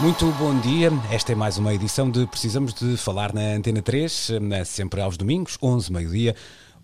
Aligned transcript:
Muito 0.00 0.26
bom 0.38 0.56
dia, 0.60 0.92
esta 1.10 1.32
é 1.32 1.34
mais 1.34 1.58
uma 1.58 1.74
edição 1.74 2.08
de 2.08 2.24
Precisamos 2.24 2.72
de 2.72 2.96
Falar 2.96 3.34
na 3.34 3.40
Antena 3.40 3.82
3, 3.82 4.30
eh, 4.52 4.64
sempre 4.64 5.00
aos 5.00 5.16
domingos, 5.16 5.58
11, 5.60 5.92
meio-dia. 5.92 6.36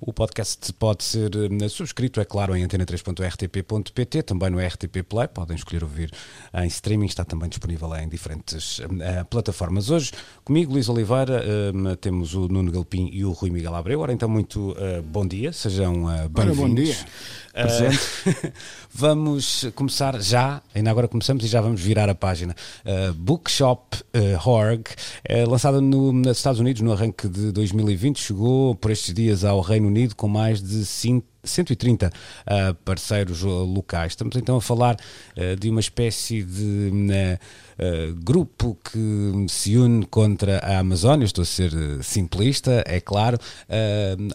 O 0.06 0.12
podcast 0.12 0.70
pode 0.74 1.02
ser 1.02 1.30
eh, 1.34 1.68
subscrito, 1.70 2.20
é 2.20 2.26
claro, 2.26 2.54
em 2.54 2.62
antena3.rtp.pt, 2.62 4.22
também 4.22 4.50
no 4.50 4.58
RTP 4.58 5.02
Play, 5.02 5.28
podem 5.28 5.56
escolher 5.56 5.82
ouvir 5.82 6.10
em 6.52 6.66
streaming, 6.66 7.06
está 7.06 7.24
também 7.24 7.48
disponível 7.48 7.94
em 7.96 8.06
diferentes 8.06 8.80
uh, 8.80 9.24
plataformas. 9.30 9.88
Hoje, 9.88 10.12
comigo, 10.44 10.74
Luís 10.74 10.90
Oliveira, 10.90 11.42
uh, 11.42 11.96
temos 11.96 12.34
o 12.34 12.48
Nuno 12.48 12.70
Galpim 12.70 13.08
e 13.14 13.24
o 13.24 13.32
Rui 13.32 13.48
Miguel 13.48 13.74
Abreu. 13.74 14.00
Ora, 14.00 14.12
então, 14.12 14.28
muito 14.28 14.72
uh, 14.72 15.02
bom 15.02 15.26
dia, 15.26 15.54
sejam 15.54 16.04
bem-vindos. 16.28 16.56
bom 16.58 16.74
dia. 16.74 16.96
Uh, 17.54 18.52
vamos 18.92 19.64
começar 19.74 20.20
já, 20.20 20.60
ainda 20.74 20.90
agora 20.90 21.08
começamos 21.08 21.42
e 21.44 21.48
já 21.48 21.62
vamos 21.62 21.80
virar 21.80 22.10
a 22.10 22.14
página. 22.14 22.54
Bookshop 23.16 23.96
Org, 24.44 24.84
é 25.24 25.46
lançada 25.46 25.80
no, 25.80 26.12
nos 26.12 26.36
Estados 26.36 26.60
Unidos 26.60 26.82
no 26.82 26.92
arranque 26.92 27.28
de 27.28 27.52
2020, 27.52 28.20
chegou 28.20 28.74
por 28.74 28.90
estes 28.90 29.14
dias 29.14 29.44
ao 29.44 29.60
Reino 29.60 29.86
Unido 29.86 29.93
com 30.16 30.28
mais 30.28 30.62
de 30.62 30.84
5 30.84 31.26
130 31.44 32.08
uh, 32.08 32.74
parceiros 32.84 33.42
locais. 33.42 34.12
Estamos 34.12 34.36
então 34.36 34.56
a 34.56 34.60
falar 34.60 34.96
uh, 35.36 35.56
de 35.56 35.70
uma 35.70 35.80
espécie 35.80 36.42
de 36.42 36.90
uh, 36.90 38.14
grupo 38.22 38.76
que 38.84 39.46
se 39.48 39.76
une 39.76 40.06
contra 40.06 40.58
a 40.58 40.78
Amazónia. 40.78 41.24
Estou 41.24 41.42
a 41.42 41.46
ser 41.46 41.72
simplista, 42.02 42.82
é 42.86 43.00
claro. 43.00 43.38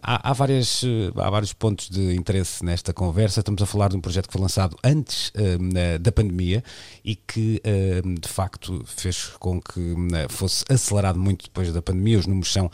Há, 0.01 0.29
há, 0.29 0.33
várias, 0.33 0.83
há 1.15 1.29
vários 1.29 1.53
pontos 1.53 1.89
de 1.89 2.15
interesse 2.15 2.63
nesta 2.63 2.93
conversa. 2.93 3.39
Estamos 3.39 3.61
a 3.61 3.65
falar 3.65 3.89
de 3.89 3.97
um 3.97 4.01
projeto 4.01 4.27
que 4.27 4.33
foi 4.33 4.41
lançado 4.41 4.77
antes 4.83 5.31
da 6.01 6.11
pandemia 6.11 6.63
e 7.03 7.15
que 7.15 7.61
de 8.21 8.27
facto 8.27 8.83
fez 8.85 9.27
com 9.39 9.61
que 9.61 9.95
fosse 10.29 10.65
acelerado 10.69 11.19
muito 11.19 11.45
depois 11.45 11.71
da 11.71 11.81
pandemia. 11.81 12.19
Os 12.19 12.27
números 12.27 12.51
são 12.51 12.69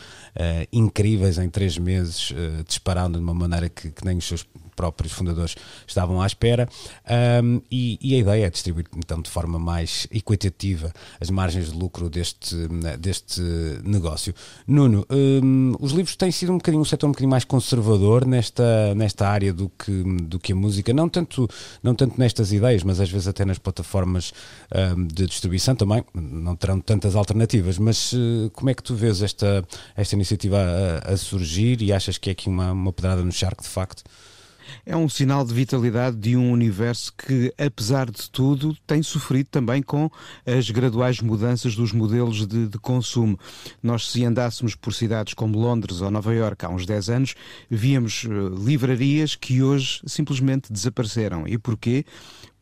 incríveis 0.71 1.37
em 1.37 1.49
três 1.49 1.77
meses, 1.77 2.33
disparando 2.67 3.17
de 3.17 3.23
uma 3.23 3.33
maneira 3.33 3.69
que, 3.69 3.91
que 3.91 4.05
nem 4.05 4.17
os 4.17 4.24
seus 4.27 4.45
próprios 4.75 5.13
fundadores 5.13 5.55
estavam 5.87 6.21
à 6.21 6.27
espera 6.27 6.67
um, 7.43 7.61
e, 7.71 7.97
e, 8.01 8.15
a 8.15 8.19
ideia 8.19 8.47
é 8.47 8.49
distribuir 8.49 8.85
então 8.95 9.21
de 9.21 9.29
forma 9.29 9.57
mais 9.57 10.07
equitativa 10.11 10.91
as 11.19 11.29
margens 11.29 11.71
de 11.71 11.77
lucro 11.77 12.09
deste, 12.09 12.55
deste 12.99 13.41
negócio. 13.83 14.33
Nuno, 14.67 15.05
um, 15.09 15.73
os 15.79 15.91
livros 15.91 16.15
têm 16.15 16.31
sido 16.31 16.51
um 16.51 16.57
bocadinho 16.57 16.81
um 16.81 16.85
setor 16.85 17.07
um 17.07 17.11
bocadinho 17.11 17.31
mais 17.31 17.43
conservador 17.43 18.25
nesta, 18.25 18.93
nesta 18.95 19.27
área 19.27 19.53
do 19.53 19.69
que, 19.69 19.91
do 20.23 20.39
que 20.39 20.51
a 20.51 20.55
música, 20.55 20.93
não 20.93 21.07
tanto, 21.07 21.47
não 21.81 21.95
tanto 21.95 22.19
nestas 22.19 22.51
ideias, 22.51 22.83
mas 22.83 22.99
às 22.99 23.09
vezes 23.09 23.27
até 23.27 23.45
nas 23.45 23.57
plataformas 23.57 24.33
um, 24.95 25.07
de 25.07 25.25
distribuição 25.25 25.75
também, 25.75 26.03
não 26.13 26.55
terão 26.55 26.79
tantas 26.79 27.15
alternativas, 27.15 27.77
mas 27.77 28.13
uh, 28.13 28.49
como 28.53 28.69
é 28.69 28.73
que 28.73 28.83
tu 28.83 28.95
vês 28.95 29.21
esta, 29.21 29.65
esta 29.95 30.15
iniciativa 30.15 30.57
a, 30.57 31.13
a 31.13 31.17
surgir 31.17 31.81
e 31.81 31.93
achas 31.93 32.17
que 32.17 32.29
é 32.29 32.33
aqui 32.33 32.49
uma, 32.49 32.71
uma 32.71 32.93
pedrada 32.93 33.23
no 33.23 33.31
charco 33.31 33.63
de 33.63 33.69
facto? 33.69 34.03
É 34.85 34.95
um 34.95 35.09
sinal 35.09 35.45
de 35.45 35.53
vitalidade 35.53 36.17
de 36.17 36.35
um 36.35 36.51
universo 36.51 37.13
que, 37.17 37.53
apesar 37.57 38.09
de 38.09 38.29
tudo, 38.29 38.75
tem 38.85 39.01
sofrido 39.03 39.47
também 39.47 39.81
com 39.81 40.09
as 40.45 40.69
graduais 40.69 41.21
mudanças 41.21 41.75
dos 41.75 41.91
modelos 41.91 42.45
de, 42.47 42.67
de 42.67 42.79
consumo. 42.79 43.39
Nós, 43.81 44.11
se 44.11 44.23
andássemos 44.23 44.75
por 44.75 44.93
cidades 44.93 45.33
como 45.33 45.59
Londres 45.59 46.01
ou 46.01 46.11
Nova 46.11 46.33
Iorque 46.33 46.65
há 46.65 46.69
uns 46.69 46.85
10 46.85 47.09
anos, 47.09 47.35
víamos 47.69 48.23
uh, 48.23 48.49
livrarias 48.63 49.35
que 49.35 49.61
hoje 49.61 50.01
simplesmente 50.05 50.71
desapareceram. 50.71 51.47
E 51.47 51.57
porquê? 51.57 52.05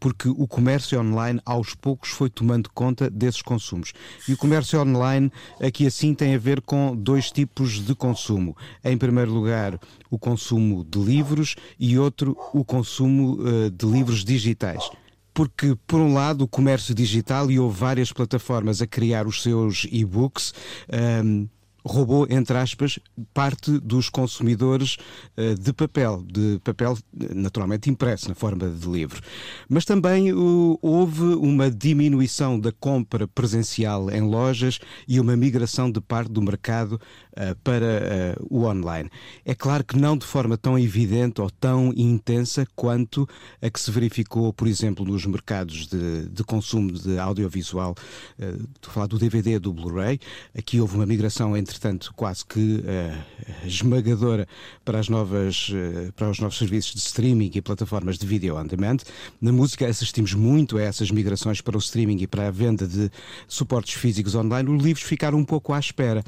Porque 0.03 0.27
o 0.27 0.45
comércio 0.45 0.99
online 0.99 1.39
aos 1.45 1.73
poucos 1.73 2.09
foi 2.09 2.29
tomando 2.29 2.69
conta 2.73 3.09
desses 3.09 3.41
consumos. 3.41 3.93
E 4.27 4.33
o 4.33 4.37
comércio 4.37 4.81
online 4.81 5.31
aqui 5.61 5.87
assim 5.87 6.13
tem 6.13 6.35
a 6.35 6.37
ver 6.37 6.59
com 6.59 6.93
dois 6.93 7.31
tipos 7.31 7.79
de 7.79 7.95
consumo. 7.95 8.53
Em 8.83 8.97
primeiro 8.97 9.31
lugar, 9.31 9.79
o 10.11 10.19
consumo 10.19 10.83
de 10.83 10.99
livros 10.99 11.55
e 11.79 11.97
outro, 11.97 12.37
o 12.53 12.65
consumo 12.65 13.37
uh, 13.39 13.71
de 13.71 13.85
livros 13.85 14.25
digitais 14.25 14.89
porque, 15.33 15.75
por 15.87 15.99
um 15.99 16.13
lado, 16.13 16.43
o 16.43 16.47
comércio 16.47 16.93
digital 16.93 17.49
e 17.49 17.57
houve 17.57 17.79
várias 17.79 18.11
plataformas 18.11 18.83
a 18.83 18.85
criar 18.85 19.25
os 19.25 19.41
seus 19.41 19.87
e-books. 19.89 20.53
Um, 20.87 20.95
ehm, 20.95 21.47
roubou, 21.85 22.25
entre 22.29 22.57
aspas, 22.57 22.97
parte 23.33 23.77
dos 23.79 24.09
consumidores 24.09 24.97
uh, 25.37 25.55
de 25.59 25.73
papel, 25.73 26.23
de 26.25 26.59
papel 26.63 26.97
naturalmente 27.35 27.89
impresso 27.89 28.29
na 28.29 28.35
forma 28.35 28.69
de 28.69 28.87
livro. 28.87 29.21
Mas 29.67 29.83
também 29.83 30.31
uh, 30.31 30.79
houve 30.81 31.21
uma 31.21 31.69
diminuição 31.69 32.59
da 32.59 32.71
compra 32.71 33.27
presencial 33.27 34.09
em 34.09 34.21
lojas 34.21 34.79
e 35.07 35.19
uma 35.19 35.35
migração 35.35 35.91
de 35.91 35.99
parte 35.99 36.31
do 36.31 36.41
mercado 36.41 36.93
uh, 36.93 37.55
para 37.63 38.37
o 38.49 38.63
online. 38.65 39.09
É 39.45 39.53
claro 39.53 39.83
que 39.83 39.97
não 39.97 40.17
de 40.17 40.25
forma 40.25 40.57
tão 40.57 40.79
evidente 40.79 41.41
ou 41.41 41.49
tão 41.49 41.93
intensa 41.95 42.65
quanto 42.75 43.27
a 43.61 43.69
que 43.69 43.79
se 43.79 43.91
verificou, 43.91 44.53
por 44.53 44.67
exemplo, 44.67 45.05
nos 45.05 45.25
mercados 45.25 45.87
de, 45.87 46.29
de 46.29 46.43
consumo 46.43 46.91
de 46.91 47.17
audiovisual, 47.17 47.95
estou 48.37 48.89
a 48.89 48.93
falar 48.93 49.07
do 49.07 49.17
DVD, 49.17 49.59
do 49.59 49.73
Blu-ray. 49.73 50.19
Aqui 50.57 50.79
houve 50.79 50.95
uma 50.95 51.05
migração 51.05 51.55
entre 51.57 51.72
entretanto, 51.73 52.13
quase 52.15 52.45
que 52.45 52.59
uh, 52.59 53.65
esmagadora 53.65 54.47
para, 54.85 54.99
as 54.99 55.09
novas, 55.09 55.69
uh, 55.69 56.13
para 56.13 56.29
os 56.29 56.39
novos 56.39 56.57
serviços 56.57 56.93
de 56.93 56.99
streaming 56.99 57.51
e 57.55 57.61
plataformas 57.61 58.17
de 58.17 58.27
vídeo 58.27 58.55
on 58.55 58.65
demand. 58.65 58.97
Na 59.41 59.51
música 59.51 59.87
assistimos 59.87 60.33
muito 60.33 60.77
a 60.77 60.81
essas 60.83 61.09
migrações 61.09 61.61
para 61.61 61.75
o 61.75 61.79
streaming 61.79 62.21
e 62.21 62.27
para 62.27 62.47
a 62.47 62.51
venda 62.51 62.87
de 62.87 63.09
suportes 63.47 63.95
físicos 63.95 64.35
online. 64.35 64.69
Os 64.69 64.83
livros 64.83 65.03
ficaram 65.03 65.37
um 65.37 65.45
pouco 65.45 65.73
à 65.73 65.79
espera. 65.79 66.23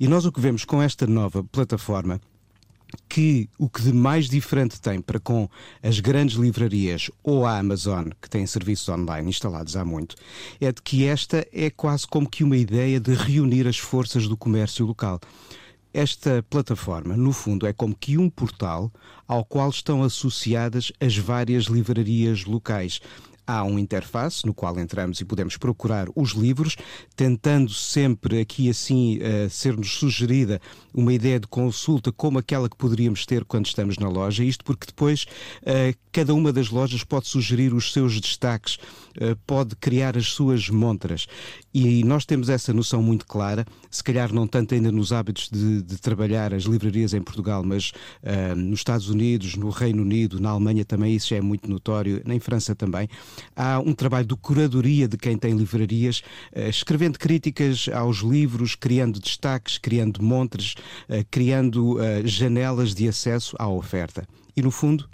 E 0.00 0.08
nós 0.08 0.24
o 0.24 0.32
que 0.32 0.40
vemos 0.40 0.64
com 0.64 0.82
esta 0.82 1.06
nova 1.06 1.44
plataforma 1.44 2.20
que 3.08 3.48
o 3.58 3.68
que 3.68 3.82
de 3.82 3.92
mais 3.92 4.28
diferente 4.28 4.80
tem 4.80 5.00
para 5.00 5.20
com 5.20 5.48
as 5.82 6.00
grandes 6.00 6.36
livrarias 6.36 7.10
ou 7.22 7.46
a 7.46 7.58
Amazon, 7.58 8.08
que 8.20 8.28
têm 8.28 8.46
serviços 8.46 8.88
online 8.88 9.28
instalados 9.28 9.76
há 9.76 9.84
muito, 9.84 10.16
é 10.60 10.72
de 10.72 10.82
que 10.82 11.06
esta 11.06 11.46
é 11.52 11.70
quase 11.70 12.06
como 12.06 12.28
que 12.28 12.44
uma 12.44 12.56
ideia 12.56 13.00
de 13.00 13.14
reunir 13.14 13.66
as 13.66 13.78
forças 13.78 14.26
do 14.26 14.36
comércio 14.36 14.86
local. 14.86 15.20
Esta 15.92 16.44
plataforma, 16.48 17.16
no 17.16 17.32
fundo, 17.32 17.66
é 17.66 17.72
como 17.72 17.96
que 17.96 18.18
um 18.18 18.28
portal 18.28 18.92
ao 19.28 19.44
qual 19.44 19.68
estão 19.68 20.02
associadas 20.02 20.90
as 20.98 21.16
várias 21.16 21.64
livrarias 21.64 22.46
locais. 22.46 23.00
Há 23.48 23.64
um 23.64 23.78
interface 23.78 24.44
no 24.44 24.52
qual 24.52 24.78
entramos 24.78 25.22
e 25.22 25.24
podemos 25.24 25.56
procurar 25.56 26.06
os 26.14 26.32
livros, 26.32 26.76
tentando 27.16 27.72
sempre 27.72 28.40
aqui 28.40 28.68
assim 28.68 29.20
uh, 29.20 29.48
ser-nos 29.48 29.94
sugerida 29.94 30.60
uma 30.92 31.14
ideia 31.14 31.40
de 31.40 31.46
consulta 31.46 32.12
como 32.12 32.38
aquela 32.38 32.68
que 32.68 32.76
poderíamos 32.76 33.24
ter 33.24 33.46
quando 33.46 33.64
estamos 33.64 33.96
na 33.96 34.06
loja, 34.06 34.44
isto 34.44 34.62
porque 34.62 34.88
depois 34.88 35.24
uh, 35.62 35.96
cada 36.12 36.34
uma 36.34 36.52
das 36.52 36.68
lojas 36.68 37.02
pode 37.04 37.26
sugerir 37.26 37.72
os 37.72 37.90
seus 37.90 38.20
destaques, 38.20 38.74
uh, 39.16 39.34
pode 39.46 39.74
criar 39.76 40.18
as 40.18 40.26
suas 40.26 40.68
montras. 40.68 41.26
E 41.72 42.04
nós 42.04 42.26
temos 42.26 42.50
essa 42.50 42.74
noção 42.74 43.02
muito 43.02 43.26
clara, 43.26 43.64
se 43.90 44.04
calhar 44.04 44.30
não 44.30 44.46
tanto 44.46 44.74
ainda 44.74 44.92
nos 44.92 45.10
hábitos 45.10 45.48
de, 45.50 45.80
de 45.80 45.96
trabalhar 45.96 46.52
as 46.52 46.64
livrarias 46.64 47.14
em 47.14 47.22
Portugal, 47.22 47.62
mas 47.62 47.92
nos 48.56 48.80
Estados 48.80 49.08
Unidos, 49.08 49.17
no 49.56 49.70
Reino 49.70 50.02
Unido, 50.02 50.40
na 50.40 50.50
Alemanha 50.50 50.84
também 50.84 51.14
isso 51.14 51.28
já 51.28 51.36
é 51.36 51.40
muito 51.40 51.68
notório, 51.68 52.22
em 52.26 52.40
França 52.40 52.74
também 52.74 53.08
há 53.54 53.80
um 53.80 53.92
trabalho 53.92 54.26
de 54.26 54.36
curadoria 54.36 55.08
de 55.08 55.16
quem 55.16 55.36
tem 55.36 55.56
livrarias, 55.56 56.22
eh, 56.52 56.68
escrevendo 56.68 57.18
críticas 57.18 57.88
aos 57.92 58.18
livros, 58.18 58.74
criando 58.74 59.20
destaques, 59.20 59.78
criando 59.78 60.22
montres, 60.22 60.74
eh, 61.08 61.24
criando 61.30 62.00
eh, 62.00 62.22
janelas 62.24 62.94
de 62.94 63.08
acesso 63.08 63.56
à 63.58 63.68
oferta. 63.68 64.26
E, 64.56 64.62
no 64.62 64.70
fundo, 64.70 65.08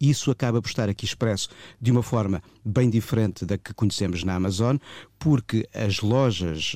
isso 0.00 0.30
acaba 0.30 0.62
por 0.62 0.68
estar 0.68 0.88
aqui 0.88 1.04
expresso 1.04 1.48
de 1.80 1.90
uma 1.90 2.02
forma 2.02 2.42
bem 2.64 2.88
diferente 2.88 3.44
da 3.44 3.58
que 3.58 3.74
conhecemos 3.74 4.24
na 4.24 4.34
Amazon, 4.34 4.76
porque 5.18 5.68
as 5.74 6.00
lojas 6.00 6.74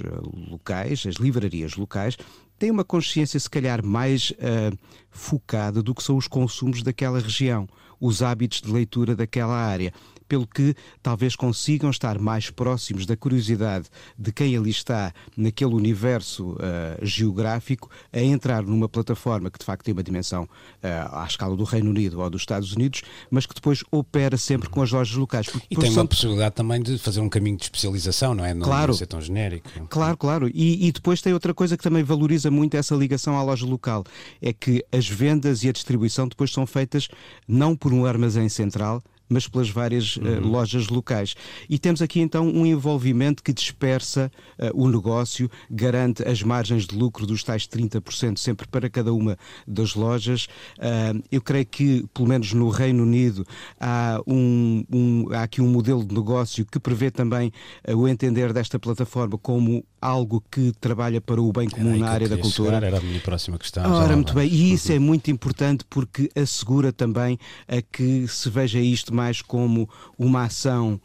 locais, 0.50 1.06
as 1.06 1.14
livrarias 1.14 1.74
locais, 1.74 2.18
têm 2.58 2.70
uma 2.70 2.84
consciência, 2.84 3.38
se 3.38 3.50
calhar, 3.50 3.84
mais 3.84 4.30
uh, 4.30 4.76
focada 5.10 5.82
do 5.82 5.94
que 5.94 6.02
são 6.02 6.16
os 6.16 6.28
consumos 6.28 6.82
daquela 6.82 7.20
região, 7.20 7.68
os 8.00 8.22
hábitos 8.22 8.60
de 8.60 8.72
leitura 8.72 9.14
daquela 9.14 9.56
área 9.56 9.92
pelo 10.34 10.48
que 10.48 10.74
talvez 11.00 11.36
consigam 11.36 11.90
estar 11.90 12.18
mais 12.18 12.50
próximos 12.50 13.06
da 13.06 13.16
curiosidade 13.16 13.86
de 14.18 14.32
quem 14.32 14.56
ali 14.56 14.70
está 14.70 15.14
naquele 15.36 15.72
universo 15.72 16.54
uh, 16.54 16.58
geográfico 17.02 17.88
a 18.12 18.20
entrar 18.20 18.64
numa 18.64 18.88
plataforma 18.88 19.48
que 19.48 19.60
de 19.60 19.64
facto 19.64 19.84
tem 19.84 19.92
uma 19.92 20.02
dimensão 20.02 20.42
uh, 20.42 21.16
à 21.16 21.24
escala 21.24 21.56
do 21.56 21.62
Reino 21.62 21.90
Unido 21.90 22.20
ou 22.20 22.28
dos 22.28 22.42
Estados 22.42 22.72
Unidos, 22.72 23.02
mas 23.30 23.46
que 23.46 23.54
depois 23.54 23.84
opera 23.92 24.36
sempre 24.36 24.68
com 24.68 24.82
as 24.82 24.90
lojas 24.90 25.14
locais. 25.14 25.46
Porque, 25.46 25.68
e 25.70 25.76
tem 25.76 25.92
uma 25.92 26.04
possibilidade 26.04 26.56
também 26.56 26.82
de 26.82 26.98
fazer 26.98 27.20
um 27.20 27.28
caminho 27.28 27.56
de 27.56 27.62
especialização, 27.62 28.34
não 28.34 28.44
é? 28.44 28.52
Não 28.52 28.66
claro, 28.66 28.92
ser 28.92 29.06
tão 29.06 29.20
genérico. 29.20 29.70
Claro, 29.88 30.16
claro. 30.16 30.50
E, 30.52 30.88
e 30.88 30.90
depois 30.90 31.22
tem 31.22 31.32
outra 31.32 31.54
coisa 31.54 31.76
que 31.76 31.84
também 31.84 32.02
valoriza 32.02 32.50
muito 32.50 32.76
essa 32.76 32.96
ligação 32.96 33.38
à 33.38 33.42
loja 33.44 33.64
local, 33.64 34.02
é 34.42 34.52
que 34.52 34.84
as 34.90 35.08
vendas 35.08 35.62
e 35.62 35.68
a 35.68 35.72
distribuição 35.72 36.26
depois 36.26 36.52
são 36.52 36.66
feitas 36.66 37.06
não 37.46 37.76
por 37.76 37.92
um 37.92 38.04
armazém 38.04 38.48
central, 38.48 39.00
mas 39.28 39.48
pelas 39.48 39.68
várias 39.68 40.18
eh, 40.22 40.28
uhum. 40.28 40.46
uh, 40.46 40.48
lojas 40.48 40.88
locais. 40.88 41.34
E 41.68 41.78
temos 41.78 42.02
aqui 42.02 42.20
então 42.20 42.46
um 42.48 42.66
envolvimento 42.66 43.42
que 43.42 43.52
dispersa 43.52 44.30
uh, 44.58 44.70
o 44.74 44.88
negócio, 44.88 45.50
garante 45.70 46.26
as 46.26 46.42
margens 46.42 46.86
de 46.86 46.96
lucro 46.96 47.26
dos 47.26 47.42
tais 47.42 47.66
30% 47.66 48.38
sempre 48.38 48.66
para 48.66 48.88
cada 48.88 49.12
uma 49.12 49.38
das 49.66 49.94
lojas. 49.94 50.46
Uh, 50.78 51.22
eu 51.30 51.40
creio 51.40 51.66
que, 51.66 52.06
pelo 52.12 52.28
menos 52.28 52.52
no 52.52 52.68
Reino 52.68 53.02
Unido, 53.02 53.46
há, 53.80 54.20
um, 54.26 54.84
um, 54.92 55.26
há 55.32 55.42
aqui 55.42 55.60
um 55.60 55.68
modelo 55.68 56.04
de 56.04 56.14
negócio 56.14 56.64
que 56.64 56.78
prevê 56.78 57.10
também 57.10 57.52
o 57.94 58.06
entender 58.08 58.52
desta 58.52 58.78
plataforma 58.78 59.38
como 59.38 59.84
algo 60.04 60.44
que 60.50 60.70
trabalha 60.78 61.18
para 61.18 61.40
o 61.40 61.50
bem 61.50 61.68
comum 61.68 61.96
na 61.96 62.10
área 62.10 62.28
da 62.28 62.36
cultura. 62.36 62.74
Chegar, 62.74 62.82
era 62.82 62.98
a 62.98 63.00
minha 63.00 63.20
próxima 63.20 63.58
questão. 63.58 63.90
Ora, 63.90 64.14
muito 64.14 64.34
bem. 64.34 64.46
E 64.46 64.74
isso 64.74 64.92
é 64.92 64.98
muito 64.98 65.30
importante 65.30 65.82
porque 65.88 66.30
assegura 66.36 66.92
também 66.92 67.38
a 67.66 67.80
que 67.80 68.28
se 68.28 68.50
veja 68.50 68.78
isto 68.78 69.14
mais 69.14 69.40
como 69.40 69.88
uma 70.18 70.44
ação 70.44 71.00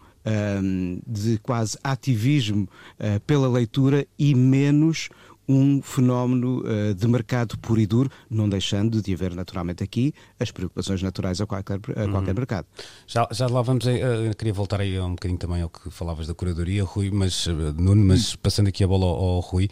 um, 0.61 0.99
de 1.07 1.37
quase 1.39 1.77
ativismo 1.81 2.67
uh, 2.99 3.19
pela 3.21 3.47
leitura 3.47 4.05
e 4.17 4.35
menos 4.35 5.09
um 5.49 5.81
fenómeno 5.81 6.61
uh, 6.61 6.93
de 6.93 7.07
mercado 7.07 7.57
puro 7.57 7.81
e 7.81 7.87
duro, 7.87 8.11
não 8.29 8.47
deixando 8.47 9.01
de 9.01 9.13
haver 9.15 9.33
naturalmente 9.33 9.83
aqui 9.83 10.13
as 10.39 10.51
preocupações 10.51 11.01
naturais 11.01 11.41
a 11.41 11.47
qualquer, 11.47 11.79
a 11.95 12.03
uhum. 12.03 12.11
qualquer 12.11 12.35
mercado. 12.35 12.67
Já, 13.07 13.27
já 13.31 13.47
lá 13.47 13.63
vamos, 13.63 13.87
a, 13.87 13.91
a, 14.29 14.33
queria 14.35 14.53
voltar 14.53 14.79
aí 14.79 14.99
um 14.99 15.15
bocadinho 15.15 15.39
também 15.39 15.63
ao 15.63 15.69
que 15.69 15.89
falavas 15.89 16.27
da 16.27 16.35
curadoria, 16.35 16.83
Rui, 16.83 17.09
mas 17.09 17.47
uh, 17.47 17.73
Nuno, 17.75 18.05
mas 18.05 18.35
passando 18.35 18.67
aqui 18.67 18.83
a 18.83 18.87
bola 18.87 19.05
ao, 19.05 19.15
ao 19.17 19.39
Rui, 19.39 19.67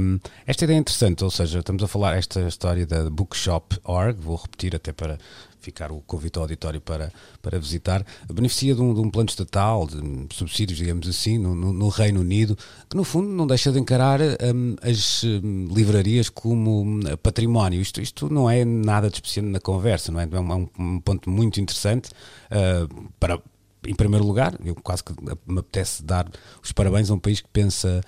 um, 0.00 0.18
esta 0.44 0.64
ideia 0.64 0.76
é 0.76 0.80
interessante, 0.80 1.22
ou 1.22 1.30
seja, 1.30 1.60
estamos 1.60 1.84
a 1.84 1.86
falar 1.86 2.16
esta 2.16 2.40
história 2.40 2.84
da 2.84 3.08
Bookshop.org, 3.08 4.20
vou 4.20 4.36
repetir 4.36 4.74
até 4.74 4.92
para 4.92 5.18
ficar 5.62 5.92
o 5.92 6.00
convite 6.00 6.36
ao 6.36 6.42
auditório 6.42 6.80
para, 6.80 7.12
para 7.40 7.58
visitar, 7.58 8.04
beneficia 8.30 8.74
de 8.74 8.80
um, 8.82 8.92
de 8.92 9.00
um 9.00 9.10
plano 9.10 9.28
estatal, 9.28 9.86
de 9.86 10.34
subsídios, 10.34 10.78
digamos 10.78 11.08
assim, 11.08 11.38
no, 11.38 11.54
no, 11.54 11.72
no, 11.72 11.88
Reino 11.88 12.20
Unido, 12.20 12.58
que 12.90 12.96
no 12.96 13.04
fundo 13.04 13.28
não 13.28 13.46
deixa 13.46 13.70
de 13.70 13.78
encarar 13.78 14.20
um, 14.20 14.76
as 14.82 15.22
um, 15.24 15.68
livrarias 15.72 16.28
como 16.28 16.82
hum, 16.82 17.00
património. 17.22 17.80
Isto, 17.80 18.00
isto 18.00 18.32
não 18.32 18.50
é 18.50 18.64
nada 18.64 19.08
de 19.08 19.16
especial 19.16 19.46
na 19.46 19.60
conversa, 19.60 20.10
não 20.10 20.20
é? 20.20 20.28
É 20.30 20.40
um, 20.40 20.68
um 20.78 21.00
ponto 21.00 21.30
muito 21.30 21.60
interessante 21.60 22.10
uh, 22.50 23.10
para, 23.20 23.40
em 23.86 23.94
primeiro 23.94 24.24
lugar, 24.24 24.58
eu 24.64 24.74
quase 24.74 25.02
que 25.04 25.12
me 25.46 25.58
apetece 25.58 26.02
dar 26.02 26.28
os 26.62 26.72
parabéns 26.72 27.10
a 27.10 27.14
um 27.14 27.18
país 27.18 27.40
que 27.40 27.48
pensa 27.52 28.00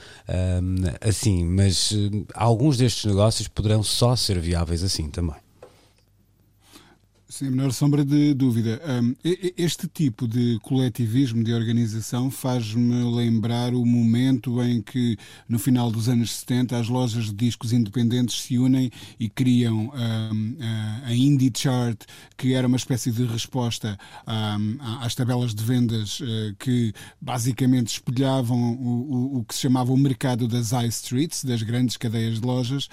um, 0.63 1.09
assim, 1.09 1.45
mas 1.45 1.93
alguns 2.35 2.77
destes 2.77 3.05
negócios 3.05 3.49
poderão 3.49 3.83
só 3.83 4.17
ser 4.17 4.39
viáveis 4.41 4.83
assim 4.83 5.09
também. 5.09 5.44
Sem 7.35 7.49
a 7.49 7.51
menor 7.51 7.73
sombra 7.73 8.05
de 8.05 8.33
dúvida. 8.33 8.81
este 9.59 9.89
tipo 9.89 10.29
de 10.29 10.57
coletivismo, 10.63 11.43
de 11.43 11.53
organização, 11.53 12.31
faz-me 12.31 13.03
lembrar 13.13 13.75
o 13.75 13.85
momento 13.85 14.63
em 14.63 14.81
que, 14.81 15.17
no 15.49 15.59
final 15.59 15.91
dos 15.91 16.09
anos 16.09 16.31
70, 16.31 16.79
as 16.79 16.89
lojas 16.89 17.25
de 17.25 17.35
discos 17.35 17.73
independentes 17.73 18.41
se 18.41 18.57
unem 18.57 18.89
e 19.19 19.29
criam 19.29 19.91
a 21.03 21.13
Indie 21.13 21.51
Chart, 21.53 22.01
que 22.37 22.55
era 22.55 22.69
uma 22.69 22.77
espécie 22.77 23.11
de 23.11 23.25
resposta 23.25 23.99
às 25.01 25.17
tabelas 25.17 25.53
de 25.57 25.65
vendas 25.65 26.21
eh, 26.23 26.55
que 26.57 26.93
basicamente 27.21 27.89
espelhavam 27.89 28.75
o, 28.75 29.45
que 29.45 29.57
se 29.57 29.63
chamava 29.63 29.93
o 29.93 29.97
mercado 29.97 30.47
das 30.47 30.71
high 30.71 30.87
streets, 30.87 31.45
das 31.45 31.63
grandes 31.63 31.97
cadeias 31.97 32.41
de 32.41 32.47
lojas, 32.47 32.89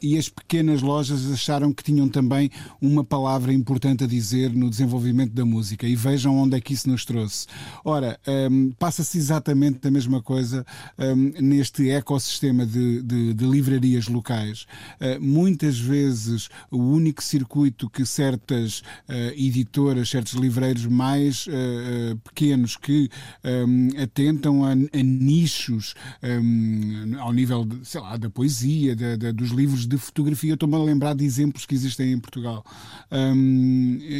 e 0.00 0.16
as 0.16 0.28
pequenas 0.28 0.82
lojas 0.82 1.28
acharam 1.32 1.72
que 1.72 1.82
tinham 1.82 2.08
também 2.08 2.48
uma 2.80 3.02
palavra 3.02 3.55
importante 3.56 4.04
a 4.04 4.06
dizer 4.06 4.52
no 4.52 4.70
desenvolvimento 4.70 5.32
da 5.32 5.44
música 5.44 5.86
e 5.86 5.96
vejam 5.96 6.36
onde 6.36 6.56
é 6.56 6.60
que 6.60 6.74
isso 6.74 6.88
nos 6.88 7.04
trouxe. 7.04 7.46
Ora, 7.84 8.18
um, 8.50 8.70
passa-se 8.78 9.18
exatamente 9.18 9.86
a 9.88 9.90
mesma 9.90 10.22
coisa 10.22 10.64
um, 10.98 11.32
neste 11.40 11.90
ecossistema 11.90 12.64
de, 12.66 13.02
de, 13.02 13.34
de 13.34 13.44
livrarias 13.46 14.08
locais. 14.08 14.66
Uh, 15.00 15.20
muitas 15.20 15.78
vezes 15.78 16.48
o 16.70 16.78
único 16.78 17.22
circuito 17.22 17.88
que 17.88 18.04
certas 18.04 18.80
uh, 19.08 19.32
editoras, 19.36 20.08
certos 20.08 20.34
livreiros 20.34 20.86
mais 20.86 21.46
uh, 21.46 22.16
pequenos 22.24 22.76
que 22.76 23.08
um, 23.44 23.88
atentam 24.02 24.64
a, 24.64 24.72
a 24.72 25.02
nichos 25.02 25.94
hum, 26.22 27.16
ao 27.18 27.32
nível, 27.32 27.64
de, 27.64 27.86
sei 27.86 28.00
lá, 28.00 28.16
da 28.16 28.28
poesia, 28.28 28.96
dos 29.34 29.50
livros 29.50 29.86
de 29.86 29.96
fotografia, 29.98 30.54
estou-me 30.54 30.74
a 30.74 30.78
lembrar 30.78 31.14
de 31.14 31.24
exemplos 31.24 31.66
que 31.66 31.74
existem 31.74 32.12
em 32.12 32.18
Portugal. 32.18 32.64
Um, 33.10 33.45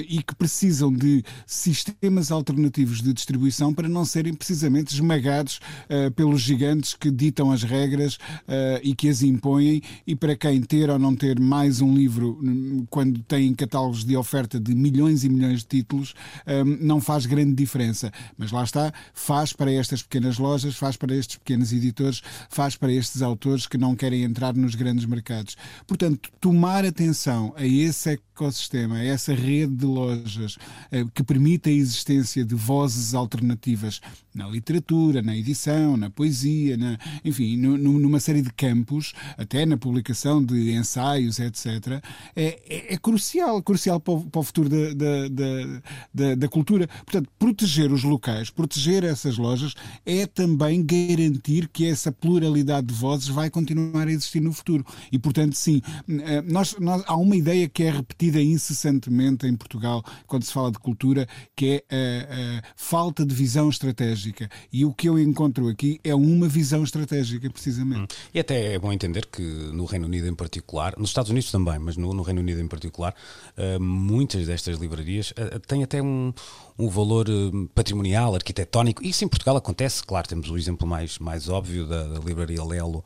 e 0.09 0.23
que 0.23 0.35
precisam 0.35 0.93
de 0.93 1.25
sistemas 1.47 2.31
alternativos 2.31 3.03
de 3.03 3.13
distribuição 3.13 3.73
para 3.73 3.89
não 3.89 4.05
serem 4.05 4.35
precisamente 4.35 4.95
esmagados 4.95 5.61
uh, 5.89 6.11
pelos 6.13 6.41
gigantes 6.41 6.95
que 6.95 7.11
ditam 7.11 7.51
as 7.51 7.63
regras 7.63 8.15
uh, 8.15 8.81
e 8.83 8.95
que 8.95 9.09
as 9.09 9.23
impõem, 9.23 9.83
e 10.07 10.15
para 10.15 10.37
quem 10.37 10.61
ter 10.63 10.91
ou 10.91 10.99
não 10.99 11.15
ter 11.15 11.39
mais 11.41 11.81
um 11.81 11.95
livro 11.95 12.39
hum, 12.43 12.87
quando 12.91 13.21
tem 13.21 13.53
catálogos 13.55 14.05
de 14.05 14.17
oferta 14.17 14.59
de 14.59 14.75
milhões 14.75 15.25
e 15.25 15.29
milhões 15.29 15.61
de 15.61 15.67
títulos, 15.67 16.15
um, 16.47 16.85
não 16.85 17.01
faz 17.01 17.27
grande 17.27 17.55
diferença. 17.55 18.13
Mas 18.37 18.53
lá 18.53 18.65
está, 18.65 18.93
faz 19.13 19.53
para 19.53 19.73
estas 19.73 20.03
pequenas 20.03 20.39
lojas, 20.39 20.77
faz 20.77 20.97
para 20.97 21.15
estes 21.15 21.37
pequenos 21.37 21.73
editores, 21.73 22.23
faz 22.49 22.77
para 22.77 22.93
estes 22.93 23.23
autores 23.23 23.67
que 23.67 23.79
não 23.79 23.95
querem 23.95 24.23
entrar 24.23 24.55
nos 24.55 24.75
grandes 24.75 25.05
mercados. 25.05 25.57
Portanto, 25.87 26.31
tomar 26.41 26.85
atenção 26.85 27.53
a 27.57 27.67
esse 27.67 28.11
ecossistema, 28.11 29.03
essa 29.07 29.35
rede 29.35 29.75
de 29.75 29.87
lojas 29.87 30.59
eh, 30.91 31.05
que 31.15 31.23
permite 31.23 31.71
a 31.71 31.73
existência 31.73 32.45
de 32.45 32.55
vozes 32.55 33.15
alternativas 33.15 34.01
na 34.35 34.47
literatura, 34.47 35.23
na 35.23 35.35
edição, 35.35 35.97
na 35.97 36.11
poesia, 36.11 36.77
na, 36.77 36.99
enfim, 37.25 37.57
numa 37.57 38.21
série 38.21 38.43
de 38.43 38.53
campos, 38.53 39.15
até 39.39 39.65
na 39.65 39.79
publicação 39.79 40.45
de 40.45 40.73
ensaios, 40.73 41.39
etc., 41.39 42.03
é, 42.35 42.61
é, 42.69 42.95
é 42.95 42.99
crucial, 42.99 43.63
crucial 43.63 43.99
para 43.99 44.15
o, 44.15 44.25
para 44.27 44.41
o 44.41 44.43
futuro 44.43 44.69
da, 44.69 44.93
da, 44.95 45.81
da, 46.13 46.35
da, 46.35 46.49
cultura. 46.49 46.87
Portanto, 46.87 47.31
proteger 47.39 47.91
os 47.91 48.03
locais, 48.03 48.51
proteger 48.51 49.05
essas 49.05 49.39
lojas, 49.39 49.75
é 50.05 50.27
também 50.27 50.85
garantir 50.85 51.69
que 51.69 51.87
essa 51.87 52.13
pluralidade 52.13 52.89
de 52.89 52.95
vozes 52.95 53.29
vai 53.29 53.49
continuar 53.49 54.07
a 54.07 54.13
existir 54.13 54.41
no 54.41 54.53
futuro. 54.53 54.85
E, 55.11 55.19
portanto, 55.19 55.55
sim, 55.55 55.81
eh, 56.09 56.43
nós, 56.43 56.77
nós, 56.79 57.03
há 57.07 57.17
uma 57.17 57.37
ideia 57.37 57.69
que 57.69 57.83
é 57.85 57.91
repetida 57.91 58.41
incessantemente 58.41 58.96
em 59.45 59.57
Portugal 59.57 60.05
quando 60.27 60.45
se 60.45 60.53
fala 60.53 60.71
de 60.71 60.79
cultura, 60.79 61.27
que 61.55 61.85
é 61.91 62.59
a, 62.59 62.59
a 62.59 62.73
falta 62.77 63.25
de 63.25 63.35
visão 63.35 63.69
estratégica. 63.69 64.49
E 64.73 64.85
o 64.85 64.93
que 64.93 65.09
eu 65.09 65.19
encontro 65.19 65.69
aqui 65.69 66.01
é 66.05 66.15
uma 66.15 66.49
visão 66.49 66.83
estratégica, 66.83 67.51
precisamente. 67.51 68.15
Hum. 68.15 68.19
E 68.35 68.41
até 68.41 68.75
é 68.75 68.79
bom 68.79 68.93
entender 68.93 69.27
que 69.27 69.43
no 69.43 69.85
Reino 69.85 70.07
Unido 70.07 70.29
em 70.29 70.35
particular, 70.35 70.95
nos 70.97 71.11
Estados 71.11 71.31
Unidos 71.31 71.51
também, 71.51 71.79
mas 71.79 71.97
no, 71.97 72.13
no 72.13 72.23
Reino 72.23 72.41
Unido 72.41 72.61
em 72.61 72.69
particular, 72.69 73.15
uh, 73.57 73.81
muitas 73.81 74.47
destas 74.47 74.79
livrarias 74.79 75.33
uh, 75.33 75.59
têm 75.61 75.83
até 75.83 76.03
um, 76.03 76.33
um 76.79 76.89
valor 76.89 77.29
uh, 77.29 77.69
patrimonial, 77.75 78.35
arquitetónico. 78.35 79.05
Isso 79.05 79.25
em 79.25 79.29
Portugal 79.29 79.57
acontece, 79.57 80.03
claro, 80.03 80.29
temos 80.29 80.51
o 80.51 80.57
exemplo 80.57 80.87
mais, 80.87 81.19
mais 81.19 81.49
óbvio 81.49 81.87
da, 81.87 82.05
da 82.05 82.19
livraria 82.21 82.63
Lelo 82.63 83.05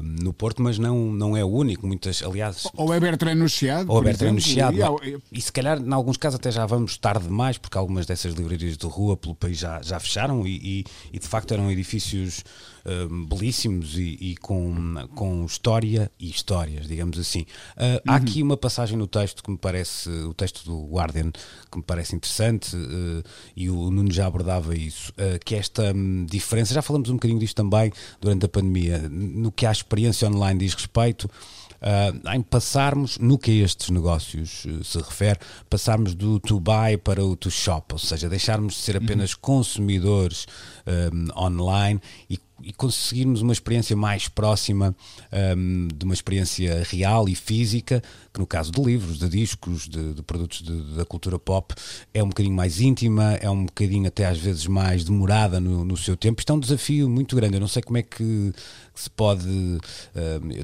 no 0.00 0.32
Porto, 0.32 0.62
mas 0.62 0.78
não, 0.78 1.12
não 1.12 1.36
é 1.36 1.44
o 1.44 1.48
único. 1.48 1.86
Muitas, 1.86 2.22
aliás. 2.22 2.66
Ou 2.74 2.92
é 2.92 2.98
Bertrand 2.98 3.34
no 3.34 3.48
Chiado. 3.48 3.92
Ou 3.92 4.00
é 4.00 4.04
Bertrand 4.04 4.32
no 4.32 4.40
Chiado. 4.40 4.76
E, 5.04 5.18
e, 5.30 5.40
se 5.40 5.52
calhar, 5.52 5.78
em 5.78 5.92
alguns 5.92 6.16
casos, 6.16 6.36
até 6.36 6.50
já 6.50 6.64
vamos 6.66 6.96
tarde 6.96 7.26
demais, 7.26 7.58
porque 7.58 7.76
algumas 7.76 8.06
dessas 8.06 8.34
livrarias 8.34 8.76
de 8.76 8.86
rua 8.86 9.16
pelo 9.16 9.34
país 9.34 9.58
já, 9.58 9.80
já 9.82 10.00
fecharam 10.00 10.46
e, 10.46 10.56
e, 10.56 10.84
e 11.12 11.18
de 11.18 11.26
facto 11.28 11.52
eram 11.52 11.70
edifícios 11.70 12.42
uh, 12.88 13.26
belíssimos 13.26 13.96
e, 13.96 14.16
e, 14.20 14.36
com, 14.36 14.94
com 15.14 15.44
história 15.44 16.10
e 16.18 16.30
histórias, 16.30 16.86
digamos 16.86 17.18
assim. 17.18 17.42
Uh, 17.76 17.82
uhum. 17.82 17.98
Há 18.06 18.16
aqui 18.16 18.42
uma 18.42 18.56
passagem 18.56 18.96
no 18.96 19.06
texto 19.06 19.42
que 19.42 19.50
me 19.50 19.58
parece, 19.58 20.08
o 20.08 20.32
texto 20.32 20.64
do 20.64 20.86
Guardian, 20.86 21.30
que 21.70 21.76
me 21.76 21.84
parece 21.84 22.16
interessante 22.16 22.74
uh, 22.74 23.22
e 23.56 23.68
o 23.68 23.90
Nuno 23.90 24.10
já 24.10 24.26
abordava 24.26 24.74
isso, 24.74 25.12
que 25.44 25.54
esta 25.54 25.92
um, 25.92 26.24
diferença, 26.24 26.72
já 26.72 26.82
falamos 26.82 27.10
um 27.10 27.14
bocadinho 27.14 27.38
disto 27.38 27.56
também 27.56 27.92
durante 28.20 28.46
a 28.46 28.48
pandemia, 28.48 29.08
no 29.08 29.52
que 29.52 29.66
à 29.66 29.72
experiência 29.72 30.28
online 30.28 30.60
diz 30.60 30.74
respeito. 30.74 31.28
uh, 31.82 32.34
em 32.34 32.42
passarmos, 32.42 33.18
no 33.18 33.38
que 33.38 33.50
a 33.50 33.64
estes 33.64 33.90
negócios 33.90 34.64
uh, 34.64 34.84
se 34.84 34.98
refere, 34.98 35.38
passarmos 35.68 36.14
do 36.14 36.40
to 36.40 36.60
buy 36.60 36.96
para 36.96 37.24
o 37.24 37.36
to 37.36 37.50
shop, 37.50 37.92
ou 37.92 37.98
seja, 37.98 38.28
deixarmos 38.28 38.74
de 38.74 38.80
ser 38.80 38.96
apenas 38.96 39.32
uhum. 39.32 39.38
consumidores 39.40 40.46
um, 40.86 41.40
online 41.40 42.00
e 42.28 42.38
e 42.62 42.72
conseguirmos 42.72 43.40
uma 43.42 43.52
experiência 43.52 43.96
mais 43.96 44.28
próxima 44.28 44.94
um, 45.56 45.88
de 45.94 46.04
uma 46.04 46.14
experiência 46.14 46.82
real 46.90 47.28
e 47.28 47.34
física, 47.34 48.02
que 48.32 48.40
no 48.40 48.46
caso 48.46 48.72
de 48.72 48.82
livros, 48.82 49.18
de 49.18 49.28
discos, 49.28 49.88
de, 49.88 50.14
de 50.14 50.22
produtos 50.22 50.62
de, 50.62 50.96
da 50.96 51.04
cultura 51.04 51.38
pop, 51.38 51.74
é 52.12 52.22
um 52.22 52.28
bocadinho 52.28 52.54
mais 52.54 52.80
íntima, 52.80 53.34
é 53.40 53.48
um 53.48 53.64
bocadinho 53.66 54.08
até 54.08 54.26
às 54.26 54.38
vezes 54.38 54.66
mais 54.66 55.04
demorada 55.04 55.60
no, 55.60 55.84
no 55.84 55.96
seu 55.96 56.16
tempo. 56.16 56.40
Isto 56.40 56.52
é 56.52 56.56
um 56.56 56.60
desafio 56.60 57.08
muito 57.08 57.36
grande. 57.36 57.54
Eu 57.54 57.60
não 57.60 57.68
sei 57.68 57.82
como 57.82 57.98
é 57.98 58.02
que 58.02 58.52
se 58.98 59.08
pode. 59.10 59.48
Uh, 59.48 59.80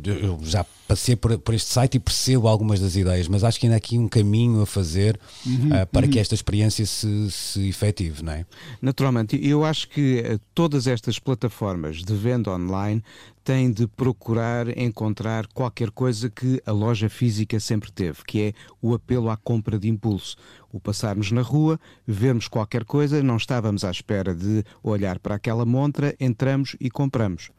eu 0.04 0.40
já 0.42 0.66
passei 0.88 1.14
por, 1.14 1.38
por, 1.38 1.54
este 1.54 1.70
site 1.70 1.94
e 1.94 2.00
percebo 2.00 2.48
algumas 2.48 2.80
das 2.80 2.96
ideias, 2.96 3.28
mas 3.28 3.44
acho 3.44 3.60
que 3.60 3.66
ainda 3.66 3.76
há 3.76 3.78
aqui 3.78 3.96
um 3.96 4.08
caminho 4.08 4.60
a 4.60 4.66
fazer 4.66 5.18
uhum, 5.46 5.68
uh, 5.68 5.86
para 5.86 6.04
uhum. 6.04 6.12
que 6.12 6.18
esta 6.18 6.34
experiência 6.34 6.84
se, 6.84 7.30
se 7.30 7.68
efetive, 7.68 8.22
não 8.24 8.32
é? 8.32 8.44
Naturalmente, 8.82 9.38
eu 9.40 9.64
acho 9.64 9.88
que 9.88 10.18
eh, 10.18 10.38
todas 10.52 10.86
estas 10.86 11.18
plataformas 11.18 12.02
de 12.02 12.14
venda 12.14 12.50
online 12.50 13.02
têm 13.44 13.70
de 13.70 13.86
procurar 13.86 14.76
encontrar 14.76 15.46
qualquer 15.48 15.90
coisa 15.90 16.28
que 16.28 16.60
a 16.66 16.72
loja 16.72 17.08
física 17.08 17.60
sempre 17.60 17.92
teve, 17.92 18.24
que 18.26 18.40
é 18.40 18.52
o 18.82 18.94
apelo 18.94 19.30
à 19.30 19.36
compra 19.36 19.78
de 19.78 19.88
impulso. 19.88 20.36
O 20.72 20.80
passarmos 20.80 21.30
na 21.30 21.42
rua, 21.42 21.78
vermos 22.06 22.48
qualquer 22.48 22.84
coisa, 22.84 23.22
não 23.22 23.36
estávamos 23.36 23.84
à 23.84 23.90
espera 23.90 24.34
de 24.34 24.64
olhar 24.82 25.18
para 25.18 25.36
aquela 25.36 25.64
montra, 25.64 26.16
entramos 26.18 26.74
e 26.80 26.90
compramos. 26.90 27.50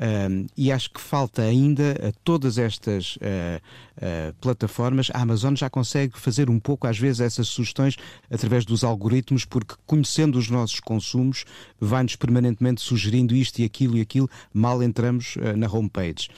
Um, 0.00 0.46
e 0.56 0.70
acho 0.70 0.90
que 0.90 1.00
falta 1.00 1.42
ainda 1.42 1.92
a 2.08 2.12
todas 2.22 2.56
estas 2.56 3.16
uh, 3.16 3.18
uh, 3.96 4.34
plataformas. 4.40 5.10
A 5.12 5.22
Amazon 5.22 5.56
já 5.56 5.68
consegue 5.68 6.18
fazer 6.18 6.48
um 6.48 6.60
pouco, 6.60 6.86
às 6.86 6.96
vezes, 6.96 7.20
essas 7.20 7.48
sugestões 7.48 7.96
através 8.30 8.64
dos 8.64 8.84
algoritmos, 8.84 9.44
porque 9.44 9.74
conhecendo 9.86 10.38
os 10.38 10.48
nossos 10.48 10.78
consumos, 10.78 11.44
vai-nos 11.80 12.14
permanentemente 12.14 12.80
sugerindo 12.80 13.34
isto 13.34 13.58
e 13.58 13.64
aquilo 13.64 13.98
e 13.98 14.00
aquilo, 14.00 14.30
mal 14.54 14.80
entramos 14.84 15.34
uh, 15.36 15.56
na 15.56 15.66
homepage. 15.66 16.28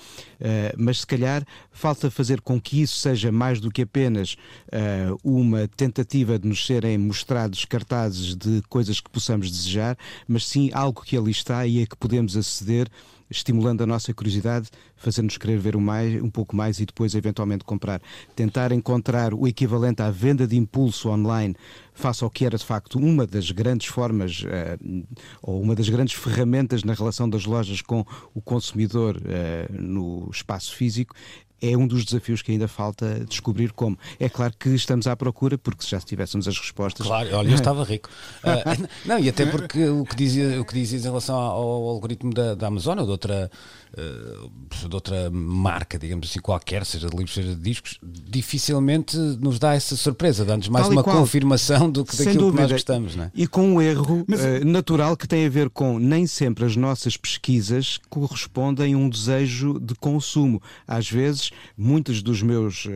mas 0.77 1.01
se 1.01 1.07
calhar 1.07 1.45
falta 1.71 2.11
fazer 2.11 2.41
com 2.41 2.59
que 2.59 2.81
isso 2.81 2.97
seja 2.97 3.31
mais 3.31 3.61
do 3.61 3.71
que 3.71 3.83
apenas 3.83 4.37
uma 5.23 5.69
tentativa 5.69 6.39
de 6.39 6.49
nos 6.49 6.65
serem 6.67 6.97
mostrados 6.97 7.65
cartazes 7.65 8.35
de 8.35 8.63
coisas 8.69 9.01
que 9.01 9.11
possamos 9.11 9.51
desejar, 9.51 9.97
mas 10.27 10.47
sim 10.47 10.71
algo 10.73 11.03
que 11.03 11.17
ali 11.17 11.31
está 11.31 11.67
e 11.67 11.83
a 11.83 11.87
que 11.87 11.97
podemos 11.97 12.37
aceder 12.37 12.89
estimulando 13.31 13.83
a 13.83 13.87
nossa 13.87 14.13
curiosidade, 14.13 14.69
fazendo-nos 14.97 15.39
querer 15.39 15.59
ver 15.59 15.77
um, 15.77 15.81
mais, 15.81 16.21
um 16.23 16.29
pouco 16.29 16.57
mais 16.57 16.81
e 16.81 16.87
depois 16.87 17.15
eventualmente 17.15 17.65
comprar. 17.65 18.03
Tentar 18.35 18.73
encontrar 18.73 19.33
o 19.33 19.47
equivalente 19.47 20.03
à 20.03 20.11
venda 20.11 20.47
de 20.47 20.57
impulso 20.57 21.09
online 21.09 21.55
face 21.95 22.25
ao 22.25 22.31
que 22.31 22.45
era 22.45 22.57
de 22.57 22.65
facto 22.65 22.99
uma 22.99 23.27
das 23.27 23.51
grandes 23.51 23.87
formas 23.87 24.43
uh, 24.43 25.07
ou 25.43 25.61
uma 25.61 25.75
das 25.75 25.89
grandes 25.89 26.15
ferramentas 26.15 26.83
na 26.83 26.95
relação 26.95 27.29
das 27.29 27.45
lojas 27.45 27.83
com 27.83 28.05
o 28.35 28.41
consumidor 28.41 29.17
uh, 29.17 29.73
no 29.83 30.29
espaço 30.33 30.75
físico 30.75 31.15
é 31.61 31.77
um 31.77 31.87
dos 31.87 32.05
desafios 32.05 32.43
que 32.43 32.53
ainda 32.53 32.69
falta 32.69 33.25
descobrir 33.29 33.73
como. 33.73 33.99
É 34.19 34.29
claro 34.29 34.55
que 34.59 34.71
estamos 34.71 35.07
à 35.07 35.17
procura, 35.17 35.59
porque 35.59 35.85
se 35.85 35.91
já 35.91 36.01
tivéssemos 36.01 36.49
as 36.49 36.59
respostas. 36.59 37.07
Claro, 37.07 37.29
olha, 37.35 37.49
eu 37.49 37.55
estava 37.55 37.85
rico. 37.85 38.09
Uh, 38.43 38.89
não, 39.07 39.19
e 39.19 39.29
até 39.29 39.47
porque 39.47 39.89
o 39.89 40.05
que, 40.05 40.17
dizia, 40.17 40.61
o 40.61 40.65
que 40.65 40.75
dizias 40.75 41.05
em 41.05 41.09
relação 41.09 41.37
ao, 41.37 41.89
algoritmo 41.89 42.33
da, 42.33 42.55
da 42.55 42.67
Amazon 42.67 42.99
ou 42.99 43.05
de 43.05 43.11
outra 43.11 43.51
eh, 43.97 44.89
de 44.89 44.95
outra 44.95 45.31
marca, 45.31 45.99
digamos 45.99 46.31
assim, 46.31 46.39
qualquer, 46.41 46.87
seja 46.87 47.09
de 47.09 47.17
livros, 47.17 47.35
seja 47.35 47.55
de 47.55 47.61
discos, 47.61 47.99
dificilmente 48.03 49.17
nos 49.17 49.59
dá 49.59 49.75
essa 49.75 49.97
surpresa, 49.97 50.45
dá-nos 50.45 50.69
mais 50.69 50.87
uma 50.87 51.03
qual. 51.03 51.17
confirmação 51.17 51.91
do 51.91 52.05
que 52.05 52.15
Sem 52.15 52.27
daquilo 52.27 52.45
dúvida. 52.47 52.57
que 52.57 52.63
nós 52.63 52.73
gostamos. 52.73 53.17
Não 53.17 53.25
é? 53.25 53.31
E 53.35 53.49
com 53.49 53.75
um 53.75 53.83
erro 53.83 54.25
Mas... 54.29 54.41
uh, 54.41 54.65
natural 54.65 55.17
que 55.17 55.27
tem 55.27 55.45
a 55.45 55.49
ver 55.49 55.71
com 55.71 55.99
nem 55.99 56.27
sempre 56.27 56.65
as 56.65 56.77
nossas 56.77 57.17
pesquisas 57.17 57.99
correspondem 58.09 58.95
a 58.95 58.97
um 58.97 59.09
desejo 59.09 59.81
de 59.81 59.95
consumo. 59.97 60.63
Às 60.87 61.11
vezes, 61.11 61.50
muitos 61.77 62.23
dos 62.23 62.43
meus 62.43 62.87
uh, 62.87 62.91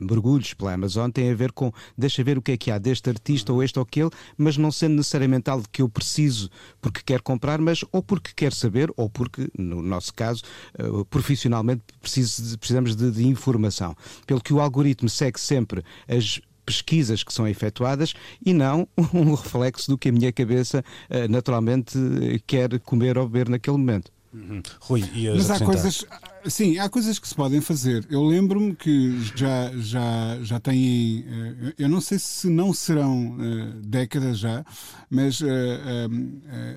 mergulhos 0.00 0.54
pela 0.54 0.72
Amazon 0.72 1.10
têm 1.10 1.30
a 1.30 1.34
ver 1.34 1.52
com 1.52 1.72
deixa 1.96 2.22
ver 2.22 2.38
o 2.38 2.42
que 2.42 2.52
é 2.52 2.56
que 2.56 2.70
há 2.70 2.78
deste 2.78 3.08
artista 3.08 3.52
ou 3.52 3.62
este 3.62 3.78
ou 3.78 3.82
aquele, 3.82 4.10
mas 4.36 4.56
não 4.56 4.70
sendo 4.70 4.96
necessariamente 4.96 5.50
algo 5.50 5.66
que 5.70 5.82
eu 5.82 5.88
preciso 5.88 6.50
porque 6.80 7.00
quero 7.04 7.22
comprar, 7.22 7.60
mas 7.60 7.84
ou 7.92 8.02
porque 8.02 8.30
quero 8.34 8.54
saber 8.54 8.92
ou 8.96 9.08
porque, 9.08 9.48
no 9.58 9.82
nosso 9.82 10.12
caso, 10.14 10.42
uh, 10.78 11.04
profissionalmente 11.06 11.82
precisamos 12.00 12.94
de, 12.96 13.10
de 13.10 13.26
informação. 13.26 13.96
Pelo 14.26 14.40
que 14.40 14.52
o 14.52 14.60
algoritmo 14.60 15.08
segue 15.08 15.40
sempre 15.40 15.84
as 16.08 16.40
pesquisas 16.64 17.22
que 17.22 17.32
são 17.32 17.46
efetuadas 17.46 18.12
e 18.44 18.52
não 18.52 18.88
um 19.14 19.34
reflexo 19.34 19.88
do 19.88 19.96
que 19.96 20.08
a 20.08 20.12
minha 20.12 20.32
cabeça 20.32 20.84
naturalmente 21.30 21.96
quer 22.44 22.80
comer 22.80 23.16
ou 23.16 23.28
beber 23.28 23.48
naquele 23.48 23.76
momento. 23.76 24.10
Uhum. 24.36 24.62
Rui, 24.80 25.02
Mas 25.34 25.50
há 25.50 25.64
coisas, 25.64 26.04
Sim, 26.48 26.78
há 26.78 26.88
coisas 26.88 27.18
que 27.18 27.26
se 27.26 27.34
podem 27.34 27.60
fazer. 27.60 28.06
Eu 28.08 28.24
lembro-me 28.24 28.74
que 28.74 29.20
já, 29.34 29.72
já, 29.76 30.38
já 30.42 30.60
têm. 30.60 31.24
Eh, 31.28 31.74
eu 31.78 31.88
não 31.88 32.00
sei 32.00 32.20
se 32.20 32.48
não 32.48 32.72
serão 32.72 33.36
eh, 33.40 33.72
décadas 33.82 34.38
já, 34.38 34.64
mas 35.10 35.42
eh, 35.42 36.06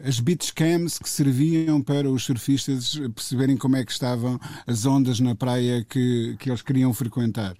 as 0.08 0.20
beach 0.20 0.54
cams 0.56 0.98
que 0.98 1.08
serviam 1.08 1.82
para 1.84 2.10
os 2.10 2.24
surfistas 2.24 3.00
perceberem 3.14 3.58
como 3.58 3.76
é 3.76 3.86
que 3.86 3.92
estavam 3.92 4.40
as 4.66 4.88
ondas 4.88 5.20
na 5.20 5.36
praia 5.36 5.86
que, 5.88 6.36
que 6.40 6.50
eles 6.50 6.64
queriam 6.64 6.92
frequentar 6.94 7.56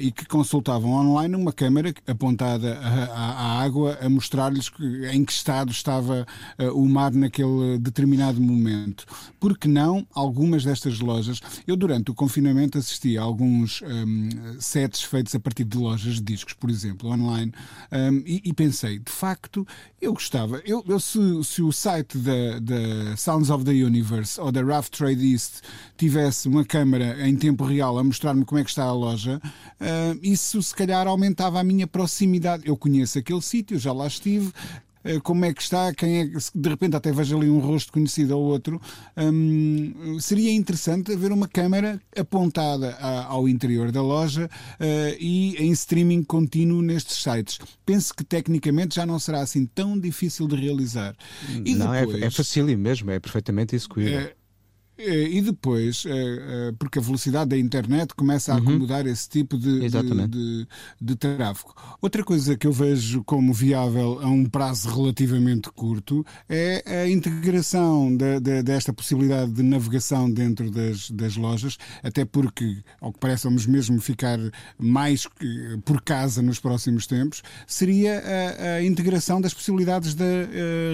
e 0.00 0.10
que 0.10 0.26
consultavam 0.26 0.92
online 0.92 1.34
uma 1.34 1.52
câmera 1.52 1.92
apontada 2.06 2.78
à, 2.78 3.14
à 3.14 3.62
água 3.62 3.98
a 4.00 4.08
mostrar-lhes 4.08 4.70
em 5.12 5.24
que 5.24 5.32
estado 5.32 5.70
estava 5.70 6.26
o 6.74 6.86
mar 6.86 7.12
naquele 7.12 7.78
determinado 7.78 8.40
momento. 8.40 9.04
Porque 9.38 9.68
não 9.68 10.06
algumas 10.14 10.64
destas 10.64 11.00
lojas 11.00 11.40
eu, 11.66 11.76
durante 11.76 12.10
o 12.10 12.14
confinamento, 12.14 12.78
assisti 12.78 13.16
a 13.16 13.22
alguns 13.22 13.82
um, 13.82 14.28
sets 14.60 15.02
feitos 15.02 15.34
a 15.34 15.40
partir 15.40 15.64
de 15.64 15.76
lojas 15.76 16.14
de 16.14 16.22
discos, 16.22 16.54
por 16.54 16.70
exemplo, 16.70 17.10
online, 17.10 17.52
um, 17.92 18.18
e, 18.26 18.40
e, 18.44 18.52
pensei, 18.52 18.98
de 18.98 19.10
facto, 19.10 19.66
eu 20.00 20.12
gostava. 20.12 20.62
Eu, 20.64 20.84
eu 20.88 21.00
se, 21.00 21.18
se, 21.44 21.62
o 21.62 21.72
site 21.72 22.18
da, 22.18 22.58
da, 22.58 23.16
Sounds 23.16 23.50
of 23.50 23.64
the 23.64 23.72
Universe 23.72 24.40
ou 24.40 24.50
da 24.50 24.62
Rough 24.62 24.88
Trade 24.90 25.32
East 25.32 25.62
tivesse 25.96 26.48
uma 26.48 26.64
câmera 26.64 27.28
em 27.28 27.36
tempo 27.36 27.64
real 27.64 27.98
a 27.98 28.04
mostrar-me 28.04 28.44
como 28.44 28.60
é 28.60 28.64
que 28.64 28.70
está 28.70 28.84
a 28.84 28.92
loja, 28.92 29.40
uh, 29.80 30.18
isso 30.22 30.62
se 30.62 30.74
calhar 30.74 31.06
aumentava 31.06 31.60
a 31.60 31.64
minha 31.64 31.86
proximidade. 31.86 32.62
Eu 32.66 32.76
conheço 32.76 33.18
aquele 33.18 33.42
sítio, 33.42 33.78
já 33.78 33.92
lá 33.92 34.06
estive, 34.06 34.52
como 35.22 35.44
é 35.44 35.52
que 35.52 35.62
está, 35.62 35.92
quem 35.94 36.20
é 36.20 36.26
de 36.26 36.68
repente 36.68 36.96
até 36.96 37.12
vejo 37.12 37.36
ali 37.36 37.48
um 37.48 37.58
rosto 37.58 37.92
conhecido 37.92 38.36
ou 38.36 38.44
outro, 38.44 38.80
hum, 39.16 40.18
seria 40.20 40.52
interessante 40.52 41.12
haver 41.12 41.32
uma 41.32 41.48
câmara 41.48 42.00
apontada 42.16 42.96
a, 43.00 43.24
ao 43.26 43.48
interior 43.48 43.90
da 43.90 44.02
loja 44.02 44.46
uh, 44.46 45.16
e 45.18 45.56
em 45.58 45.70
streaming 45.72 46.22
contínuo 46.22 46.82
nestes 46.82 47.22
sites. 47.22 47.58
Penso 47.84 48.14
que 48.14 48.24
tecnicamente 48.24 48.96
já 48.96 49.06
não 49.06 49.18
será 49.18 49.40
assim 49.40 49.66
tão 49.66 49.98
difícil 49.98 50.46
de 50.46 50.56
realizar. 50.56 51.14
E 51.64 51.74
não, 51.74 51.94
é, 51.94 52.00
depois, 52.00 52.22
é, 52.22 52.26
é 52.26 52.30
fácil 52.30 52.78
mesmo, 52.78 53.10
é 53.10 53.18
perfeitamente 53.18 53.74
execuível. 53.74 54.18
É, 54.18 54.22
eh, 54.22 54.34
e 55.00 55.40
depois, 55.40 56.04
eh, 56.06 56.10
eh, 56.10 56.74
porque 56.78 56.98
a 56.98 57.02
velocidade 57.02 57.50
da 57.50 57.58
internet 57.58 58.14
começa 58.14 58.52
a 58.52 58.56
uhum. 58.56 58.62
acomodar 58.62 59.06
esse 59.06 59.28
tipo 59.28 59.56
de, 59.56 59.88
de, 59.88 60.28
de, 60.28 60.68
de, 61.00 61.16
tráfego. 61.16 61.74
Outra 62.00 62.22
coisa 62.22 62.56
que 62.56 62.66
eu 62.66 62.72
vejo 62.72 63.24
como 63.24 63.52
viável 63.52 64.20
a 64.20 64.26
um 64.26 64.44
prazo 64.44 64.88
relativamente 64.94 65.70
curto 65.70 66.24
é 66.48 67.02
a 67.02 67.08
integração 67.08 68.14
de, 68.14 68.40
de, 68.40 68.62
desta 68.62 68.92
possibilidade 68.92 69.52
de 69.52 69.62
navegação 69.62 70.30
dentro 70.30 70.70
das, 70.70 71.10
das 71.10 71.36
lojas, 71.36 71.78
até 72.02 72.24
porque, 72.24 72.78
ao 73.00 73.12
que 73.12 73.18
parece, 73.18 73.44
vamos 73.44 73.66
mesmo 73.66 74.00
ficar 74.00 74.38
mais 74.78 75.26
por 75.84 76.02
casa 76.02 76.42
nos 76.42 76.58
próximos 76.58 77.06
tempos, 77.06 77.42
seria 77.66 78.20
a, 78.20 78.74
a 78.76 78.84
integração 78.84 79.40
das 79.40 79.54
possibilidades 79.54 80.14
da 80.14 80.24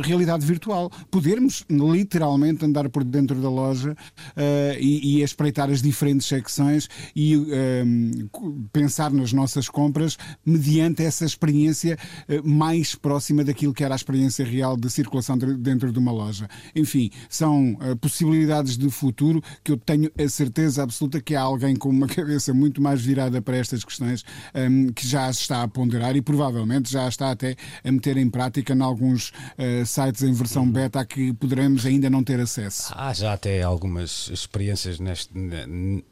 realidade 0.04 0.46
virtual. 0.46 0.90
Podermos 1.10 1.64
literalmente 1.68 2.64
andar 2.64 2.88
por 2.88 3.02
dentro 3.02 3.40
da 3.40 3.50
loja 3.50 3.95
uh, 3.96 4.78
e, 4.78 5.18
e, 5.18 5.22
a 5.22 5.24
espreitar 5.24 5.70
as 5.70 5.82
diferentes 5.82 6.26
secções 6.26 6.88
e 7.14 7.36
uh, 7.36 8.28
pensar 8.72 9.10
nas 9.10 9.32
nossas 9.32 9.68
compras 9.68 10.16
mediante 10.44 11.02
essa 11.02 11.24
experiência 11.24 11.98
uh, 12.28 12.48
mais 12.48 12.94
próxima 12.94 13.44
daquilo 13.44 13.72
que 13.72 13.84
era 13.84 13.94
a 13.94 13.96
experiência 13.96 14.44
real 14.44 14.76
de 14.76 14.90
circulação 14.90 15.36
dentro 15.38 15.92
de 15.92 15.98
uma 15.98 16.12
loja. 16.12 16.48
Enfim, 16.74 17.10
são 17.28 17.76
possibilidades 18.00 18.76
de 18.76 18.88
futuro 18.90 19.42
que 19.62 19.72
eu 19.72 19.76
tenho 19.76 20.10
a 20.18 20.28
certeza 20.28 20.82
absoluta 20.82 21.20
que 21.20 21.34
há 21.34 21.40
alguém 21.40 21.76
com 21.76 21.88
uma 21.88 22.06
cabeça 22.08 22.52
muito 22.52 22.80
mais 22.80 23.00
virada 23.00 23.40
para 23.40 23.56
estas 23.56 23.84
questões 23.84 24.24
um, 24.54 24.92
que 24.92 25.06
já 25.06 25.30
está 25.30 25.62
a 25.62 25.68
ponderar 25.68 26.16
e 26.16 26.22
provavelmente 26.22 26.90
já 26.90 27.08
está 27.08 27.30
até 27.30 27.56
a 27.84 27.92
meter 27.92 28.16
em 28.16 28.28
prática 28.28 28.74
em 28.74 28.80
alguns 28.80 29.32
sites 29.84 30.22
em 30.22 30.32
versão 30.32 30.68
beta 30.68 31.00
a 31.00 31.04
que 31.04 31.32
poderemos 31.34 31.86
ainda 31.86 32.10
não 32.10 32.22
ter 32.22 32.40
acesso. 32.40 32.92
Ah, 32.94 33.12
já 33.12 33.32
até 33.32 33.62
alguns 33.62 33.86
algumas 33.87 34.28
experiências 34.28 34.99
neste, 34.99 35.33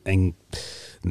em, 0.06 0.34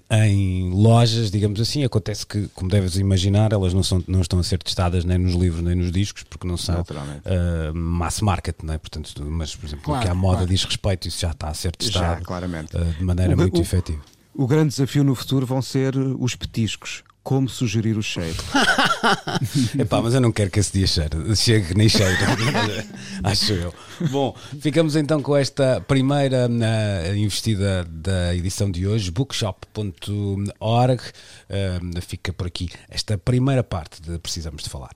em 0.10 0.70
lojas, 0.72 1.30
digamos 1.30 1.60
assim. 1.60 1.84
Acontece 1.84 2.26
que, 2.26 2.48
como 2.56 2.70
deves 2.70 2.96
imaginar, 2.96 3.52
elas 3.52 3.74
não, 3.74 3.84
são, 3.84 4.04
não 4.08 4.22
estão 4.22 4.40
a 4.40 4.44
ser 4.44 4.64
testadas 4.64 5.04
nem 5.04 5.18
nos 5.18 5.34
livros 5.34 5.62
nem 5.62 5.76
nos 5.76 5.92
discos, 5.92 6.24
porque 6.24 6.48
não 6.48 6.58
são 6.58 6.82
uh, 6.82 7.76
mass 7.76 8.22
market, 8.22 8.56
não 8.64 8.74
é? 8.74 8.78
Portanto, 8.78 9.24
mas, 9.26 9.56
por 9.56 9.68
exemplo, 9.68 9.86
claro, 9.86 10.06
que 10.06 10.10
a 10.10 10.16
moda 10.16 10.38
claro. 10.38 10.50
diz 10.50 10.64
respeito, 10.64 11.08
isso 11.08 11.20
já 11.20 11.32
está 11.32 11.50
a 11.50 11.54
ser 11.54 11.76
testado 11.76 12.20
já, 12.20 12.26
claramente. 12.26 12.76
Uh, 12.76 12.86
de 12.94 13.04
maneira 13.04 13.36
o, 13.36 13.38
muito 13.38 13.58
o, 13.58 13.62
efetiva. 13.62 14.02
O 14.34 14.48
grande 14.48 14.70
desafio 14.70 15.04
no 15.04 15.14
futuro 15.14 15.46
vão 15.46 15.62
ser 15.62 15.96
os 15.96 16.36
petiscos 16.36 17.04
como 17.24 17.48
sugerir 17.48 17.98
o 17.98 18.04
cheiro. 18.04 18.38
Epá, 19.80 20.02
mas 20.02 20.14
eu 20.14 20.22
não 20.22 20.32
quero 20.32 20.52
que 20.52 20.60
esse 20.60 20.74
dia 20.74 20.86
cheire, 20.86 21.36
chegue 21.36 21.74
nem 21.74 21.88
cheire, 21.88 22.18
acho 23.24 23.54
eu. 23.54 23.74
Bom, 24.12 24.36
ficamos 24.60 24.96
então 24.96 25.22
com 25.22 25.36
esta 25.36 25.82
primeira 25.82 26.48
uh, 26.48 27.16
investida 27.16 27.86
da 27.86 28.36
edição 28.36 28.70
de 28.70 28.86
hoje, 28.86 29.10
bookshop.org. 29.10 31.02
Uh, 31.02 32.02
fica 32.02 32.34
por 32.34 32.48
aqui 32.48 32.70
esta 32.90 33.18
primeira 33.18 33.64
parte 33.64 34.02
de 34.02 34.20
Precisamos 34.20 34.64
de 34.64 34.70
Falar. 34.70 34.92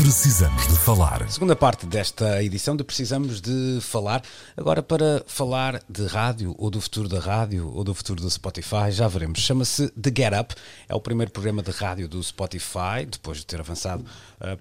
Precisamos 0.00 0.66
de 0.66 0.78
falar. 0.78 1.30
Segunda 1.30 1.54
parte 1.54 1.84
desta 1.84 2.42
edição 2.42 2.74
de 2.74 2.82
Precisamos 2.82 3.38
de 3.38 3.80
falar. 3.82 4.22
Agora 4.56 4.82
para 4.82 5.22
falar 5.26 5.82
de 5.86 6.06
rádio, 6.06 6.54
ou 6.56 6.70
do 6.70 6.80
futuro 6.80 7.06
da 7.06 7.20
rádio, 7.20 7.70
ou 7.70 7.84
do 7.84 7.92
futuro 7.92 8.22
do 8.22 8.30
Spotify, 8.30 8.90
já 8.90 9.06
veremos. 9.06 9.40
Chama-se 9.40 9.90
The 9.90 10.10
Get 10.16 10.32
Up. 10.40 10.54
É 10.88 10.94
o 10.94 11.00
primeiro 11.02 11.30
programa 11.30 11.62
de 11.62 11.70
rádio 11.70 12.08
do 12.08 12.22
Spotify, 12.22 13.04
depois 13.06 13.38
de 13.38 13.46
ter 13.46 13.60
avançado 13.60 14.02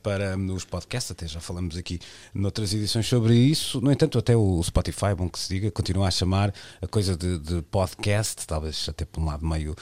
para 0.04 0.38
os 0.38 0.66
podcasts. 0.66 1.12
Até 1.12 1.28
já 1.28 1.40
falamos 1.40 1.78
aqui 1.78 2.00
noutras 2.34 2.74
edições 2.74 3.08
sobre 3.08 3.36
isso. 3.36 3.82
No 3.82 3.92
entanto, 3.92 4.18
até 4.18 4.36
o 4.36 4.62
Spotify, 4.64 5.14
bom 5.18 5.30
que 5.30 5.40
se 5.40 5.50
diga, 5.54 5.72
continua 5.72 6.08
a 6.08 6.12
chamar 6.12 6.54
a 6.82 6.88
coisa 6.88 7.16
de, 7.16 7.40
de 7.40 7.62
podcast, 7.64 8.46
talvez 8.46 8.88
até 8.90 9.06
por 9.06 9.22
um 9.22 9.26
lado 9.26 9.46
meio 9.46 9.76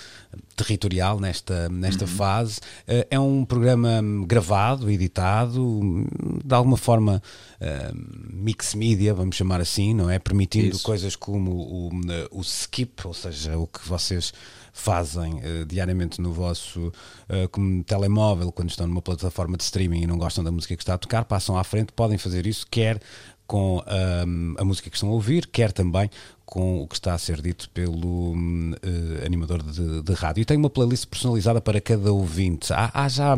territorial 0.55 1.19
nesta, 1.19 1.69
nesta 1.69 2.05
uhum. 2.05 2.11
fase. 2.11 2.59
Uh, 2.87 3.05
é 3.09 3.19
um 3.19 3.45
programa 3.45 4.01
gravado, 4.25 4.89
editado 4.89 6.05
de 6.43 6.53
alguma 6.53 6.77
forma 6.77 7.21
uh, 7.61 7.97
mix 8.31 8.73
media, 8.75 9.13
vamos 9.13 9.35
chamar 9.35 9.61
assim, 9.61 9.93
não 9.93 10.09
é? 10.09 10.19
Permitindo 10.19 10.75
Isso. 10.75 10.83
coisas 10.83 11.15
como 11.15 11.51
o, 11.51 11.91
o, 12.31 12.41
skip, 12.41 13.05
ou 13.05 13.13
seja, 13.13 13.57
o 13.57 13.67
que 13.67 13.87
vocês 13.87 14.33
fazem 14.77 15.35
uh, 15.35 15.65
diariamente 15.65 16.21
no 16.21 16.31
vosso 16.31 16.87
uh, 16.87 17.83
telemóvel 17.83 18.51
quando 18.51 18.69
estão 18.69 18.87
numa 18.87 19.01
plataforma 19.01 19.57
de 19.57 19.63
streaming 19.63 20.03
e 20.03 20.07
não 20.07 20.17
gostam 20.17 20.43
da 20.43 20.51
música 20.51 20.75
que 20.75 20.83
está 20.83 20.93
a 20.93 20.97
tocar, 20.97 21.25
passam 21.25 21.57
à 21.57 21.63
frente, 21.63 21.91
podem 21.91 22.17
fazer 22.17 22.45
isso, 22.45 22.65
quer 22.69 23.01
com 23.45 23.81
a 24.57 24.65
música 24.65 24.89
que 24.89 24.97
estão 24.97 25.07
a 25.07 25.13
ouvir, 25.13 25.47
quer 25.47 25.71
também 25.71 26.09
com 26.45 26.81
o 26.81 26.87
que 26.87 26.95
está 26.95 27.13
a 27.13 27.17
ser 27.17 27.41
dito 27.41 27.69
pelo 27.69 28.33
uh, 28.33 29.25
animador 29.25 29.63
de, 29.63 30.01
de, 30.01 30.13
rádio. 30.13 30.41
E 30.41 30.45
tem 30.45 30.57
uma 30.57 30.69
playlist 30.69 31.05
personalizada 31.05 31.61
para 31.61 31.79
cada 31.79 32.11
ouvinte. 32.11 32.73
Há, 32.73 32.91
há 32.93 33.07
já 33.07 33.37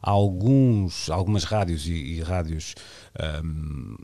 alguns, 0.00 1.10
algumas 1.10 1.44
rádios 1.44 1.86
e, 1.86 1.92
e 1.92 2.20
rádios 2.22 2.74
um, 3.44 3.96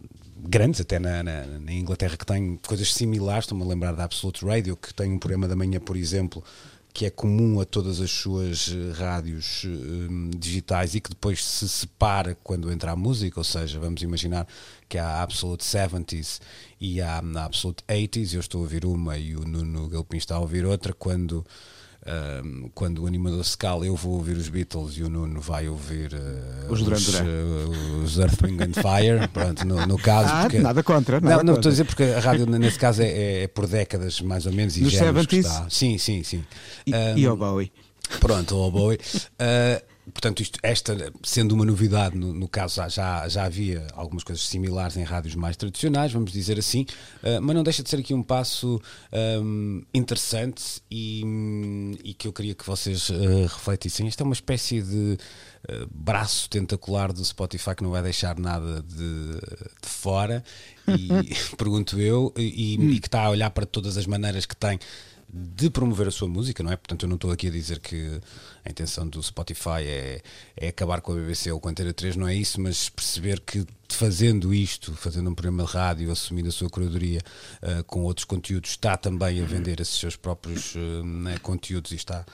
grandes, 0.42 0.80
até 0.80 0.99
na, 0.99 1.22
na, 1.22 1.46
na, 1.46 1.72
Inglaterra, 1.72 2.16
que 2.16 2.26
têm 2.26 2.58
coisas 2.66 2.92
similares. 2.92 3.44
Estou-me 3.44 3.64
a 3.64 3.66
lembrar 3.66 3.92
da 3.92 4.04
Absolute 4.04 4.44
Radio, 4.44 4.76
que 4.76 4.92
tem 4.92 5.12
um 5.12 5.18
programa 5.18 5.46
da 5.46 5.56
manhã, 5.56 5.80
por 5.80 5.96
exemplo, 5.96 6.42
que 6.92 7.06
é 7.06 7.11
comum 7.11 7.61
a 7.61 7.64
todas 7.64 8.00
as 8.00 8.11
suas 8.11 8.68
eh, 8.68 8.92
rádios 8.92 9.64
um, 9.64 10.30
digitais 10.30 10.94
e 10.94 11.00
que 11.00 11.08
depois 11.08 11.42
se 11.42 11.66
separa 11.66 12.37
quando 12.42 12.70
entra 12.70 12.92
a 12.92 12.96
música, 12.96 13.40
ou 13.40 13.44
seja, 13.44 13.80
vamos 13.80 14.02
imaginar 14.02 14.46
que 14.88 14.99
há 14.99 15.06
a 15.06 15.22
Absolute 15.22 15.64
70s 15.64 16.40
e 16.78 17.00
há 17.00 17.18
a 17.18 17.44
Absolute 17.44 17.82
80s, 17.88 18.34
eu 18.34 18.40
estou 18.40 18.61
a 18.61 18.62
ouvir 18.64 18.84
uma 18.84 19.16
e 19.16 19.34
o 19.34 19.40
Nuno 19.40 19.88
Galpin 19.88 20.18
está 20.18 20.37
a 20.37 20.40
ouvir 20.40 20.66
outra, 20.66 20.92
quando 20.92 21.44
um, 22.04 22.68
quando 22.75 23.04
o 23.04 23.06
animador 23.06 23.44
se 23.44 23.56
cala, 23.56 23.87
eu 23.87 23.94
vou 23.94 24.14
ouvir 24.14 24.37
os 24.37 24.49
Beatles 24.49 24.97
e 24.97 25.02
o 25.04 25.09
Nuno 25.09 25.40
vai 25.40 25.68
ouvir 25.68 26.12
uh, 26.12 26.73
os, 26.73 26.80
os, 26.80 27.14
uh, 27.14 27.23
os 28.02 28.18
Earth, 28.18 28.42
Wind 28.42 28.61
and 28.61 28.75
Fire. 28.75 29.28
Pronto, 29.32 29.64
no, 29.64 29.87
no 29.87 29.99
caso. 29.99 30.28
Ah, 30.32 30.42
porque... 30.42 30.59
nada 30.59 30.82
contra. 30.82 31.21
Nada 31.21 31.37
não, 31.37 31.44
não 31.44 31.54
estou 31.54 31.71
a 31.71 31.73
dizer 31.73 31.85
porque 31.85 32.02
a 32.02 32.19
rádio, 32.19 32.47
nesse 32.47 32.78
caso, 32.78 33.02
é, 33.02 33.45
é 33.45 33.47
por 33.47 33.69
décadas, 33.69 34.21
mais 34.21 34.47
ou 34.47 34.52
menos. 34.52 34.76
E 34.76 34.82
Nos 34.82 34.93
70 34.95 35.36
está. 35.36 35.67
Sim, 35.71 35.97
sim, 35.97 36.25
sim. 36.25 36.45
E, 36.84 36.93
um, 36.93 37.19
e 37.19 37.26
ao 37.26 37.36
Bowie. 37.36 37.71
Pronto, 38.19 38.56
ao 38.56 38.71
Bowie. 38.71 38.99
Uh, 38.99 39.92
portanto, 40.10 40.41
isto, 40.41 40.58
esta 40.62 41.12
sendo 41.23 41.52
uma 41.52 41.65
novidade, 41.65 42.17
no, 42.17 42.32
no, 42.32 42.49
caso 42.49 42.82
já, 42.88 43.28
já 43.28 43.45
havia 43.45 43.86
algumas 43.95 44.25
coisas 44.25 44.45
similares 44.47 44.97
em 44.97 45.04
rádios 45.04 45.34
mais 45.34 45.56
tradicionais, 45.56 46.12
vamos 46.12 46.32
dizer 46.32 46.58
assim, 46.58 46.82
uh, 47.23 47.41
mas 47.41 47.54
não 47.54 47.62
deixa 47.62 47.82
de 47.82 47.91
ser 47.91 48.00
aqui 48.00 48.12
um 48.12 48.23
passo 48.23 48.80
um, 49.43 49.82
interessante 49.95 50.82
e, 50.91 51.23
e, 52.02 52.15
que 52.15 52.26
eu 52.26 52.32
queria 52.32 52.54
que 52.54 52.67
vocês 52.67 53.10
uh, 53.10 53.43
refletissem. 53.43 54.08
Esta 54.08 54.23
é 54.23 54.25
uma 54.25 54.34
espécie 54.34 54.82
de 54.82 55.19
uh, 55.69 55.88
braço 55.91 56.50
tentacular 56.50 57.12
do 57.12 57.25
Spotify 57.25 57.75
que 57.76 57.84
não 57.84 57.91
vai 57.91 58.02
deixar 58.02 58.38
nada 58.38 58.82
de, 58.82 58.97
de 59.82 59.88
fora, 59.88 60.43
e 60.88 61.08
pergunto 61.56 62.00
eu, 62.00 62.32
e, 62.36 62.75
e 62.75 63.00
que 63.00 63.06
está 63.06 63.23
a 63.23 63.30
olhar 63.30 63.50
para 63.50 63.65
todas 63.65 63.97
as 63.97 64.06
maneiras 64.06 64.47
que 64.47 64.56
tem 64.56 64.80
de 65.32 65.71
promover 65.71 66.08
a 66.08 66.10
sua 66.10 66.28
música, 66.28 66.62
não 66.62 66.71
é? 66.71 66.76
Portanto, 66.76 67.04
eu 67.04 67.08
não 67.08 67.14
estou 67.14 67.30
aqui 67.30 67.47
a 67.47 67.50
dizer 67.50 67.78
que 67.78 68.21
a 68.64 68.71
intenção 68.71 69.08
do 69.08 69.23
Spotify 69.23 69.82
é, 69.82 70.23
é 70.54 70.68
acabar 70.68 71.00
com 71.00 71.12
a 71.12 71.14
BBC 71.14 71.50
ou 71.50 71.58
com 71.58 71.68
a 71.68 71.71
Antena 71.71 71.92
3, 71.92 72.16
não 72.16 72.28
é 72.28 72.34
isso, 72.34 72.60
mas 72.60 72.90
perceber 72.90 73.40
que 73.40 73.66
fazendo 73.88 74.52
isto, 74.52 74.92
fazendo 74.95 75.30
um 75.30 75.34
programa 75.34 75.64
de 75.64 75.73
rádio, 75.73 76.12
assumindo 76.12 76.50
a 76.50 76.52
sua 76.52 76.68
curadoria 76.68 77.21
uh, 77.62 77.82
com 77.84 78.02
outros 78.02 78.25
conteúdos, 78.25 78.71
está 78.71 78.97
também 78.97 79.40
a 79.40 79.47
vender 79.47 79.80
esses 79.80 79.99
seus 79.99 80.16
próprios 80.16 80.75
uh, 80.75 81.02
né, 81.02 81.38
conteúdos 81.38 81.92
e 81.92 81.97
está 81.97 82.26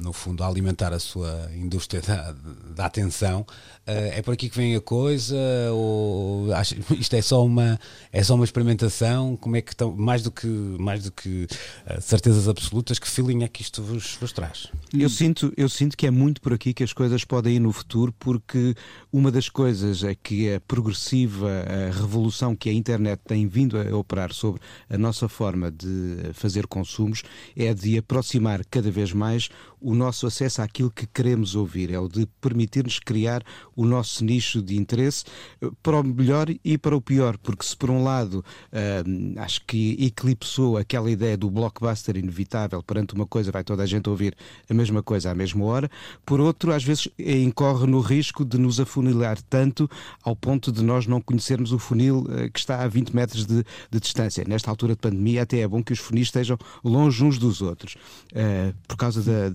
no 0.00 0.12
fundo, 0.12 0.44
a 0.44 0.48
alimentar 0.48 0.92
a 0.92 0.98
sua 0.98 1.50
indústria 1.54 2.02
da, 2.02 2.34
da 2.74 2.86
atenção. 2.86 3.46
Uh, 3.86 4.14
é 4.14 4.22
por 4.22 4.34
aqui 4.34 4.48
que 4.48 4.56
vem 4.56 4.76
a 4.76 4.80
coisa? 4.80 5.36
Ou 5.72 6.52
acho, 6.52 6.76
isto 6.98 7.14
é 7.14 7.22
só 7.22 7.44
uma 7.44 7.80
é 8.12 8.22
só 8.22 8.34
uma 8.34 8.44
experimentação? 8.44 9.36
Como 9.36 9.56
é 9.56 9.62
que 9.62 9.72
estão 9.72 9.92
mais 9.92 10.22
do 10.22 10.30
que 10.30 10.46
mais 10.46 11.04
do 11.04 11.10
que 11.10 11.46
uh, 11.86 12.00
certezas 12.00 12.48
absolutas? 12.48 12.98
Que 12.98 13.08
feeling 13.08 13.42
é 13.42 13.48
que 13.48 13.62
isto 13.62 13.82
vos, 13.82 14.16
vos 14.20 14.32
traz? 14.32 14.68
Eu 14.92 15.08
sinto 15.08 15.52
eu 15.56 15.68
sinto 15.68 15.96
que 15.96 16.06
é 16.06 16.10
muito 16.10 16.40
por 16.40 16.52
aqui 16.52 16.74
que 16.74 16.84
as 16.84 16.92
coisas 16.92 17.24
podem 17.24 17.56
ir 17.56 17.60
no 17.60 17.72
futuro, 17.72 18.14
porque 18.18 18.74
uma 19.12 19.32
das 19.32 19.48
coisas 19.48 20.04
é 20.04 20.14
que 20.14 20.54
a 20.54 20.60
progressiva 20.60 21.48
a 21.48 21.98
revolução 21.98 22.54
que 22.54 22.68
a 22.68 22.72
internet 22.72 23.20
tem 23.26 23.46
vindo 23.48 23.78
a 23.78 23.96
operar 23.96 24.32
sobre 24.32 24.60
a 24.90 24.98
nossa 24.98 25.28
forma 25.28 25.70
de 25.70 26.32
fazer 26.34 26.66
consumos 26.66 27.22
é 27.56 27.72
de 27.72 27.98
aproximar 27.98 28.64
cada 28.66 28.90
vez 28.90 29.12
mais 29.12 29.21
mais 29.22 29.48
o 29.82 29.94
nosso 29.94 30.26
acesso 30.26 30.62
àquilo 30.62 30.90
que 30.90 31.06
queremos 31.06 31.54
ouvir, 31.54 31.92
é 31.92 31.98
o 31.98 32.08
de 32.08 32.26
permitir-nos 32.40 32.98
criar 32.98 33.42
o 33.76 33.84
nosso 33.84 34.24
nicho 34.24 34.62
de 34.62 34.76
interesse 34.76 35.24
eh, 35.60 35.68
para 35.82 36.00
o 36.00 36.04
melhor 36.04 36.48
e 36.64 36.78
para 36.78 36.96
o 36.96 37.00
pior, 37.00 37.36
porque 37.38 37.64
se 37.64 37.76
por 37.76 37.90
um 37.90 38.02
lado 38.02 38.44
uh, 38.72 39.40
acho 39.40 39.64
que 39.66 39.96
eclipsou 39.98 40.76
aquela 40.76 41.10
ideia 41.10 41.36
do 41.36 41.50
blockbuster 41.50 42.16
inevitável, 42.16 42.82
perante 42.82 43.14
uma 43.14 43.26
coisa 43.26 43.50
vai 43.50 43.64
toda 43.64 43.82
a 43.82 43.86
gente 43.86 44.08
ouvir 44.08 44.36
a 44.68 44.74
mesma 44.74 45.02
coisa 45.02 45.30
à 45.30 45.34
mesma 45.34 45.64
hora, 45.64 45.90
por 46.24 46.40
outro 46.40 46.72
às 46.72 46.84
vezes 46.84 47.08
incorre 47.18 47.86
no 47.86 48.00
risco 48.00 48.44
de 48.44 48.58
nos 48.58 48.78
afunilar 48.78 49.40
tanto 49.42 49.90
ao 50.22 50.36
ponto 50.36 50.70
de 50.70 50.82
nós 50.82 51.06
não 51.06 51.20
conhecermos 51.20 51.72
o 51.72 51.78
funil 51.78 52.26
que 52.52 52.58
está 52.58 52.82
a 52.82 52.88
20 52.88 53.14
metros 53.14 53.46
de, 53.46 53.64
de, 53.90 54.00
distância. 54.00 54.44
Nesta 54.46 54.70
altura 54.70 54.94
de 54.94 55.00
pandemia 55.00 55.42
até 55.42 55.60
é 55.60 55.68
bom 55.68 55.82
que 55.82 55.92
os 55.92 55.98
funis 55.98 56.28
estejam 56.28 56.58
longe 56.84 57.24
uns 57.24 57.38
dos 57.38 57.62
outros, 57.62 57.94
uh, 58.32 58.74
por 58.86 58.96
causa 58.96 59.22
da, 59.22 59.50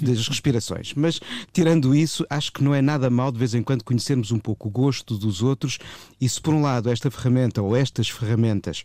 das 0.00 0.26
respirações. 0.28 0.94
Mas, 0.94 1.20
tirando 1.52 1.94
isso, 1.94 2.26
acho 2.28 2.52
que 2.52 2.62
não 2.62 2.74
é 2.74 2.82
nada 2.82 3.10
mal 3.10 3.30
de 3.30 3.38
vez 3.38 3.54
em 3.54 3.62
quando 3.62 3.84
conhecermos 3.84 4.32
um 4.32 4.38
pouco 4.38 4.68
o 4.68 4.70
gosto 4.70 5.16
dos 5.16 5.42
outros 5.42 5.78
e 6.20 6.28
se, 6.28 6.40
por 6.40 6.54
um 6.54 6.62
lado, 6.62 6.90
esta 6.90 7.10
ferramenta 7.10 7.62
ou 7.62 7.76
estas 7.76 8.08
ferramentas 8.08 8.82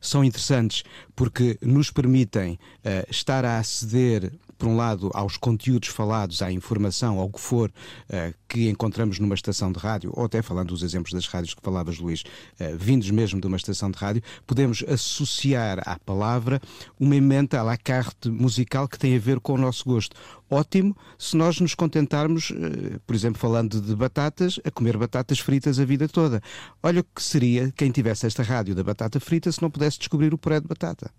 são 0.00 0.24
interessantes 0.24 0.82
porque 1.14 1.58
nos 1.60 1.90
permitem 1.90 2.52
uh, 2.54 3.10
estar 3.10 3.44
a 3.44 3.58
aceder 3.58 4.32
por 4.58 4.68
um 4.68 4.76
lado, 4.76 5.10
aos 5.14 5.36
conteúdos 5.36 5.88
falados, 5.88 6.42
à 6.42 6.50
informação, 6.50 7.18
ao 7.18 7.30
que 7.30 7.40
for 7.40 7.70
uh, 7.70 8.34
que 8.48 8.68
encontramos 8.68 9.18
numa 9.20 9.34
estação 9.34 9.70
de 9.70 9.78
rádio, 9.78 10.10
ou 10.14 10.24
até 10.24 10.42
falando 10.42 10.68
dos 10.68 10.82
exemplos 10.82 11.12
das 11.12 11.26
rádios 11.26 11.54
que 11.54 11.62
falavas, 11.62 11.98
Luís, 11.98 12.22
uh, 12.22 12.76
vindos 12.76 13.08
mesmo 13.10 13.40
de 13.40 13.46
uma 13.46 13.56
estação 13.56 13.90
de 13.90 13.96
rádio, 13.96 14.22
podemos 14.46 14.84
associar 14.88 15.80
à 15.88 15.98
palavra 15.98 16.60
uma 16.98 17.14
emenda 17.14 17.60
à 17.60 17.62
la 17.62 17.76
carte 17.76 18.28
musical 18.28 18.88
que 18.88 18.98
tem 18.98 19.14
a 19.16 19.20
ver 19.20 19.38
com 19.38 19.54
o 19.54 19.58
nosso 19.58 19.84
gosto. 19.84 20.16
Ótimo 20.50 20.96
se 21.18 21.36
nós 21.36 21.60
nos 21.60 21.74
contentarmos, 21.74 22.50
uh, 22.50 23.00
por 23.06 23.14
exemplo, 23.14 23.40
falando 23.40 23.80
de 23.80 23.94
batatas, 23.94 24.58
a 24.64 24.70
comer 24.70 24.96
batatas 24.96 25.38
fritas 25.38 25.78
a 25.78 25.84
vida 25.84 26.08
toda. 26.08 26.42
Olha 26.82 27.00
o 27.00 27.04
que 27.04 27.22
seria 27.22 27.72
quem 27.76 27.92
tivesse 27.92 28.26
esta 28.26 28.42
rádio 28.42 28.74
da 28.74 28.82
batata 28.82 29.20
frita 29.20 29.52
se 29.52 29.62
não 29.62 29.70
pudesse 29.70 29.98
descobrir 29.98 30.34
o 30.34 30.38
puré 30.38 30.60
de 30.60 30.66
batata. 30.66 31.10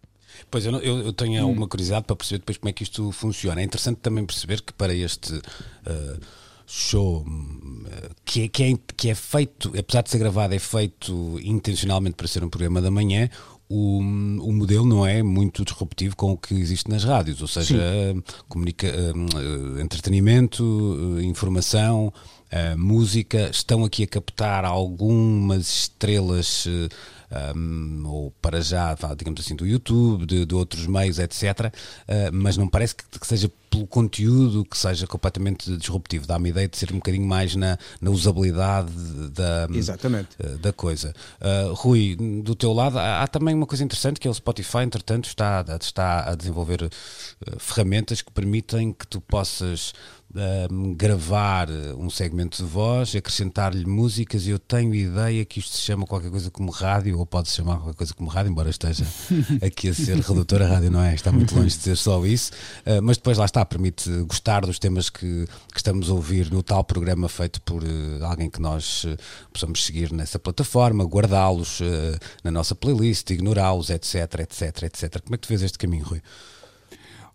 Pois 0.49 0.65
eu, 0.65 0.73
eu, 0.79 0.99
eu 0.99 1.13
tenho 1.13 1.41
alguma 1.41 1.67
curiosidade 1.67 2.05
para 2.05 2.15
perceber 2.15 2.39
depois 2.39 2.57
como 2.57 2.69
é 2.69 2.73
que 2.73 2.83
isto 2.83 3.11
funciona. 3.11 3.61
É 3.61 3.63
interessante 3.63 3.97
também 3.97 4.25
perceber 4.25 4.61
que 4.61 4.73
para 4.73 4.93
este 4.93 5.33
uh, 5.33 6.19
show 6.65 7.25
uh, 7.27 8.15
que, 8.25 8.43
é, 8.43 8.47
que, 8.47 8.63
é, 8.63 8.73
que 8.95 9.09
é 9.09 9.15
feito, 9.15 9.73
apesar 9.77 10.01
de 10.01 10.09
ser 10.09 10.17
gravado, 10.17 10.53
é 10.53 10.59
feito 10.59 11.39
intencionalmente 11.43 12.15
para 12.15 12.27
ser 12.27 12.43
um 12.43 12.49
programa 12.49 12.81
da 12.81 12.91
manhã, 12.91 13.29
o, 13.67 13.99
o 13.99 14.51
modelo 14.51 14.85
não 14.85 15.05
é 15.05 15.21
muito 15.21 15.63
disruptivo 15.63 16.15
com 16.15 16.31
o 16.31 16.37
que 16.37 16.55
existe 16.55 16.89
nas 16.89 17.03
rádios, 17.03 17.39
ou 17.39 17.47
seja, 17.47 17.77
comunica, 18.47 18.87
uh, 18.87 19.79
entretenimento, 19.79 20.63
uh, 20.63 21.21
informação, 21.21 22.11
música, 22.75 23.51
estão 23.53 23.85
aqui 23.85 24.01
a 24.01 24.07
captar 24.07 24.65
algumas 24.65 25.81
estrelas 25.81 26.65
um, 27.55 28.03
ou 28.07 28.31
para 28.41 28.61
já, 28.61 28.95
digamos 29.15 29.39
assim, 29.41 29.55
do 29.55 29.65
YouTube, 29.65 30.25
de, 30.25 30.45
de 30.45 30.55
outros 30.55 30.87
meios, 30.87 31.19
etc. 31.19 31.43
Uh, 31.43 32.31
mas 32.31 32.57
não 32.57 32.67
parece 32.67 32.95
que, 32.95 33.03
que, 33.19 33.27
seja 33.27 33.51
pelo 33.69 33.85
conteúdo 33.85 34.65
que 34.65 34.77
seja 34.77 35.05
completamente 35.05 35.75
disruptivo. 35.77 36.25
Dá-me 36.25 36.49
a 36.49 36.51
ideia 36.51 36.67
de 36.67 36.77
ser 36.77 36.91
um 36.91 36.95
bocadinho 36.95 37.27
mais 37.27 37.55
na, 37.55 37.77
na 38.01 38.09
usabilidade 38.09 38.91
da, 39.29 39.67
Exatamente. 39.71 40.29
Uh, 40.39 40.57
da 40.57 40.73
coisa. 40.73 41.13
Uh, 41.39 41.73
Rui, 41.73 42.15
do 42.43 42.55
teu 42.55 42.73
lado, 42.73 42.97
há, 42.97 43.21
há, 43.21 43.27
também 43.27 43.53
uma 43.53 43.67
coisa 43.67 43.83
interessante 43.83 44.19
que 44.19 44.27
é 44.27 44.31
o 44.31 44.33
Spotify, 44.33 44.79
entretanto, 44.79 45.25
está, 45.25 45.63
está 45.79 46.29
a 46.31 46.35
desenvolver 46.35 46.89
ferramentas 47.57 48.21
que 48.21 48.31
permitem 48.31 48.91
que 48.91 49.05
tu 49.05 49.21
possas 49.21 49.93
um, 50.35 50.93
gravar 50.93 51.69
um 51.97 52.09
segmento 52.09 52.57
de 52.57 52.69
voz, 52.69 53.15
acrescentar-lhe 53.15 53.85
músicas 53.85 54.45
e 54.45 54.51
eu 54.51 54.59
tenho 54.59 54.93
ideia 54.93 55.43
que 55.43 55.59
isto 55.59 55.75
se 55.75 55.81
chama 55.81 56.05
qualquer 56.05 56.29
coisa 56.29 56.51
como 56.51 56.71
rádio, 56.71 57.17
ou 57.17 57.25
pode 57.25 57.49
se 57.49 57.55
chamar 57.55 57.77
qualquer 57.77 57.95
coisa 57.95 58.13
como 58.13 58.29
rádio, 58.29 58.51
embora 58.51 58.69
esteja 58.69 59.05
aqui 59.65 59.89
a 59.89 59.93
ser 59.93 60.17
redutora 60.17 60.67
rádio, 60.67 60.91
não 60.91 61.01
é? 61.01 61.15
Está 61.15 61.31
muito 61.31 61.55
longe 61.55 61.75
de 61.75 61.83
ser 61.83 61.97
só 61.97 62.23
isso, 62.25 62.51
uh, 62.85 63.01
mas 63.01 63.17
depois 63.17 63.37
lá 63.37 63.45
está, 63.45 63.65
permite 63.65 64.09
gostar 64.23 64.61
dos 64.61 64.77
temas 64.77 65.09
que, 65.09 65.47
que 65.71 65.77
estamos 65.77 66.09
a 66.09 66.13
ouvir 66.13 66.51
no 66.51 66.61
tal 66.61 66.83
programa 66.83 67.27
feito 67.27 67.61
por 67.61 67.83
uh, 67.83 68.25
alguém 68.25 68.49
que 68.49 68.61
nós 68.61 69.05
uh, 69.05 69.17
possamos 69.51 69.83
seguir 69.85 70.11
nessa 70.11 70.37
plataforma, 70.37 71.03
guardá-los 71.05 71.79
na 72.43 72.51
nossa 72.51 72.75
playlist, 72.75 73.29
ignorá-los, 73.29 73.89
etc, 73.89 74.39
etc, 74.41 74.83
etc. 74.83 75.21
Como 75.21 75.35
é 75.35 75.37
que 75.37 75.47
tu 75.47 75.49
vês 75.49 75.61
este 75.61 75.77
caminho, 75.77 76.05
Rui? 76.05 76.21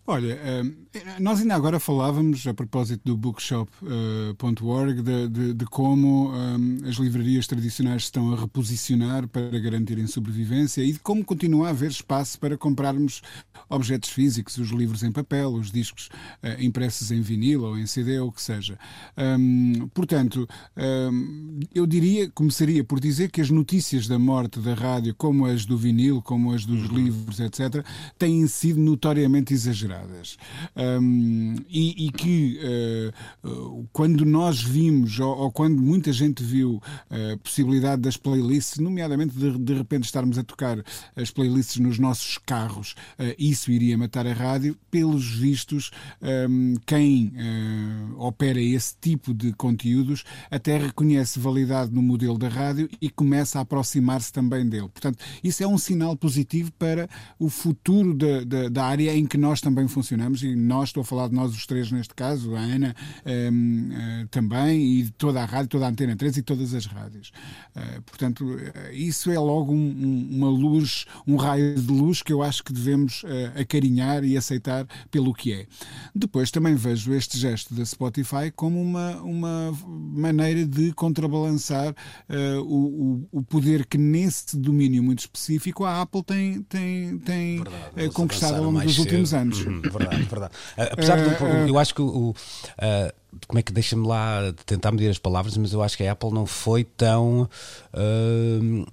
Olha, 0.07 0.39
hum, 0.63 0.84
nós 1.19 1.41
ainda 1.41 1.55
agora 1.55 1.79
falávamos, 1.79 2.45
a 2.47 2.53
propósito 2.53 3.01
do 3.05 3.17
bookshop.org, 3.17 5.01
de, 5.01 5.27
de, 5.27 5.53
de, 5.53 5.65
como 5.65 6.31
um, 6.31 6.77
as 6.87 6.95
livrarias 6.95 7.47
tradicionais 7.47 8.03
estão 8.03 8.33
a 8.33 8.39
reposicionar 8.39 9.27
para 9.27 9.59
garantirem 9.59 10.07
sobrevivência 10.07 10.81
e 10.81 10.93
de 10.93 10.99
como 10.99 11.23
continua 11.23 11.67
a 11.67 11.69
haver 11.71 11.91
espaço 11.91 12.39
para 12.39 12.57
comprarmos 12.57 13.21
objetos 13.69 14.09
físicos, 14.09 14.57
os 14.57 14.69
livros 14.69 15.03
em 15.03 15.11
papel, 15.11 15.53
os 15.53 15.71
discos 15.71 16.09
uh, 16.43 16.61
impressos 16.61 17.11
em 17.11 17.21
vinil 17.21 17.63
ou 17.63 17.77
em 17.77 17.85
CD, 17.85 18.19
ou 18.19 18.29
o 18.29 18.31
que 18.31 18.41
seja. 18.41 18.77
Um, 19.17 19.87
portanto, 19.93 20.47
um, 20.77 21.59
eu 21.73 21.85
diria, 21.85 22.29
começaria 22.31 22.83
por 22.83 22.99
dizer 22.99 23.31
que 23.31 23.41
as 23.41 23.49
notícias 23.49 24.07
da 24.07 24.19
morte 24.19 24.59
da 24.59 24.73
rádio, 24.73 25.13
como 25.15 25.45
as 25.45 25.65
do 25.65 25.77
vinil, 25.77 26.21
como 26.21 26.51
as 26.51 26.65
dos 26.65 26.89
uhum. 26.89 26.97
livros, 26.97 27.39
etc., 27.39 27.85
têm 28.17 28.45
sido 28.47 28.79
notoriamente 28.79 29.53
exageradas 29.53 30.37
um, 30.99 31.55
e, 31.69 32.07
e, 32.07 32.11
que 32.11 32.59
uh, 33.43 33.87
quando 33.93 34.25
nós 34.25 34.61
vimos, 34.61 35.19
ou, 35.19 35.37
ou, 35.37 35.51
quando 35.51 35.81
muita 35.81 36.11
gente 36.11 36.43
viu 36.43 36.81
a 37.09 37.37
possibilidade 37.37 38.01
das 38.01 38.17
playlists, 38.17 38.79
nomeadamente 38.79 39.37
de, 39.37 39.57
de 39.57 39.73
repente 39.73 40.03
estarmos 40.03 40.37
a 40.37 40.43
tocar 40.43 40.83
as 41.15 41.29
playlists 41.29 41.77
nos 41.77 41.99
nossos 41.99 42.37
carros, 42.39 42.95
uh, 43.19 43.35
isso 43.37 43.71
iria 43.71 43.97
matar 43.97 44.25
a 44.27 44.33
rádio, 44.33 44.75
pelos 44.89 45.29
vistos, 45.29 45.91
um, 46.49 46.75
quem 46.85 47.31
uh, 47.35 48.21
opera 48.21 48.59
esse 48.59 48.95
tipo 48.99 49.33
de 49.33 49.53
conteúdos 49.53 50.23
até 50.49 50.77
reconhece 50.77 51.39
validade 51.39 51.91
no 51.91 52.01
modelo 52.01 52.37
da 52.37 52.49
rádio 52.49 52.89
e 52.99 53.09
começa 53.09 53.59
a 53.59 53.61
aproximar-se 53.61 54.33
também 54.33 54.67
dele. 54.67 54.89
Portanto, 54.89 55.23
isso 55.43 55.63
é 55.63 55.67
um 55.67 55.77
sinal 55.77 56.15
positivo 56.15 56.71
para 56.73 57.07
o 57.39 57.49
futuro 57.49 58.13
da, 58.13 58.43
da, 58.43 58.69
da 58.69 58.85
área 58.85 59.15
em 59.15 59.25
que 59.25 59.37
nós 59.37 59.61
também 59.61 59.75
também 59.75 59.87
funcionamos, 59.87 60.41
e 60.41 60.55
nós, 60.55 60.74
estou 60.83 61.01
a 61.01 61.05
falar 61.05 61.27
de 61.27 61.35
nós 61.35 61.53
os 61.53 61.65
três 61.65 61.91
neste 61.91 62.13
caso, 62.13 62.55
a 62.55 62.59
Ana 62.59 62.95
um, 63.25 63.89
uh, 63.89 63.93
eh, 63.93 64.27
também, 64.29 64.99
e 64.99 65.09
toda 65.11 65.41
a 65.41 65.45
rádio, 65.45 65.69
toda 65.69 65.85
a 65.85 65.89
Antena 65.89 66.15
3 66.15 66.37
e 66.37 66.41
todas 66.41 66.73
as 66.73 66.85
rádios. 66.85 67.31
Uh, 67.75 68.01
portanto, 68.03 68.45
uh, 68.45 68.93
isso 68.93 69.31
é 69.31 69.39
logo 69.39 69.71
um, 69.71 69.77
um, 69.77 70.37
uma 70.37 70.49
luz, 70.49 71.05
um 71.27 71.35
raio 71.35 71.75
de 71.75 71.91
luz 71.91 72.21
que 72.21 72.31
eu 72.33 72.41
acho 72.41 72.63
que 72.63 72.73
devemos 72.73 73.23
acarinhar 73.59 74.23
e 74.23 74.37
aceitar 74.37 74.85
pelo 75.09 75.33
que 75.33 75.53
é. 75.53 75.65
Depois 76.13 76.51
também 76.51 76.75
vejo 76.75 77.13
este 77.13 77.37
gesto 77.37 77.73
da 77.73 77.85
Spotify 77.85 78.51
como 78.55 78.81
uma, 78.81 79.21
uma 79.21 79.77
maneira 79.87 80.65
de 80.65 80.93
contrabalançar 80.93 81.93
o, 82.65 83.27
o, 83.31 83.39
o, 83.39 83.43
poder 83.43 83.85
que 83.85 83.97
nesse 83.97 84.57
domínio 84.57 85.03
muito 85.03 85.19
específico 85.19 85.85
a 85.85 86.01
Apple 86.01 86.23
tem, 86.23 86.61
tem, 86.63 87.17
tem 87.19 87.57
Verdade, 87.57 88.13
conquistado 88.13 88.57
ao 88.57 88.63
longo 88.63 88.81
dos 88.81 88.97
últimos 88.97 89.33
anos. 89.33 89.65
Uhum, 89.65 89.81
verdade, 89.81 90.23
verdade. 90.23 90.53
Apesar 90.77 91.17
de, 91.17 91.43
uh, 91.43 91.67
eu 91.67 91.77
acho 91.77 91.93
que 91.93 92.01
o. 92.01 92.33
Como 93.47 93.59
é 93.59 93.61
que 93.61 93.73
deixa-me 93.73 94.07
lá 94.07 94.53
tentar 94.65 94.91
medir 94.91 95.09
as 95.09 95.17
palavras, 95.17 95.57
mas 95.57 95.73
eu 95.73 95.83
acho 95.83 95.97
que 95.97 96.05
a 96.05 96.13
Apple 96.13 96.31
não 96.31 96.45
foi 96.45 96.83
tão. 96.83 97.49
Uh, 97.93 98.87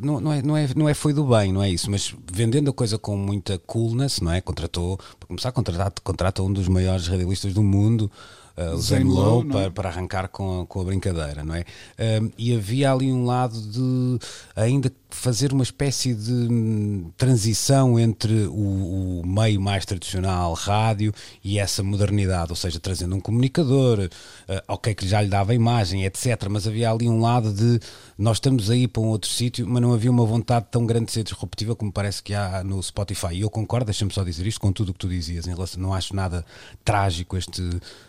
não, 0.00 0.20
não, 0.20 0.32
é, 0.32 0.42
não, 0.42 0.56
é, 0.56 0.68
não 0.76 0.88
é 0.88 0.94
foi 0.94 1.12
do 1.12 1.24
bem, 1.24 1.52
não 1.52 1.62
é 1.62 1.68
isso, 1.68 1.90
mas 1.90 2.14
vendendo 2.32 2.70
a 2.70 2.72
coisa 2.72 2.98
com 2.98 3.16
muita 3.16 3.58
coolness, 3.58 4.20
não 4.20 4.32
é? 4.32 4.40
Contratou, 4.40 4.96
para 4.96 5.26
começar, 5.26 5.52
contratar, 5.52 5.92
contrata 6.04 6.42
um 6.42 6.52
dos 6.52 6.68
maiores 6.68 7.08
radialistas 7.08 7.52
do 7.52 7.62
mundo. 7.62 8.10
Uh, 8.60 8.74
o 8.74 8.78
Zane 8.78 9.04
Lowe 9.04 9.46
para, 9.46 9.60
é? 9.62 9.70
para, 9.70 9.88
arrancar 9.88 10.28
com 10.28 10.60
a, 10.60 10.66
com 10.66 10.82
a 10.82 10.84
brincadeira, 10.84 11.42
não 11.42 11.54
é? 11.54 11.60
Uh, 11.60 12.30
e 12.36 12.54
havia 12.54 12.92
ali 12.92 13.10
um 13.10 13.24
lado 13.24 13.58
de 13.58 14.18
ainda 14.54 14.92
fazer 15.08 15.52
uma 15.52 15.62
espécie 15.62 16.14
de 16.14 16.30
hum, 16.30 17.10
transição 17.16 17.98
entre 17.98 18.44
o, 18.44 19.20
o, 19.20 19.26
meio 19.26 19.60
mais 19.60 19.86
tradicional, 19.86 20.52
rádio, 20.52 21.12
e 21.42 21.58
essa 21.58 21.82
modernidade, 21.82 22.52
ou 22.52 22.56
seja, 22.56 22.78
trazendo 22.78 23.16
um 23.16 23.20
comunicador, 23.20 24.00
uh, 24.00 24.62
ok, 24.68 24.94
que 24.94 25.08
já 25.08 25.22
lhe 25.22 25.28
dava 25.28 25.54
imagem, 25.54 26.04
etc. 26.04 26.46
Mas 26.50 26.66
havia 26.66 26.90
ali 26.90 27.08
um 27.08 27.18
lado 27.18 27.52
de 27.52 27.80
nós 28.20 28.36
estamos 28.36 28.68
aí 28.68 28.86
para 28.86 29.00
um 29.00 29.06
outro 29.06 29.30
sítio, 29.30 29.66
mas 29.66 29.80
não 29.80 29.94
havia 29.94 30.10
uma 30.10 30.26
vontade 30.26 30.66
tão 30.70 30.84
grande 30.84 31.06
de 31.06 31.12
ser 31.12 31.22
disruptiva 31.22 31.74
como 31.74 31.90
parece 31.90 32.22
que 32.22 32.34
há 32.34 32.62
no 32.62 32.82
Spotify. 32.82 33.32
E 33.32 33.40
eu 33.40 33.48
concordo, 33.48 33.86
deixa-me 33.86 34.12
só 34.12 34.22
dizer 34.22 34.46
isto 34.46 34.60
com 34.60 34.70
tudo 34.70 34.90
o 34.90 34.92
que 34.92 34.98
tu 34.98 35.08
dizias, 35.08 35.46
em 35.46 35.54
relação, 35.54 35.80
não 35.80 35.94
acho 35.94 36.14
nada 36.14 36.44
trágico 36.84 37.34
este 37.38 37.62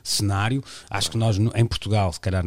cenário. 0.04 0.62
Acho 0.90 1.12
que 1.12 1.18
nós, 1.18 1.38
em 1.38 1.66
Portugal, 1.66 2.12
se 2.12 2.20
calhar 2.20 2.44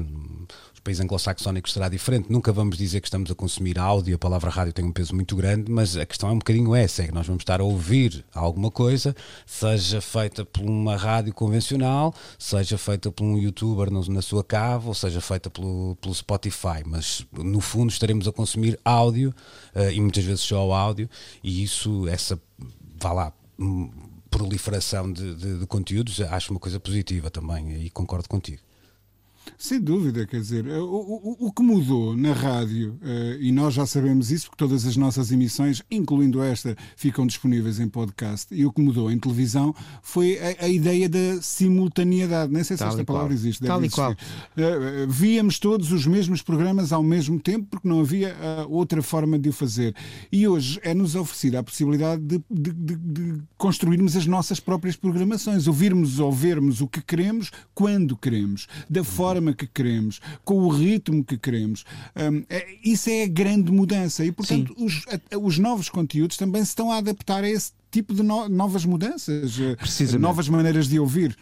país 0.85 1.01
anglo-saxónico 1.01 1.69
será 1.69 1.89
diferente. 1.89 2.31
Nunca 2.31 2.53
vamos 2.53 2.77
dizer 2.77 3.01
que 3.01 3.07
estamos 3.07 3.31
a 3.31 3.35
consumir 3.35 3.79
áudio, 3.79 4.15
a 4.15 4.19
palavra 4.19 4.51
rádio 4.51 4.73
tem 4.73 4.85
um 4.85 4.93
peso 4.93 5.15
muito 5.15 5.35
grande, 5.35 5.71
mas 5.71 5.97
a 5.97 6.05
questão 6.05 6.29
é 6.29 6.33
um 6.33 6.39
bocadinho 6.39 6.75
essa: 6.75 7.03
é 7.03 7.07
que 7.07 7.15
nós 7.15 7.27
vamos 7.27 7.41
estar 7.41 7.61
a 7.61 7.65
ouvir 7.65 8.25
alguma 8.35 8.71
coisa, 8.71 9.17
seja 9.47 10.01
feita 10.01 10.45
por 10.45 10.63
uma 10.63 10.97
rádio 10.97 11.33
convencional, 11.33 12.15
seja 12.39 12.77
feita 12.77 13.11
por 13.11 13.25
um 13.25 13.39
youtuber 13.39 13.91
na 13.91 14.23
sua 14.23 14.45
cave, 14.45 14.87
ou 14.87 14.95
seja 14.95 15.21
feita 15.21 15.49
pelo, 15.49 15.97
pelo 16.01 16.15
Spotify, 16.15 16.85
mas 16.85 17.27
no 17.33 17.61
fundo 17.61 17.91
estaremos 17.91 18.29
a 18.29 18.33
consumir 18.33 18.79
áudio 18.85 19.35
uh, 19.75 19.91
e 19.91 20.01
muitas 20.01 20.25
vezes 20.25 20.43
só 20.43 20.71
áudio, 20.71 21.09
e 21.43 21.63
isso, 21.63 22.07
essa, 22.09 22.39
vá 23.01 23.13
lá 23.13 23.33
hum, 23.59 23.91
proliferação 24.31 25.13
de, 25.13 25.35
de, 25.35 25.59
de, 25.61 25.67
conteúdos, 25.67 26.21
acho 26.21 26.51
uma 26.53 26.61
coisa 26.61 26.79
positiva 26.79 27.31
também 27.31 27.85
e 27.85 27.91
concordo 27.91 28.29
contigo. 28.29 28.61
Sem 29.57 29.81
dúvida, 29.81 30.27
quer 30.27 30.41
dizer, 30.41 30.67
o, 30.67 30.85
o, 30.85 31.47
o 31.47 31.53
que 31.53 31.63
mudou 31.63 32.17
na 32.17 32.33
rádio, 32.33 32.99
uh, 33.03 33.41
e 33.41 33.53
nós 33.53 33.75
já 33.75 33.87
sabemos 33.87 34.31
isso, 34.31 34.47
porque 34.47 34.65
todas 34.65 34.87
as 34.87 34.97
nossas 34.97 35.31
emissões, 35.31 35.83
incluindo 35.91 36.43
esta, 36.43 36.77
ficam 36.97 37.27
disponíveis 37.27 37.79
em 37.79 37.89
podcast, 37.89 38.55
e 38.55 38.67
o 38.67 38.73
que 38.73 38.83
mudou 38.83 39.11
em 39.11 39.19
televisão 39.19 39.75
foi 40.03 40.39
a, 40.39 40.65
a 40.65 40.69
ideia 40.69 41.09
da 41.09 41.41
simultaneidade. 41.41 42.53
Nem 42.53 42.65
sei 42.65 42.77
se 42.77 42.83
Tal 42.83 42.91
esta 42.91 43.05
palavra 43.05 43.29
qual. 43.29 43.35
existe. 43.35 43.65
Tal 43.65 43.85
e 43.85 43.91
qual. 43.91 44.13
Uh, 44.13 45.09
víamos 45.09 45.59
todos 45.59 45.93
os 45.93 46.07
mesmos 46.07 46.43
programas 46.43 46.93
ao 46.93 47.03
mesmo 47.03 47.39
tempo, 47.39 47.67
porque 47.71 47.89
não 47.89 48.01
havia 48.01 48.35
uh, 48.35 48.73
outra 48.73 49.03
forma 49.03 49.39
de 49.39 49.49
o 49.49 49.53
fazer. 49.53 49.95
E 50.31 50.47
hoje 50.49 50.81
é-nos 50.83 51.15
oferecida 51.15 51.61
a 51.61 51.63
possibilidade 51.63 52.23
de, 52.23 52.43
de, 52.51 52.73
de, 52.73 52.97
de 52.97 53.43
construirmos 53.57 54.17
as 54.17 54.27
nossas 54.27 54.59
próprias 54.59 54.97
programações, 54.97 55.67
ouvirmos 55.67 56.19
ou 56.19 56.33
vermos 56.33 56.81
o 56.81 56.89
que 56.89 57.01
queremos, 57.01 57.51
quando 57.75 58.17
queremos, 58.17 58.67
da 58.89 59.05
forma 59.05 59.44
forma 59.45 59.53
que 59.53 59.67
queremos, 59.67 60.21
com 60.45 60.61
o 60.61 60.69
ritmo 60.69 61.23
que 61.23 61.37
queremos. 61.37 61.85
Um, 62.17 62.45
é, 62.49 62.67
isso 62.83 63.11
é 63.11 63.25
a 63.25 63.29
grande 63.29 63.71
mudança 63.71 64.25
e, 64.25 64.33
portanto, 64.33 64.75
os, 64.79 65.05
os, 65.39 65.59
novos 65.59 65.91
conteúdos 65.91 66.37
também 66.37 66.65
se 66.65 66.71
estão 66.71 66.91
a 66.91 66.99
adaptar 66.99 67.45
a 67.45 67.49
esse 67.49 67.73
tipo 67.91 68.15
de 68.15 68.23
no, 68.23 68.49
novas 68.49 68.85
mudanças, 68.85 69.59
eh, 69.59 70.19
novas 70.19 70.49
maneiras 70.49 70.89
de 70.89 70.99
ouvir. 70.99 71.37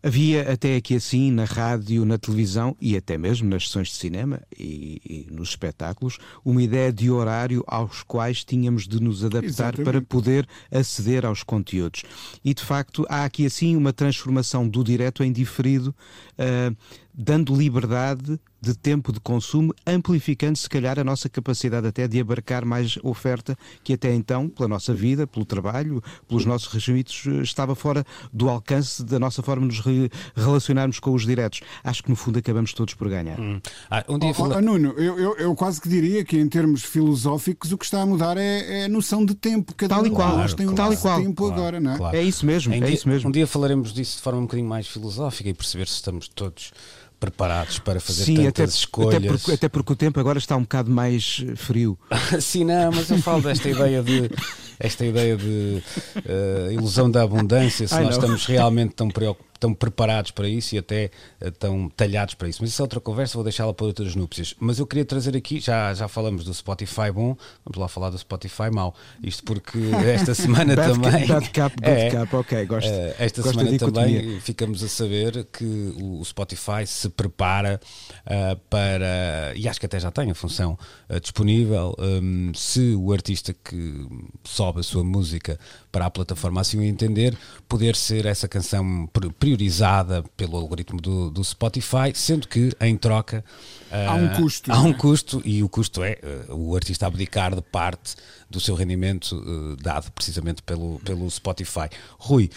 Havia 0.00 0.52
até 0.52 0.76
aqui 0.76 0.94
assim, 0.94 1.32
na 1.32 1.44
rádio, 1.44 2.04
na 2.04 2.16
televisão 2.16 2.76
e 2.80 2.96
até 2.96 3.18
mesmo 3.18 3.48
nas 3.50 3.64
sessões 3.66 3.88
de 3.88 3.94
cinema 3.94 4.40
e, 4.56 5.26
e 5.28 5.32
nos 5.32 5.50
espetáculos, 5.50 6.18
uma 6.44 6.62
ideia 6.62 6.92
de 6.92 7.10
horário 7.10 7.64
aos 7.66 8.04
quais 8.04 8.44
tínhamos 8.44 8.86
de 8.86 9.00
nos 9.02 9.24
adaptar 9.24 9.44
Exatamente. 9.44 9.84
para 9.84 10.00
poder 10.00 10.48
aceder 10.70 11.26
aos 11.26 11.42
conteúdos. 11.42 12.04
E 12.44 12.54
de 12.54 12.62
facto 12.62 13.04
há 13.08 13.24
aqui 13.24 13.44
assim 13.44 13.74
uma 13.74 13.92
transformação 13.92 14.68
do 14.68 14.84
direto 14.84 15.24
em 15.24 15.32
diferido, 15.32 15.92
uh, 16.38 16.76
dando 17.18 17.52
liberdade 17.52 18.38
de 18.60 18.74
tempo 18.76 19.12
de 19.12 19.20
consumo, 19.20 19.72
amplificando 19.86 20.56
se 20.56 20.68
calhar 20.68 20.98
a 20.98 21.04
nossa 21.04 21.28
capacidade 21.28 21.86
até 21.86 22.08
de 22.08 22.20
abarcar 22.20 22.64
mais 22.64 22.98
oferta 23.02 23.56
que 23.84 23.92
até 23.92 24.12
então, 24.14 24.48
pela 24.48 24.68
nossa 24.68 24.92
vida, 24.92 25.26
pelo 25.26 25.44
trabalho, 25.44 26.02
pelos 26.26 26.44
nossos 26.44 26.68
regimes, 26.72 27.24
estava 27.42 27.74
fora 27.74 28.04
do 28.32 28.48
alcance 28.48 29.04
da 29.04 29.18
nossa 29.18 29.42
forma 29.42 29.68
de 29.68 29.76
nos 29.76 29.84
re 29.84 30.10
relacionarmos 30.34 30.98
com 30.98 31.12
os 31.12 31.24
diretos. 31.24 31.60
Acho 31.84 32.02
que 32.02 32.10
no 32.10 32.16
fundo 32.16 32.38
acabamos 32.38 32.72
todos 32.72 32.94
por 32.94 33.08
ganhar. 33.08 33.38
Hum. 33.38 33.60
Ah, 33.90 34.04
um 34.08 34.18
dia 34.18 34.30
oh, 34.30 34.34
fala... 34.34 34.56
oh, 34.56 34.60
Nuno, 34.60 34.90
eu, 34.96 35.18
eu, 35.18 35.36
eu, 35.36 35.54
quase 35.54 35.80
que 35.80 35.88
diria 35.88 36.24
que 36.24 36.38
em 36.38 36.48
termos 36.48 36.82
filosóficos 36.82 37.72
o 37.72 37.78
que 37.78 37.84
está 37.84 38.02
a 38.02 38.06
mudar 38.06 38.36
é, 38.36 38.80
é 38.80 38.84
a 38.84 38.88
noção 38.88 39.24
de 39.24 39.34
tempo. 39.34 39.74
Cada 39.74 39.96
tal 39.96 40.06
e 40.06 40.10
qual, 40.10 40.36
nós 40.36 40.54
tem 40.54 40.68
um 40.68 40.74
tal 40.74 40.92
e 40.92 40.96
qual. 40.96 41.20
tempo 41.20 41.46
claro, 41.46 41.54
agora, 41.54 41.80
não 41.80 41.92
é? 41.92 41.96
Claro. 41.96 42.16
É 42.16 42.22
isso 42.22 42.44
mesmo, 42.44 42.74
é 42.74 42.90
isso 42.90 43.08
mesmo. 43.08 43.28
Um 43.28 43.32
dia 43.32 43.46
falaremos 43.46 43.92
disso 43.92 44.16
de 44.16 44.22
forma 44.22 44.40
um 44.40 44.42
bocadinho 44.42 44.68
mais 44.68 44.86
filosófica 44.86 45.48
e 45.48 45.54
perceber 45.54 45.86
se 45.86 45.94
estamos 45.94 46.28
todos 46.28 46.72
preparados 47.18 47.78
para 47.78 48.00
fazer 48.00 48.24
Sim, 48.24 48.36
tantas 48.36 48.70
até, 48.70 48.78
escolhas. 48.78 49.14
Até 49.14 49.28
porque, 49.28 49.52
até 49.52 49.68
porque 49.68 49.92
o 49.92 49.96
tempo 49.96 50.20
agora 50.20 50.38
está 50.38 50.56
um 50.56 50.62
bocado 50.62 50.90
mais 50.90 51.44
frio. 51.56 51.98
Sim, 52.40 52.64
não, 52.64 52.92
mas 52.92 53.10
eu 53.10 53.18
falo 53.18 53.42
desta 53.42 53.68
ideia 53.68 54.02
de 54.02 54.30
esta 54.78 55.04
ideia 55.04 55.36
de 55.36 55.82
uh, 56.16 56.72
ilusão 56.72 57.10
da 57.10 57.22
abundância, 57.22 57.88
se 57.88 57.94
Ai, 57.94 58.04
nós 58.04 58.16
não. 58.16 58.22
estamos 58.22 58.46
realmente 58.46 58.94
tão 58.94 59.08
preocupados 59.08 59.47
estão 59.58 59.74
preparados 59.74 60.30
para 60.30 60.48
isso 60.48 60.74
e 60.74 60.78
até 60.78 61.10
estão 61.40 61.86
eh, 61.86 61.92
talhados 61.96 62.34
para 62.34 62.48
isso. 62.48 62.60
Mas 62.62 62.70
isso 62.70 62.80
é 62.80 62.84
outra 62.84 63.00
conversa, 63.00 63.34
vou 63.34 63.44
deixá-la 63.44 63.74
para 63.74 63.86
outras 63.86 64.14
núpcias. 64.14 64.54
Mas 64.58 64.78
eu 64.78 64.86
queria 64.86 65.04
trazer 65.04 65.36
aqui, 65.36 65.60
já, 65.60 65.92
já 65.92 66.08
falamos 66.08 66.44
do 66.44 66.54
Spotify 66.54 67.10
bom, 67.12 67.36
vamos 67.64 67.76
lá 67.76 67.88
falar 67.88 68.10
do 68.10 68.18
Spotify 68.18 68.70
mau. 68.72 68.94
Isto 69.22 69.42
porque 69.42 69.78
esta 70.06 70.34
semana 70.34 70.76
também. 70.76 71.26
Bad 71.26 71.50
cap, 71.50 71.74
bad 71.80 72.00
é, 72.00 72.10
cap, 72.10 72.36
ok, 72.36 72.66
gosto. 72.66 72.88
Uh, 72.88 73.14
esta 73.18 73.42
gosto 73.42 73.58
semana 73.58 73.78
também 73.78 74.40
ficamos 74.40 74.82
a 74.82 74.88
saber 74.88 75.44
que 75.52 75.94
o, 76.00 76.24
Spotify 76.24 76.86
se 76.86 77.08
prepara 77.08 77.80
uh, 78.26 78.56
para, 78.70 79.52
e 79.56 79.68
acho 79.68 79.80
que 79.80 79.86
até 79.86 79.98
já 79.98 80.10
tem 80.10 80.30
a 80.30 80.34
função 80.34 80.78
uh, 81.08 81.20
disponível, 81.20 81.94
um, 81.98 82.52
se 82.54 82.94
o 82.94 83.12
artista 83.12 83.52
que 83.52 84.06
sobe 84.44 84.80
a 84.80 84.82
sua 84.82 85.02
música 85.02 85.58
para 85.90 86.06
a 86.06 86.10
plataforma 86.10 86.60
assim 86.60 86.78
o 86.78 86.82
entender, 86.82 87.36
poder 87.68 87.96
ser 87.96 88.26
essa 88.26 88.46
canção 88.46 89.08
priorizada 89.38 90.22
pelo 90.36 90.56
algoritmo 90.56 91.00
do, 91.00 91.30
do 91.30 91.42
Spotify, 91.42 92.12
sendo 92.14 92.46
que 92.46 92.72
em 92.80 92.96
troca 92.96 93.44
há 93.90 94.14
um 94.14 94.28
custo. 94.28 94.72
Há 94.72 94.80
um 94.82 94.90
é? 94.90 94.94
custo 94.94 95.42
e 95.44 95.62
o 95.62 95.68
custo 95.68 96.02
é 96.02 96.18
uh, 96.48 96.54
o 96.54 96.76
artista 96.76 97.06
abdicar 97.06 97.54
de 97.54 97.62
parte 97.62 98.16
do 98.50 98.60
seu 98.60 98.74
rendimento 98.74 99.32
uh, 99.36 99.76
dado 99.76 100.10
precisamente 100.12 100.62
pelo, 100.62 100.98
pelo 101.00 101.30
Spotify. 101.30 101.88
Rui, 102.18 102.50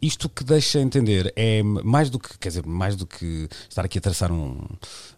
isto 0.00 0.28
que 0.28 0.44
deixa 0.44 0.80
entender 0.80 1.32
é 1.36 1.62
mais 1.62 2.10
do 2.10 2.18
que, 2.18 2.36
quer 2.38 2.48
dizer, 2.48 2.66
mais 2.66 2.96
do 2.96 3.06
que 3.06 3.48
estar 3.68 3.84
aqui 3.84 3.98
a 3.98 4.00
traçar 4.00 4.30
um, 4.30 4.58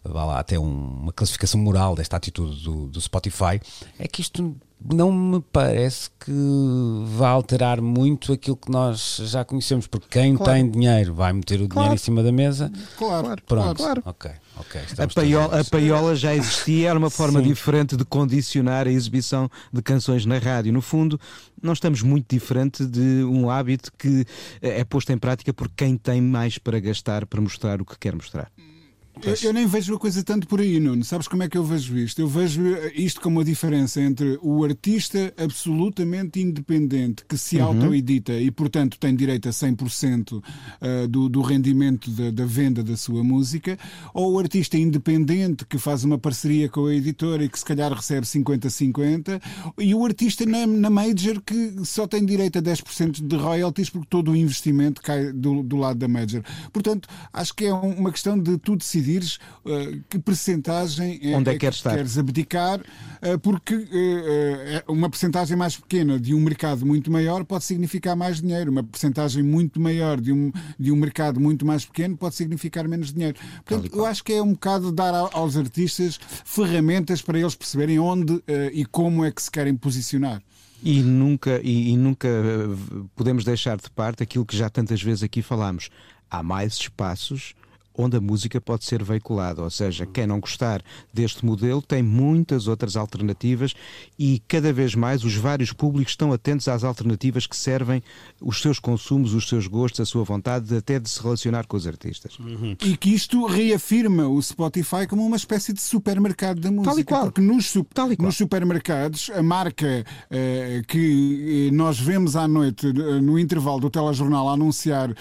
vá 0.03 0.25
lá, 0.25 0.39
até 0.39 0.59
um, 0.59 0.99
uma 1.01 1.13
classificação 1.13 1.59
moral 1.59 1.95
desta 1.95 2.17
atitude 2.17 2.63
do, 2.63 2.87
do 2.87 3.01
Spotify, 3.01 3.59
é 3.97 4.07
que 4.07 4.21
isto 4.21 4.55
não 4.81 5.11
me 5.11 5.41
parece 5.51 6.09
que 6.19 6.31
vá 7.05 7.29
alterar 7.29 7.81
muito 7.81 8.31
aquilo 8.31 8.55
que 8.55 8.71
nós 8.71 9.17
já 9.25 9.43
conhecemos, 9.43 9.87
porque 9.87 10.07
quem 10.09 10.35
claro. 10.35 10.53
tem 10.53 10.69
dinheiro 10.69 11.13
vai 11.13 11.33
meter 11.33 11.61
o 11.61 11.67
claro. 11.67 11.69
dinheiro 11.69 11.95
em 11.95 11.97
cima 11.97 12.23
da 12.23 12.31
mesa. 12.31 12.71
Claro, 12.97 13.41
Pronto. 13.45 13.75
claro. 13.75 14.01
Ok, 14.05 14.31
ok. 14.57 14.81
A 14.97 15.07
paiola, 15.07 15.59
a 15.59 15.65
paiola, 15.65 16.15
já 16.15 16.33
existia, 16.33 16.89
era 16.89 16.99
uma 16.99 17.09
forma 17.09 17.39
Sim. 17.39 17.47
diferente 17.47 17.97
de 17.97 18.05
condicionar 18.05 18.87
a 18.87 18.91
exibição 18.91 19.49
de 19.71 19.81
canções 19.81 20.25
na 20.25 20.37
rádio. 20.37 20.71
No 20.71 20.81
fundo, 20.81 21.19
não 21.61 21.73
estamos 21.73 22.01
muito 22.01 22.33
diferente 22.33 22.85
de 22.85 23.23
um 23.23 23.49
hábito 23.49 23.91
que 23.97 24.25
é 24.61 24.83
posto 24.85 25.11
em 25.11 25.17
prática 25.17 25.53
por 25.53 25.69
quem 25.69 25.97
tem 25.97 26.21
mais 26.21 26.57
para 26.57 26.79
gastar 26.79 27.25
para 27.25 27.41
mostrar 27.41 27.81
o 27.81 27.85
que 27.85 27.97
quer 27.99 28.15
mostrar. 28.15 28.49
Eu, 29.23 29.35
eu, 29.43 29.53
nem 29.53 29.67
vejo 29.67 29.93
a 29.93 29.99
coisa 29.99 30.23
tanto 30.23 30.47
por 30.47 30.61
aí, 30.61 30.79
Nuno. 30.79 31.03
Sabes 31.03 31.27
como 31.27 31.43
é 31.43 31.49
que 31.49 31.57
eu 31.57 31.63
vejo 31.63 31.97
isto? 31.97 32.21
Eu 32.21 32.27
vejo 32.27 32.61
isto 32.95 33.19
como 33.19 33.41
a 33.41 33.43
diferença 33.43 34.01
entre 34.01 34.39
o 34.41 34.63
artista 34.63 35.33
absolutamente 35.37 36.39
independente 36.39 37.25
que 37.27 37.37
se 37.37 37.57
uhum. 37.57 37.65
autoedita 37.65 38.33
e, 38.33 38.49
portanto, 38.49 38.97
tem 38.97 39.15
direito 39.15 39.49
a 39.49 39.51
100% 39.51 40.31
uh, 40.31 41.07
do, 41.07 41.27
do 41.27 41.41
rendimento 41.41 42.09
da, 42.11 42.31
da, 42.31 42.45
venda 42.45 42.81
da 42.81 42.95
sua 42.95 43.23
música, 43.23 43.77
ou 44.13 44.33
o 44.33 44.39
artista 44.39 44.77
independente 44.77 45.65
que 45.65 45.77
faz 45.77 46.03
uma 46.03 46.17
parceria 46.17 46.69
com 46.69 46.85
a 46.85 46.95
editora 46.95 47.43
e 47.43 47.49
que 47.49 47.59
se 47.59 47.65
calhar 47.65 47.91
recebe 47.91 48.25
50-50, 48.25 49.41
e 49.77 49.93
o 49.93 50.05
artista 50.05 50.45
na, 50.45 50.65
na 50.65 50.89
major 50.89 51.41
que 51.41 51.75
só 51.83 52.07
tem 52.07 52.25
direito 52.25 52.57
a 52.57 52.61
10% 52.61 53.27
de 53.27 53.35
royalties 53.35 53.89
porque 53.89 54.07
todo 54.09 54.31
o 54.31 54.35
investimento 54.35 55.01
cai 55.01 55.33
do, 55.33 55.61
do 55.61 55.75
lado 55.75 55.99
da 55.99 56.07
major. 56.07 56.41
Portanto, 56.71 57.09
acho 57.33 57.53
que 57.53 57.65
é 57.65 57.73
uma 57.73 58.11
questão 58.11 58.39
de 58.39 58.57
tu 58.57 58.75
decidir 58.75 59.08
decidires 59.09 59.39
uh, 59.65 60.03
que 60.07 60.19
percentagem 60.19 61.19
é, 61.23 61.35
Onde 61.35 61.49
é, 61.49 61.53
é 61.53 61.55
que 61.55 61.59
queres, 61.59 61.81
queres 61.81 62.17
abdicar, 62.17 62.79
uh, 62.79 63.39
porque 63.41 63.75
uh, 63.75 63.87
uma 64.87 65.09
percentagem 65.09 65.57
mais 65.57 65.75
pequena 65.75 66.19
de 66.19 66.33
um 66.33 66.39
mercado 66.39 66.85
muito 66.85 67.11
maior 67.11 67.43
pode 67.43 67.63
significar 67.63 68.15
mais 68.15 68.41
dinheiro, 68.41 68.71
uma 68.71 68.83
percentagem 68.83 69.43
muito 69.43 69.79
maior 69.79 70.21
de 70.21 70.31
um, 70.31 70.51
de 70.77 70.91
um 70.91 70.95
mercado 70.95 71.39
muito 71.39 71.65
mais 71.65 71.85
pequeno 71.85 72.15
pode 72.15 72.35
significar 72.35 72.87
menos 72.87 73.11
dinheiro. 73.11 73.37
Portanto, 73.65 73.95
eu 73.95 74.05
acho 74.05 74.23
que 74.23 74.33
é 74.33 74.41
um 74.41 74.53
bocado 74.53 74.91
dar 74.91 75.13
aos 75.13 75.57
artistas 75.57 76.19
ferramentas 76.45 77.21
para 77.21 77.39
eles 77.39 77.55
perceberem 77.55 77.99
onde 77.99 78.41
e 78.73 78.85
como 78.85 79.23
é 79.25 79.31
que 79.31 79.41
se 79.41 79.49
querem 79.49 79.75
posicionar. 79.75 80.41
E 80.83 81.01
nunca, 81.01 81.59
e, 81.63 81.91
e 81.91 81.97
nunca 81.97 82.27
podemos 83.15 83.43
deixar 83.43 83.77
de 83.77 83.89
parte 83.89 84.23
aquilo 84.23 84.45
que 84.45 84.55
já 84.55 84.69
tantas 84.69 85.01
vezes 85.01 85.23
aqui 85.23 85.41
falámos. 85.41 85.89
Há 86.29 86.43
mais 86.43 86.73
espaços 86.73 87.53
onde 87.99 88.15
a 88.15 88.21
música 88.21 88.61
pode 88.61 88.85
ser 88.85 89.03
veiculada. 89.03 89.61
Ou 89.61 89.69
seja, 89.69 90.05
quem 90.05 90.25
não 90.25 90.39
gostar 90.39 90.81
deste 91.13 91.45
modelo 91.45 91.81
tem 91.81 92.01
muitas 92.01 92.67
outras 92.67 92.95
alternativas 92.95 93.75
e 94.17 94.41
cada 94.47 94.71
vez 94.71 94.95
mais 94.95 95.25
os 95.25 95.35
vários 95.35 95.73
públicos 95.73 96.13
estão 96.13 96.31
atentos 96.31 96.67
às 96.69 96.85
alternativas 96.85 97.45
que 97.45 97.57
servem 97.57 98.01
os 98.41 98.61
seus 98.61 98.79
consumos, 98.79 99.33
os 99.33 99.49
seus 99.49 99.67
gostos, 99.67 99.99
a 99.99 100.05
sua 100.05 100.23
vontade 100.23 100.73
até 100.75 100.97
de 100.97 101.09
se 101.09 101.21
relacionar 101.21 101.67
com 101.67 101.75
os 101.75 101.85
artistas. 101.85 102.39
Uhum. 102.39 102.75
E 102.85 102.95
que 102.95 103.13
isto 103.13 103.45
reafirma 103.45 104.27
o 104.27 104.41
Spotify 104.41 105.05
como 105.07 105.25
uma 105.25 105.35
espécie 105.35 105.73
de 105.73 105.81
supermercado 105.81 106.61
da 106.61 106.71
música. 106.71 106.91
Tal 106.91 106.99
e 106.99 107.03
qual. 107.03 107.23
Porque 107.23 107.41
nos, 107.41 107.73
Tal 107.93 108.13
e 108.13 108.15
qual. 108.15 108.27
nos 108.27 108.37
supermercados, 108.37 109.29
a 109.35 109.43
marca 109.43 110.05
uh, 110.31 110.87
que 110.87 111.69
nós 111.73 111.99
vemos 111.99 112.37
à 112.37 112.47
noite 112.47 112.87
uh, 112.87 113.21
no 113.21 113.37
intervalo 113.37 113.81
do 113.81 113.89
telejornal 113.89 114.47
a 114.47 114.53
anunciar 114.53 115.11
uh, 115.11 115.15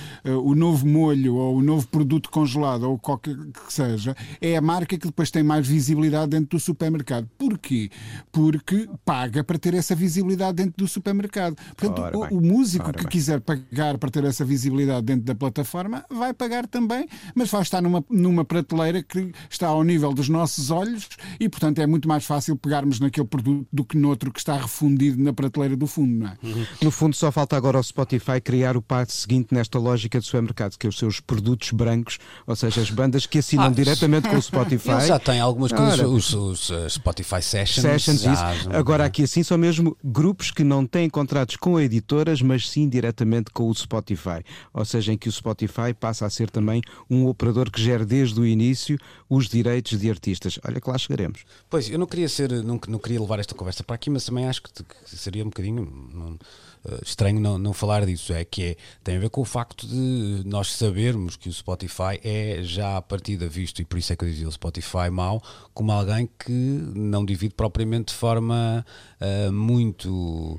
o 0.45 0.55
novo 0.55 0.87
molho 0.87 1.35
ou 1.35 1.57
o 1.57 1.63
novo 1.63 1.89
produto 1.89 2.31
congelado 2.31 2.68
ou 2.77 2.99
qualquer 2.99 3.37
que 3.37 3.73
seja, 3.73 4.17
é 4.41 4.57
a 4.57 4.61
marca 4.61 4.97
que 4.97 5.07
depois 5.07 5.31
tem 5.31 5.43
mais 5.43 5.67
visibilidade 5.67 6.31
dentro 6.31 6.57
do 6.57 6.61
supermercado. 6.61 7.29
Porquê? 7.39 7.91
Porque 8.33 8.89
paga 9.05 9.43
para 9.43 9.59
ter 9.59 9.75
essa 9.75 9.95
visibilidade 9.95 10.57
dentro 10.57 10.75
do 10.77 10.89
supermercado. 10.89 11.57
Portanto, 11.77 12.17
o, 12.17 12.39
o, 12.39 12.41
músico 12.41 12.93
que 12.93 13.03
bem. 13.03 13.09
quiser 13.09 13.41
pagar 13.41 13.99
para 13.99 14.11
ter 14.11 14.25
essa 14.25 14.45
visibilidade 14.45 15.07
dentro 15.07 15.25
da 15.25 15.35
plataforma 15.35 16.05
vai 16.11 16.33
pagar 16.33 16.67
também, 16.67 17.09
mas 17.35 17.51
vai 17.51 17.63
estar 17.63 17.81
numa, 17.81 18.05
numa 18.11 18.45
prateleira 18.45 19.03
que 19.03 19.33
está 19.49 19.69
ao 19.69 19.83
nível 19.83 20.13
dos 20.13 20.29
nossos 20.29 20.71
olhos 20.71 21.09
e, 21.39 21.49
portanto, 21.49 21.79
é 21.81 21.87
muito 21.87 22.09
mais 22.09 22.25
fácil 22.25 22.57
pegarmos 22.57 23.01
naquele 23.01 23.27
produto 23.27 23.67
do 23.73 23.85
que 23.85 23.97
noutro 23.97 24.33
que 24.33 24.39
está 24.39 24.57
refundido 24.57 25.23
na 25.23 25.33
prateleira 25.33 25.77
do 25.77 25.87
fundo, 25.87 26.25
não 26.25 26.29
é? 26.29 26.37
Uhum. 26.43 26.67
No 26.83 26.91
fundo, 26.91 27.15
só 27.15 27.31
falta 27.31 27.57
agora 27.57 27.77
ao 27.77 27.83
Spotify 27.83 28.41
criar 28.41 28.77
o 28.77 28.83
passo 28.83 29.13
seguinte 29.13 29.55
nesta 29.55 29.79
lógica 29.79 30.19
de 30.19 30.27
supermercado, 30.27 30.77
que 30.77 30.87
é 30.87 30.89
os 30.89 30.99
seus 30.99 31.21
produtos 31.21 31.71
brancos, 31.71 32.19
ou 32.47 32.57
seja, 32.59 32.81
as 32.81 32.91
bandas 32.91 33.25
que 33.25 33.39
assinam 33.39 33.67
ah, 33.67 33.71
diretamente 33.71 34.29
com 34.29 34.37
o 34.37 34.43
Spotify. 34.43 34.91
Ele 34.91 35.07
já 35.07 35.19
tem 35.19 35.41
algumas 35.41 35.73
coisas, 35.73 36.01
os, 36.01 36.35
os, 36.35 36.71
uh, 36.71 36.91
Spotify 36.91 37.41
Sessions. 37.41 37.83
Sessions 37.83 38.21
já, 38.23 38.55
isso. 38.55 38.69
Agora 38.73 39.05
aqui 39.05 39.23
assim 39.23 39.43
são 39.43 39.57
mesmo 39.57 39.97
grupos 40.03 40.51
que 40.51 40.65
não 40.65 40.85
têm 40.85 41.09
contratos 41.09 41.57
com 41.57 41.79
editoras, 41.79 42.43
mas 42.43 42.69
sim 42.69 42.89
diretamente 42.89 43.51
com 43.53 43.69
o 43.69 43.75
Spotify. 43.75 44.43
Ou 44.75 44.85
seja, 44.85 45.13
em 45.13 45.17
que 45.17 45.29
o 45.29 45.33
Spotify 45.33 45.95
passa 45.99 46.27
a 46.27 46.31
ser 46.31 46.51
também 46.51 46.83
um 47.09 47.27
operador 47.27 47.71
que 47.71 47.81
gera 47.81 48.05
desde 48.05 48.39
o 48.41 48.47
início 48.47 48.99
os 49.29 49.49
direitos 49.49 49.99
de 49.99 50.11
artistas. 50.11 50.59
Olha 50.67 50.81
que 50.81 50.89
lá 50.89 50.97
chegaremos. 50.97 51.45
Pois, 51.69 51.91
eu 51.91 51.99
não 51.99 52.07
queria 52.07 52.29
ser, 52.29 52.51
não, 52.63 52.81
não 52.89 52.99
queria 52.99 53.21
levar 53.21 53.39
esta 53.39 53.55
conversa 53.55 53.85
para 53.85 53.95
aqui, 53.95 54.09
mas 54.11 54.25
também 54.25 54.47
acho 54.47 54.63
que, 54.63 54.71
que 54.83 55.17
seria 55.17 55.43
um 55.43 55.49
bocadinho. 55.49 56.11
Não, 56.13 56.33
uh, 56.33 57.03
estranho 57.03 57.41
não, 57.41 57.59
não 57.59 57.73
falar 57.73 58.07
disso, 58.07 58.33
é 58.33 58.45
que 58.45 58.63
é, 58.63 58.77
tem 59.05 59.17
a 59.17 59.21
ver 59.21 59.31
com 59.31 59.41
o 59.41 59.45
facto 59.45 59.87
de 59.87 60.43
nós 60.45 60.73
sabermos 60.73 61.37
que 61.37 61.49
o 61.49 61.53
Spotify 61.53 62.21
é 62.23 62.61
já 62.63 62.97
a 62.97 63.03
partida 63.03 63.49
visto, 63.49 63.83
e 63.83 63.85
por 63.85 63.99
isso 63.99 64.13
é 64.13 64.17
que 64.17 64.25
eu 64.25 64.29
dizia 64.29 64.49
o 64.49 64.53
Spotify 64.53 65.11
mau, 65.11 65.43
como 65.75 65.93
alguém 65.93 66.29
que 66.39 66.53
não 66.53 67.25
divide 67.25 67.55
propriamente 67.55 68.13
de 68.13 68.19
forma 68.19 68.85
uh, 69.21 69.53
muito 69.53 70.59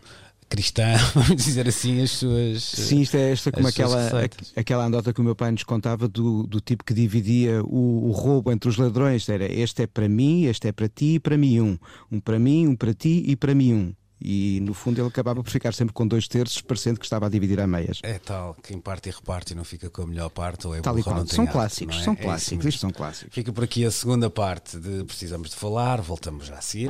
cristã, 0.50 0.96
vamos 1.14 1.44
dizer 1.46 1.68
assim, 1.68 2.02
as 2.02 2.12
suas. 2.12 2.64
Sim, 2.64 3.02
isto 3.02 3.16
é 3.16 3.32
esta 3.32 3.52
como 3.52 3.68
aquela, 3.68 4.10
aquela 4.56 4.86
andota 4.86 5.14
que 5.14 5.22
o 5.22 5.24
meu 5.24 5.36
pai 5.36 5.52
nos 5.52 5.64
contava 5.64 6.08
do, 6.08 6.44
do 6.48 6.60
tipo 6.60 6.84
que 6.84 6.94
dividia 6.94 7.64
o, 7.64 8.10
o, 8.10 8.12
roubo 8.12 8.52
entre 8.52 8.68
os 8.68 8.78
ladrões. 8.78 9.30
Era 9.30 9.46
este 9.52 9.84
é 9.84 9.88
para 9.88 10.10
mim, 10.10 10.46
este 10.46 10.68
é 10.68 10.72
para 10.72 10.90
ti 10.90 11.16
e 11.16 11.20
para 11.20 11.38
mim 11.38 11.62
um. 11.62 11.78
Um 12.12 12.20
para 12.20 12.40
mim, 12.40 12.68
um 12.68 12.76
para 12.76 12.94
ti 12.94 13.24
e 13.28 13.36
para 13.36 13.54
mim 13.54 13.74
um 13.74 13.94
e 14.22 14.60
no 14.62 14.74
fundo 14.74 15.00
ele 15.00 15.08
acabava 15.08 15.42
por 15.42 15.50
ficar 15.50 15.74
sempre 15.74 15.94
com 15.94 16.06
dois 16.06 16.28
terços, 16.28 16.62
parecendo 16.62 17.00
que 17.00 17.06
estava 17.06 17.28
a 17.28 17.30
dividir 17.30 17.60
a 17.60 17.68
meias. 17.68 18.00
É 18.04 18.20
tal, 18.20 18.56
quem 18.62 18.80
parte 18.80 19.10
e 19.10 19.12
reparte 19.12 19.54
e 19.54 19.56
não 19.56 19.64
fica 19.64 19.90
com 19.90 20.02
a 20.02 20.08
melhor 20.08 20.30
parte, 20.30 20.68
ou 20.68 20.76
é 20.76 20.82
Tal 20.82 20.94
burro 20.94 21.02
e 21.02 21.04
qual. 21.04 21.16
ou 21.16 21.22
não 21.22 21.26
tem 21.26 21.36
São 21.36 21.46
arte, 21.46 21.54
clássicos, 21.54 21.96
não 21.96 22.02
é? 22.02 22.06
são 22.06 22.14
É 22.14 22.18
clássicos, 22.18 22.66
isto 22.66 22.82
são 22.82 22.92
clássicos. 22.92 23.34
Fica 23.34 23.54
por 23.54 23.64
aqui 23.64 23.86
a 23.86 23.92
segunda 23.92 24.30
parte 24.30 24.78
de 24.78 25.06
Precisamos 25.06 25.52
de 25.52 25.56
Falar, 25.56 26.02
voltamos 26.02 26.48
já 26.48 26.58
a 26.58 26.62
seguir. 26.62 26.90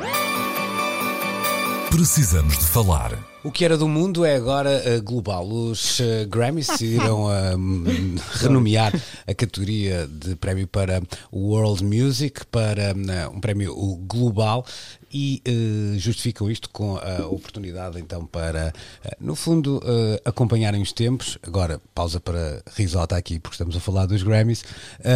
Precisamos 1.90 2.58
de 2.58 2.66
falar. 2.66 3.18
O 3.42 3.52
que 3.52 3.64
era 3.64 3.78
do 3.78 3.88
mundo 3.88 4.26
é 4.26 4.36
agora 4.36 4.70
eh, 4.84 5.00
global. 5.00 5.48
Os 5.48 6.02
eh, 6.02 6.26
Grammys 6.26 6.68
decidiram 6.68 7.32
eh, 7.32 7.56
hum, 7.56 8.16
renomear 8.36 8.94
a 9.26 9.34
categoria 9.34 10.06
de 10.08 10.36
prémio 10.36 10.68
para 10.68 11.02
World 11.32 11.82
Music 11.86 12.46
para 12.48 12.90
eh, 12.90 13.28
um 13.30 13.40
prémio 13.40 13.74
global 14.06 14.66
e 15.12 15.42
eh, 15.46 15.98
justificam 15.98 16.52
isto 16.52 16.70
com 16.70 16.98
a 16.98 17.26
oportunidade 17.28 17.98
então 17.98 18.26
para, 18.26 18.74
no 19.20 19.36
fundo, 19.36 19.82
acompanharem 20.26 20.82
os 20.82 20.92
tempos. 20.92 21.38
Agora, 21.42 21.82
pausa 21.96 22.20
para 22.20 22.62
risota 22.76 23.16
aqui, 23.16 23.40
porque 23.40 23.56
estamos 23.56 23.76
a 23.76 23.80
falar 23.80 24.06
dos 24.06 24.22
Grammys 24.22 24.64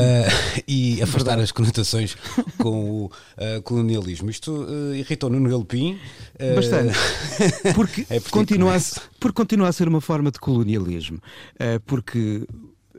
e 0.67 1.01
afastar 1.01 1.39
as 1.39 1.51
conotações 1.51 2.15
com 2.57 3.03
o 3.03 3.11
colonialismo. 3.63 4.29
Isto 4.29 4.65
irritou 4.95 5.29
Nuno 5.29 5.49
Galpim. 5.49 5.99
Bastante. 6.55 6.97
Porque, 7.75 8.05
É 8.15 8.19
continua, 8.29 8.69
a, 8.69 8.73
começo. 8.73 9.01
porque 9.19 9.35
continua 9.35 9.67
a 9.69 9.71
ser 9.71 9.87
uma 9.87 10.01
forma 10.01 10.29
de 10.31 10.39
colonialismo. 10.39 11.19
Eh, 11.59 11.79
porque, 11.79 12.45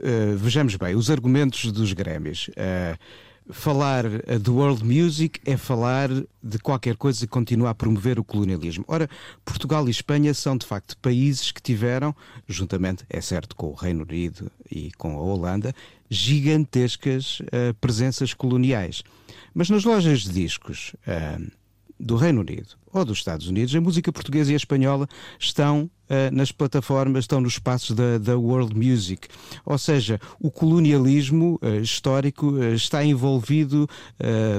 eh, 0.02 0.34
vejamos 0.36 0.76
bem, 0.76 0.94
os 0.94 1.10
argumentos 1.10 1.70
dos 1.70 1.92
Grêmios. 1.92 2.50
eh, 2.56 2.96
falar 3.50 4.04
de 4.08 4.50
world 4.50 4.82
music 4.82 5.38
é 5.44 5.54
falar 5.56 6.08
de 6.42 6.58
qualquer 6.62 6.96
coisa 6.96 7.20
que 7.20 7.26
continua 7.26 7.70
a 7.70 7.74
promover 7.74 8.18
o 8.18 8.24
colonialismo. 8.24 8.84
Ora, 8.88 9.08
Portugal 9.44 9.86
e 9.86 9.90
Espanha 9.90 10.32
são 10.32 10.56
de 10.56 10.64
facto 10.66 10.96
países 10.98 11.52
que 11.52 11.60
tiveram, 11.60 12.16
juntamente, 12.48 13.04
é 13.10 13.20
certo, 13.20 13.54
com 13.54 13.66
o 13.68 13.74
Reino 13.74 14.02
Unido 14.02 14.50
e 14.70 14.90
com 14.92 15.16
a 15.18 15.20
Holanda, 15.20 15.74
gigantescas 16.08 17.40
eh, 17.52 17.74
presenças 17.80 18.32
coloniais. 18.32 19.02
Mas 19.52 19.68
nas 19.70 19.84
lojas 19.84 20.22
de 20.22 20.32
discos. 20.32 20.96
eh, 21.06 21.38
do 21.98 22.16
Reino 22.16 22.40
Unido 22.40 22.76
ou 22.92 23.04
dos 23.04 23.18
Estados 23.18 23.48
Unidos, 23.48 23.74
a 23.74 23.80
música 23.80 24.12
portuguesa 24.12 24.52
e 24.52 24.54
a 24.54 24.56
espanhola 24.56 25.08
estão 25.38 25.90
eh, 26.08 26.30
nas 26.30 26.52
plataformas, 26.52 27.24
estão 27.24 27.40
nos 27.40 27.54
espaços 27.54 27.96
da, 27.96 28.18
da 28.18 28.36
World 28.36 28.72
Music. 28.76 29.26
Ou 29.64 29.76
seja, 29.76 30.20
o 30.38 30.48
colonialismo 30.48 31.58
eh, 31.60 31.78
histórico 31.78 32.56
eh, 32.62 32.74
está 32.74 33.04
envolvido 33.04 33.88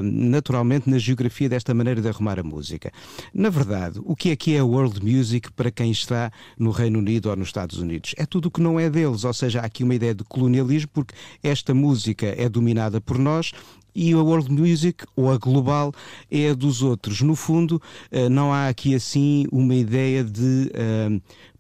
naturalmente 0.01 0.89
na 0.89 0.97
geografia 0.97 1.47
desta 1.47 1.73
maneira 1.73 2.01
de 2.01 2.07
arrumar 2.07 2.39
a 2.39 2.43
música. 2.43 2.91
Na 3.33 3.49
verdade, 3.49 3.99
o 4.03 4.15
que 4.15 4.29
é 4.31 4.35
que 4.35 4.55
é 4.55 4.61
World 4.61 5.03
Music 5.03 5.51
para 5.53 5.71
quem 5.71 5.91
está 5.91 6.31
no 6.57 6.71
Reino 6.71 6.99
Unido 6.99 7.29
ou 7.29 7.35
nos 7.35 7.47
Estados 7.47 7.77
Unidos? 7.77 8.13
É 8.17 8.25
tudo 8.25 8.47
o 8.47 8.51
que 8.51 8.61
não 8.61 8.79
é 8.79 8.89
deles, 8.89 9.23
ou 9.23 9.33
seja, 9.33 9.61
há 9.61 9.65
aqui 9.65 9.83
uma 9.83 9.95
ideia 9.95 10.13
de 10.13 10.23
colonialismo 10.23 10.89
porque 10.93 11.15
esta 11.41 11.73
música 11.73 12.27
é 12.37 12.49
dominada 12.49 12.99
por 12.99 13.17
nós 13.17 13.51
e 13.95 14.11
a 14.13 14.17
world 14.17 14.51
music 14.51 15.05
ou 15.15 15.31
a 15.31 15.37
global 15.37 15.93
é 16.29 16.49
a 16.49 16.53
dos 16.53 16.81
outros. 16.83 17.21
No 17.21 17.35
fundo, 17.35 17.81
eh, 18.11 18.27
não 18.29 18.51
há 18.51 18.67
aqui 18.67 18.93
assim 18.93 19.47
uma 19.51 19.73
ideia 19.73 20.23
de 20.23 20.69
eh, 20.73 21.19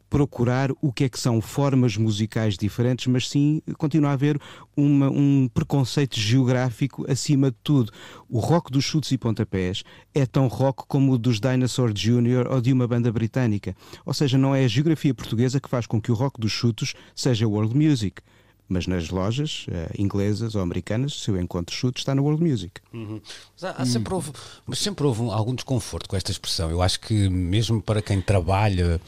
procurar 0.09 0.71
o 0.81 0.93
que 0.93 1.03
é 1.05 1.09
que 1.09 1.19
são 1.19 1.41
formas 1.41 1.97
musicais 1.97 2.57
diferentes, 2.57 3.07
mas 3.07 3.27
sim 3.27 3.61
continua 3.77 4.11
a 4.11 4.13
haver 4.13 4.39
uma- 4.77 5.09
um 5.09 5.49
preconceito 5.53 6.17
geográfico 6.19 7.05
acima 7.11 7.51
de 7.51 7.57
tudo. 7.63 7.91
O 8.29 8.39
rock 8.39 8.71
dos 8.71 8.85
chutes 8.85 9.11
e 9.11 9.17
pontapés 9.17 9.83
é 10.13 10.25
tão 10.25 10.47
rock 10.47 10.83
como 10.87 11.11
o 11.13 11.17
dos 11.17 11.39
Dinosaur 11.39 11.91
Jr. 11.91 12.47
ou 12.49 12.61
de 12.61 12.71
uma 12.71 12.87
banda 12.87 13.11
britânica. 13.11 13.75
Ou 14.05 14.13
seja, 14.13 14.37
não 14.37 14.53
é 14.55 14.63
a 14.63 14.67
geografia 14.69 15.13
portuguesa 15.13 15.59
que 15.59 15.67
faz 15.69 15.85
com 15.85 15.99
que 15.99 16.11
o 16.11 16.15
rock 16.15 16.39
dos 16.39 16.51
chutos 16.51 16.93
seja 17.15 17.47
world 17.47 17.75
music. 17.75 18.21
Mas 18.67 18.87
nas 18.87 19.09
lojas 19.11 19.67
eh, 19.69 19.91
inglesas 19.99 20.55
ou 20.55 20.61
americanas, 20.61 21.21
se 21.21 21.29
eu 21.29 21.39
encontro 21.39 21.75
chutes, 21.75 22.01
está 22.01 22.15
no 22.15 22.23
World 22.23 22.43
Music. 22.43 22.81
Mas, 22.91 23.63
há- 23.63 23.75
há 23.77 23.85
sempre 23.85 24.13
houve, 24.13 24.31
mas 24.65 24.79
sempre 24.79 25.05
houve 25.05 25.21
um- 25.21 25.31
algum 25.31 25.53
desconforto 25.53 26.09
com 26.09 26.15
esta 26.15 26.31
expressão. 26.31 26.71
Eu 26.71 26.81
acho 26.81 26.99
que 26.99 27.29
mesmo 27.29 27.79
para 27.81 28.01
quem 28.01 28.19
trabalha. 28.21 28.99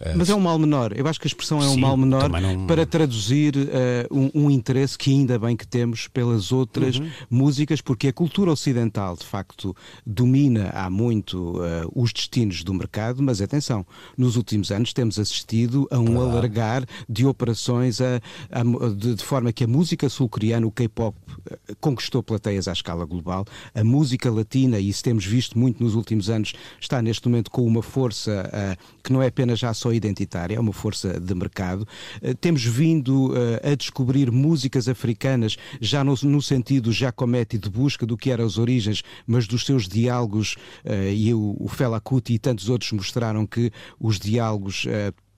Eh, 0.00 0.14
Mas 0.16 0.28
é 0.30 0.34
um 0.34 0.40
mal 0.40 0.58
menor. 0.58 0.92
Eu 0.96 1.06
acho 1.06 1.18
que 1.20 1.26
a 1.26 1.30
expressão 1.30 1.62
é 1.62 1.66
um 1.68 1.74
Sim, 1.74 1.80
mal 1.80 1.96
menor 1.96 2.28
não- 2.28 2.66
para 2.66 2.84
traduzir 2.86 3.54
eh, 3.56 4.06
um, 4.10 4.30
um 4.44 4.50
interesse 4.50 4.96
que 4.96 5.10
ainda 5.10 5.38
bem 5.38 5.56
que 5.56 5.66
temos 5.66 6.08
pelas 6.08 6.52
outras 6.52 6.96
Uhum. 6.98 7.08
músicas, 7.30 7.80
porque 7.80 8.08
a 8.08 8.12
cultura 8.12 8.50
ocidental, 8.52 9.16
de 9.16 9.24
facto, 9.24 9.74
domina 10.06 10.70
há 10.74 10.88
muito 10.90 11.62
eh, 11.62 11.84
os 11.94 12.12
destinos 12.12 12.62
do 12.64 12.72
mercado, 12.74 13.22
mas 13.22 13.40
atenção, 13.40 13.84
nos 14.16 14.36
últimos 14.36 14.70
anos 14.70 14.92
temos 14.92 15.18
assistido 15.18 15.86
a 15.90 15.98
um 15.98 16.20
alargar 16.20 16.84
de 17.08 17.26
operações 17.26 18.00
a- 18.00 18.20
a- 18.50 18.88
de, 18.94 19.14
de 19.14 19.24
forma 19.24 19.52
que 19.52 19.64
a 19.64 19.68
música 19.68 20.08
sul-coreana, 20.08 20.66
o 20.66 20.70
K-pop, 20.70 21.16
eh, 21.50 21.58
conquistou 21.80 22.22
plateias 22.22 22.68
à 22.68 22.72
escala 22.72 23.04
global, 23.04 23.44
a 23.74 23.84
música 23.84 24.30
latina, 24.30 24.78
e 24.78 24.88
isso 24.88 25.02
temos 25.02 25.24
visto 25.24 25.58
muito 25.58 25.82
nos 25.82 25.94
últimos 25.94 26.30
anos, 26.30 26.52
está 26.80 27.00
neste 27.02 27.28
momento 27.28 27.50
com 27.50 27.64
uma 27.66 27.82
força 27.82 28.48
eh, 28.52 28.76
que 29.02 29.12
não 29.12 29.22
é 29.22 29.26
apenas 29.28 29.58
já 29.58 29.72
só 29.74 29.87
identitária, 29.94 30.56
é 30.56 30.60
uma 30.60 30.72
força 30.72 31.18
de 31.18 31.34
mercado. 31.34 31.86
Eh, 32.22 32.34
temos 32.34 32.64
vindo 32.64 33.32
eh, 33.36 33.72
a 33.72 33.74
descobrir 33.74 34.30
músicas 34.30 34.88
africanas 34.88 35.56
já 35.80 36.04
no, 36.04 36.42
sentido 36.42 36.92
Jacomete 36.92 37.58
de 37.58 37.68
busca 37.68 38.06
do 38.06 38.16
que 38.16 38.30
eram 38.30 38.44
as 38.44 38.58
origens, 38.58 39.02
mas 39.26 39.46
dos 39.46 39.64
seus 39.64 39.88
diálogos, 39.88 40.56
eh, 40.84 41.12
e 41.12 41.34
o, 41.34 41.56
o 41.58 41.68
Fela 41.68 42.00
Kuti 42.00 42.34
e 42.34 42.38
tantos 42.38 42.68
outros 42.68 42.92
mostraram 42.92 43.46
que 43.46 43.70
os 44.00 44.18
diálogos 44.18 44.86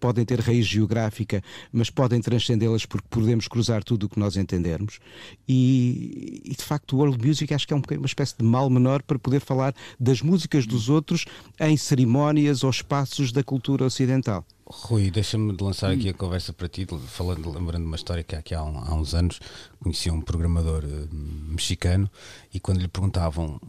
podem 0.00 0.24
ter 0.24 0.40
raiz 0.40 0.66
geográfica, 0.66 1.42
mas 1.70 1.90
podem 1.90 2.20
transcendê-las 2.20 2.86
porque 2.86 3.06
podemos 3.10 3.46
cruzar 3.46 3.84
tudo 3.84 4.06
o 4.06 4.08
que 4.08 4.18
nós 4.18 4.36
entendermos. 4.36 4.98
E, 5.46 6.42
e, 6.44 6.56
de 6.56 6.64
facto, 6.64 6.96
o 6.96 7.00
World 7.00 7.24
Music 7.24 7.52
acho 7.52 7.66
que 7.66 7.74
é 7.74 7.76
um 7.76 7.82
uma 7.90 8.06
espécie 8.06 8.36
de 8.38 8.44
mal 8.44 8.70
menor 8.70 9.02
para 9.02 9.18
poder 9.18 9.40
falar 9.40 9.74
das 9.98 10.22
músicas 10.22 10.66
dos 10.66 10.88
outros 10.88 11.24
em 11.58 11.76
cerimónias 11.76 12.62
ou 12.62 12.70
espaços 12.70 13.32
da 13.32 13.42
cultura 13.42 13.84
ocidental. 13.84 14.44
Rui, 14.72 15.10
deixa-me 15.10 15.56
de 15.56 15.64
lançar 15.64 15.90
aqui 15.90 16.08
a 16.08 16.14
conversa 16.14 16.52
para 16.52 16.68
ti, 16.68 16.86
falando, 17.08 17.50
lembrando 17.50 17.84
uma 17.84 17.96
história 17.96 18.22
que 18.22 18.36
aqui 18.36 18.54
há, 18.54 18.60
há 18.60 18.94
uns 18.94 19.14
anos 19.14 19.40
conhecia 19.80 20.12
um 20.12 20.20
programador 20.20 20.84
eh, 20.84 21.08
mexicano 21.10 22.08
e 22.54 22.60
quando 22.60 22.78
lhe 22.78 22.86
perguntavam 22.86 23.60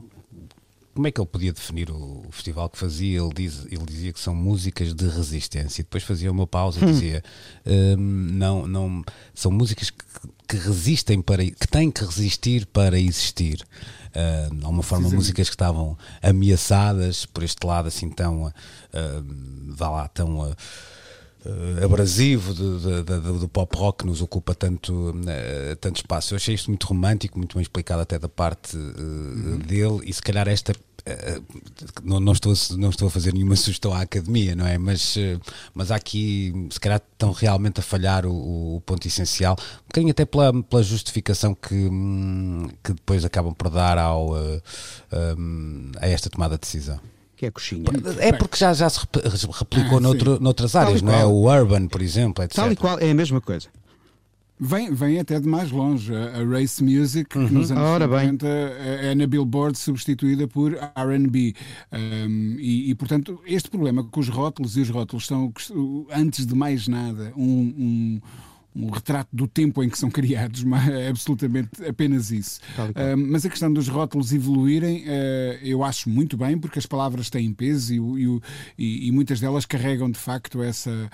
como 0.93 1.08
é 1.08 1.12
que 1.12 1.19
ele 1.19 1.27
podia 1.27 1.54
definir 1.54 1.89
o, 1.89 2.25
o 2.27 2.32
festival 2.32 2.69
que 2.69 2.77
fazia, 2.77 3.19
ele, 3.19 3.34
diz, 3.34 3.65
ele 3.65 3.86
dizia 3.86 4.13
que 4.13 4.19
são 4.19 4.36
músicas 4.36 4.93
de 4.93 5.08
resistência. 5.08 5.82
E 5.82 5.84
depois 5.84 6.04
fazia 6.04 6.32
uma 6.32 6.45
pausa 6.45 6.84
e 6.84 6.86
dizia: 6.86 7.23
"Hum, 7.65 8.30
não, 8.34 8.67
não, 8.67 9.04
são 9.34 9.51
músicas 9.51 9.89
que, 9.89 10.04
que 10.47 10.58
resistem 10.58 11.21
para, 11.21 11.43
que 11.43 11.67
têm 11.67 11.89
que 11.89 12.04
resistir 12.04 12.65
para 12.65 12.99
existir. 12.99 13.65
Hum, 14.15 14.60
há 14.63 14.67
uma 14.67 14.84
forma, 14.84 15.10
músicas 15.10 15.47
que 15.47 15.56
estavam 15.56 15.97
ameaçadas 16.21 17.25
por 17.25 17.43
este 17.43 17.65
lado 17.65 17.88
assim 17.88 18.10
tão, 18.10 18.45
hum, 18.45 19.73
vá 19.73 19.89
lá, 19.89 20.08
tão 20.10 20.43
ah, 20.43 20.56
eh, 21.45 21.84
abrasivo 21.84 22.54
do, 22.54 22.80
do- 22.80 23.04
do- 23.04 23.39
do 23.39 23.49
pop 23.49 23.75
rock 23.77 23.99
que 23.99 24.06
nos 24.06 24.21
ocupa 24.21 24.54
tanto, 24.56 25.13
eh, 25.27 25.75
tanto 25.82 25.97
espaço. 25.97 26.34
Eu 26.34 26.38
achei 26.38 26.56
isto 26.56 26.69
muito 26.69 26.86
romântico, 26.88 27.38
muito 27.38 27.56
bem 27.56 27.62
explicado 27.62 28.01
até 28.01 28.17
da 28.19 28.30
parte 28.30 28.77
eh, 28.77 29.58
dele 29.65 30.01
e 30.06 30.13
se 30.13 30.21
calhar 30.21 30.47
esta 30.47 30.73
não, 32.04 32.19
não, 32.19 32.32
estou, 32.32 32.54
a- 32.54 32.77
não 32.77 32.91
estou 32.91 33.08
a 33.08 33.12
fazer 33.12 33.34
nenhuma 33.34 33.56
sugestão 33.58 33.91
à 33.91 34.01
academia, 34.01 34.56
não 34.56 34.67
é? 34.67 34.77
Mas, 34.77 35.15
mas 35.73 35.89
há 35.89 35.95
aqui, 35.95 36.54
se 36.69 36.80
calhar, 36.80 37.01
estão 37.13 37.32
realmente 37.32 37.80
a 37.80 37.84
falhar 37.84 38.23
o, 38.27 38.75
o 38.75 38.82
ponto 38.82 39.08
essencial, 39.08 39.56
um 39.60 39.88
bocadinho 39.88 40.12
até 40.12 40.25
pela, 40.25 40.54
pela 40.63 40.84
justificação 40.84 41.56
que, 41.56 41.73
hum, 41.73 42.67
que 42.84 42.93
depois 42.93 43.25
acabam 43.25 43.51
por 43.51 43.71
dar 43.71 43.97
ao, 43.97 44.36
hum, 45.38 45.91
a 45.99 46.08
esta 46.08 46.30
tomada 46.30 46.56
de 46.56 46.62
decisão. 46.62 46.99
Que 47.41 47.45
é 47.47 47.49
a 47.49 47.51
coxinha. 47.51 47.86
É 48.19 48.32
porque 48.34 48.56
já, 48.56 48.71
já 48.71 48.88
se 48.88 48.99
rep- 48.99 49.49
replicou 49.51 49.97
Ah, 49.97 49.99
noutro, 49.99 50.39
noutras 50.39 50.75
áreas, 50.75 51.01
não 51.01 51.12
é? 51.12 51.25
O 51.25 51.45
urban, 51.49 51.88
por 51.88 51.99
exemplo, 51.99 52.43
etc. 52.43 52.56
Tal 52.56 52.71
e 52.71 52.75
qual, 52.75 52.99
é 52.99 53.10
a 53.10 53.15
mesma 53.15 53.41
coisa. 53.41 53.67
Vem, 54.60 54.93
vem 54.93 55.19
até 55.19 55.39
de 55.39 55.47
mais 55.47 55.71
longe. 55.71 56.13
A 56.15 56.45
Race 56.47 56.84
Music, 56.84 57.27
que 57.32 57.39
nos 57.39 57.71
anos 57.71 57.82
Ora 57.84 58.08
bem. 58.08 58.19
50 58.30 58.47
é 58.47 59.15
na 59.15 59.25
Billboard 59.25 59.75
substituída 59.75 60.47
por 60.47 60.73
RB. 60.75 61.56
Um, 61.91 62.58
e, 62.60 62.91
e, 62.91 62.93
portanto, 62.93 63.41
este 63.47 63.71
problema 63.71 64.04
com 64.04 64.19
os 64.19 64.30
rótulos 64.30 64.77
e 64.77 64.82
os 64.82 64.89
rótulos 64.91 65.25
são, 65.25 65.51
antes 66.13 66.45
de 66.45 66.54
mais 66.54 66.88
nada, 66.88 67.34
um. 67.36 67.41
um 67.75 68.21
um 68.76 68.90
retrato 68.90 69.30
do 69.34 69.48
tempo 69.48 69.84
em 69.84 69.90
que 69.90 69.98
são 69.98 70.10
criados, 70.10 70.63
mas 70.65 70.88
é 70.88 71.10
absolutamente 71.10 71.69
apenas 71.88 72.32
isso. 72.32 72.60
Qual. 72.76 72.90
Uh, 72.90 73.17
mas 73.17 73.46
a 73.46 73.50
questão 73.50 73.72
dos 73.72 73.88
rótulos 73.88 74.34
evoluírem, 74.34 75.04
uh, 75.04 75.60
eu 75.62 75.84
acho 75.84 76.10
muito 76.10 76.38
bem, 76.38 76.58
porque 76.58 76.80
as 76.80 76.86
palavras 76.86 77.30
têm 77.30 77.54
peso 77.54 77.94
e, 78.17 78.42
e 78.78 79.08
e- 79.08 79.12
muitas 79.12 79.40
delas 79.40 79.65
carregam 79.65 80.10
de 80.10 80.17
facto 80.17 80.62
essa 80.62 80.90
uh, 80.90 81.10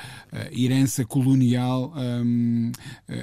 herança 0.52 1.06
colonial 1.06 1.94
um, 1.96 2.72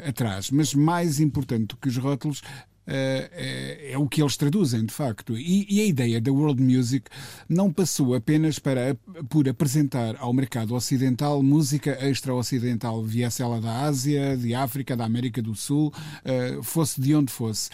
atrás. 0.07 0.51
Mas 0.51 0.75
mais 0.75 1.21
importante 1.21 1.69
do 1.69 1.77
que 1.77 1.89
os 1.89 1.97
rótulos, 1.97 2.43
é, 2.87 3.93
é, 3.93 3.99
o 3.99 4.07
que 4.09 4.21
eles 4.21 4.37
traduzem, 4.37 4.85
de 4.85 4.93
facto. 4.93 5.37
E, 5.37 5.67
e, 5.69 5.81
a 5.81 5.87
ideia 5.87 6.21
da 6.21 6.31
world 6.31 6.63
music 6.63 7.09
não 7.49 7.73
passou 7.73 8.15
apenas 8.15 8.59
para, 8.59 8.97
por 9.29 9.49
apresentar 9.49 10.17
ao 10.19 10.33
mercado 10.33 10.75
ocidental 10.75 11.43
música 11.43 11.97
extra-ocidental, 12.01 13.03
viesse 13.03 13.43
ela 13.43 13.61
da 13.61 13.83
Ásia, 13.83 14.37
de 14.37 14.55
África, 14.55 14.97
da 14.97 15.05
América 15.05 15.41
do 15.41 15.55
Sul, 15.55 15.93
fosse 16.63 17.01
de 17.01 17.15
onde 17.15 17.33
fosse, 17.33 17.71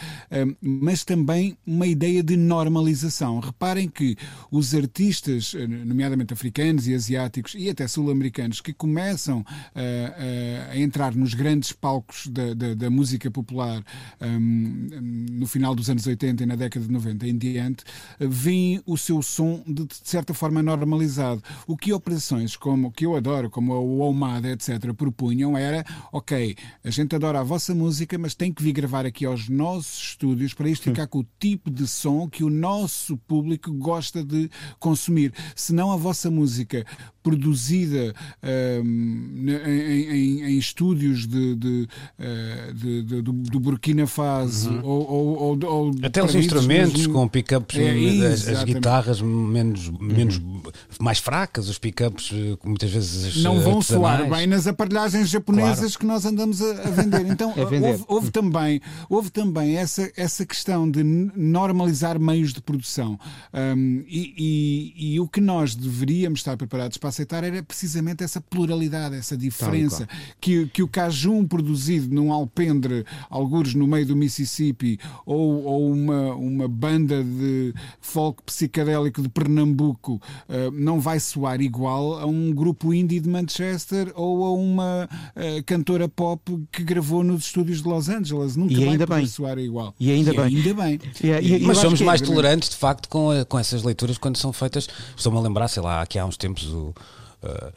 mas 0.60 1.04
também 1.04 1.56
uma 1.66 1.86
ideia 1.86 2.22
de 2.22 2.36
normalização. 2.36 3.40
Reparem 3.40 3.88
que 3.88 4.16
os 4.50 4.74
artistas, 4.74 5.54
nomeadamente 5.84 6.32
africanos 6.32 6.86
e 6.88 6.94
asiáticos 6.94 7.54
e 7.56 7.68
até 7.68 7.86
sul-americanos, 7.86 8.60
que 8.60 8.72
começam 8.72 9.44
a 9.74 10.76
entrar 10.76 11.14
nos 11.14 11.34
grandes 11.34 11.72
palcos 11.72 12.26
da, 12.26 12.54
da, 12.54 12.74
da 12.74 12.90
música 12.90 13.30
popular 13.30 13.82
um, 14.20 14.99
no 15.00 15.46
final 15.46 15.74
dos 15.74 15.88
anos 15.88 16.06
80 16.06 16.42
e 16.42 16.46
na 16.46 16.56
década 16.56 16.86
de 16.86 16.92
90 16.92 17.26
em 17.26 17.36
diante, 17.36 17.84
veem 18.18 18.80
o 18.86 18.96
seu 18.96 19.22
som 19.22 19.62
de, 19.66 19.86
de 19.86 19.96
certa 20.04 20.34
forma 20.34 20.62
normalizado. 20.62 21.42
O 21.66 21.76
que 21.76 21.92
operações 21.92 22.56
como 22.56 22.92
que 22.92 23.06
eu 23.06 23.16
adoro, 23.16 23.50
como 23.50 23.72
o 23.74 23.98
Omada, 24.00 24.50
etc., 24.50 24.92
propunham 24.94 25.56
era: 25.56 25.84
ok, 26.12 26.56
a 26.84 26.90
gente 26.90 27.14
adora 27.14 27.40
a 27.40 27.42
vossa 27.42 27.74
música, 27.74 28.18
mas 28.18 28.34
tem 28.34 28.52
que 28.52 28.62
vir 28.62 28.72
gravar 28.72 29.06
aqui 29.06 29.24
aos 29.24 29.48
nossos 29.48 30.10
estúdios 30.10 30.54
para 30.54 30.68
isto 30.68 30.84
ficar 30.84 31.06
com 31.08 31.20
o 31.20 31.26
tipo 31.38 31.70
de 31.70 31.86
som 31.86 32.28
que 32.28 32.44
o 32.44 32.50
nosso 32.50 33.16
público 33.16 33.72
gosta 33.72 34.22
de 34.24 34.50
consumir. 34.78 35.32
Senão 35.54 35.92
a 35.92 35.96
vossa 35.96 36.30
música 36.30 36.84
produzida 37.22 38.14
um, 38.84 39.44
em, 39.66 40.10
em, 40.10 40.42
em, 40.44 40.58
estúdios 40.58 41.26
de, 41.26 41.54
de, 41.54 41.88
uh, 42.18 42.74
de, 42.74 43.22
do, 43.22 43.60
Burkina 43.60 44.06
Faso 44.06 44.70
uhum. 44.70 44.84
Ou, 44.90 45.38
ou, 45.38 45.64
ou, 45.64 45.90
até 46.02 46.22
os 46.22 46.34
instrumentos 46.34 47.06
com 47.06 47.28
pickups 47.28 47.78
é, 47.78 48.26
as, 48.26 48.48
as, 48.48 48.64
guitarras 48.64 49.20
menos, 49.20 49.88
menos 50.00 50.38
uhum. 50.38 50.62
mais 51.00 51.18
fracas 51.18 51.68
os 51.68 51.78
pickups 51.78 52.30
eh, 52.32 52.56
muitas 52.64 52.90
vezes 52.90 53.42
não 53.42 53.60
vão 53.60 53.80
soar 53.80 54.28
bem 54.28 54.46
nas 54.46 54.66
aparelhagens 54.66 55.28
japonesas 55.28 55.78
claro. 55.78 55.98
que 55.98 56.06
nós 56.06 56.24
andamos 56.24 56.60
a, 56.62 56.70
a 56.70 56.90
vender 56.90 57.26
então 57.30 57.50
a 57.50 57.64
vender. 57.64 57.90
Houve, 57.92 58.04
houve, 58.08 58.30
também 58.30 58.80
houve 59.08 59.30
também 59.30 59.76
essa 59.76 60.10
essa 60.16 60.44
questão 60.44 60.90
de 60.90 61.02
normalizar 61.02 62.18
meios 62.18 62.52
de 62.52 62.60
produção 62.60 63.18
um, 63.52 64.04
e, 64.06 64.34
e, 64.96 65.14
e 65.14 65.20
o 65.20 65.28
que 65.28 65.40
nós 65.40 65.74
deveríamos 65.74 66.40
estar 66.40 66.56
preparados 66.56 66.96
para 66.96 67.08
aceitar 67.08 67.44
era 67.44 67.62
precisamente 67.62 68.24
essa 68.24 68.40
pluralidade, 68.40 69.14
essa 69.14 69.36
diferença 69.36 70.08
que, 70.40 70.66
que 70.66 70.82
o 70.82 70.88
cajum 70.88 71.46
produzido 71.46 72.14
num 72.14 72.32
alpendre, 72.32 73.04
algures 73.28 73.74
no 73.74 73.86
meio 73.86 74.06
do 74.06 74.16
Mississippi, 74.16 74.79
ou, 75.24 75.64
ou 75.64 75.92
uma, 75.92 76.34
uma 76.34 76.68
banda 76.68 77.22
de 77.22 77.74
folk 78.00 78.42
psicadélico 78.44 79.22
de 79.22 79.28
Pernambuco 79.28 80.20
uh, 80.48 80.70
não 80.72 81.00
vai 81.00 81.20
soar 81.20 81.60
igual 81.60 82.18
a 82.18 82.26
um 82.26 82.52
grupo 82.52 82.92
indie 82.92 83.20
de 83.20 83.28
Manchester 83.28 84.12
ou 84.14 84.44
a 84.44 84.52
uma 84.52 85.08
uh, 85.36 85.64
cantora 85.64 86.08
pop 86.08 86.66
que 86.72 86.82
gravou 86.82 87.22
nos 87.22 87.46
estúdios 87.46 87.82
de 87.82 87.88
Los 87.88 88.08
Angeles. 88.08 88.56
Nunca 88.56 88.74
e 88.74 88.84
ainda 88.84 89.06
vai 89.06 89.20
bem. 89.20 89.28
soar 89.28 89.58
igual. 89.58 89.94
E 89.98 90.10
ainda 90.10 90.32
e 90.32 90.36
bem. 90.36 90.56
Ainda 90.56 90.74
bem. 90.74 91.00
E, 91.22 91.56
e, 91.56 91.60
Mas 91.60 91.78
somos 91.78 92.00
mais 92.00 92.22
é, 92.22 92.24
tolerantes, 92.24 92.70
de 92.70 92.76
facto, 92.76 93.08
com, 93.08 93.30
com 93.48 93.58
essas 93.58 93.82
leituras 93.82 94.18
quando 94.18 94.36
são 94.36 94.52
feitas. 94.52 94.88
Estou-me 95.16 95.38
a 95.38 95.40
lembrar, 95.40 95.68
sei 95.68 95.82
lá, 95.82 96.02
aqui 96.02 96.18
há 96.18 96.24
uns 96.24 96.36
tempos 96.36 96.66
o 96.66 96.94
Uh, 97.42 97.72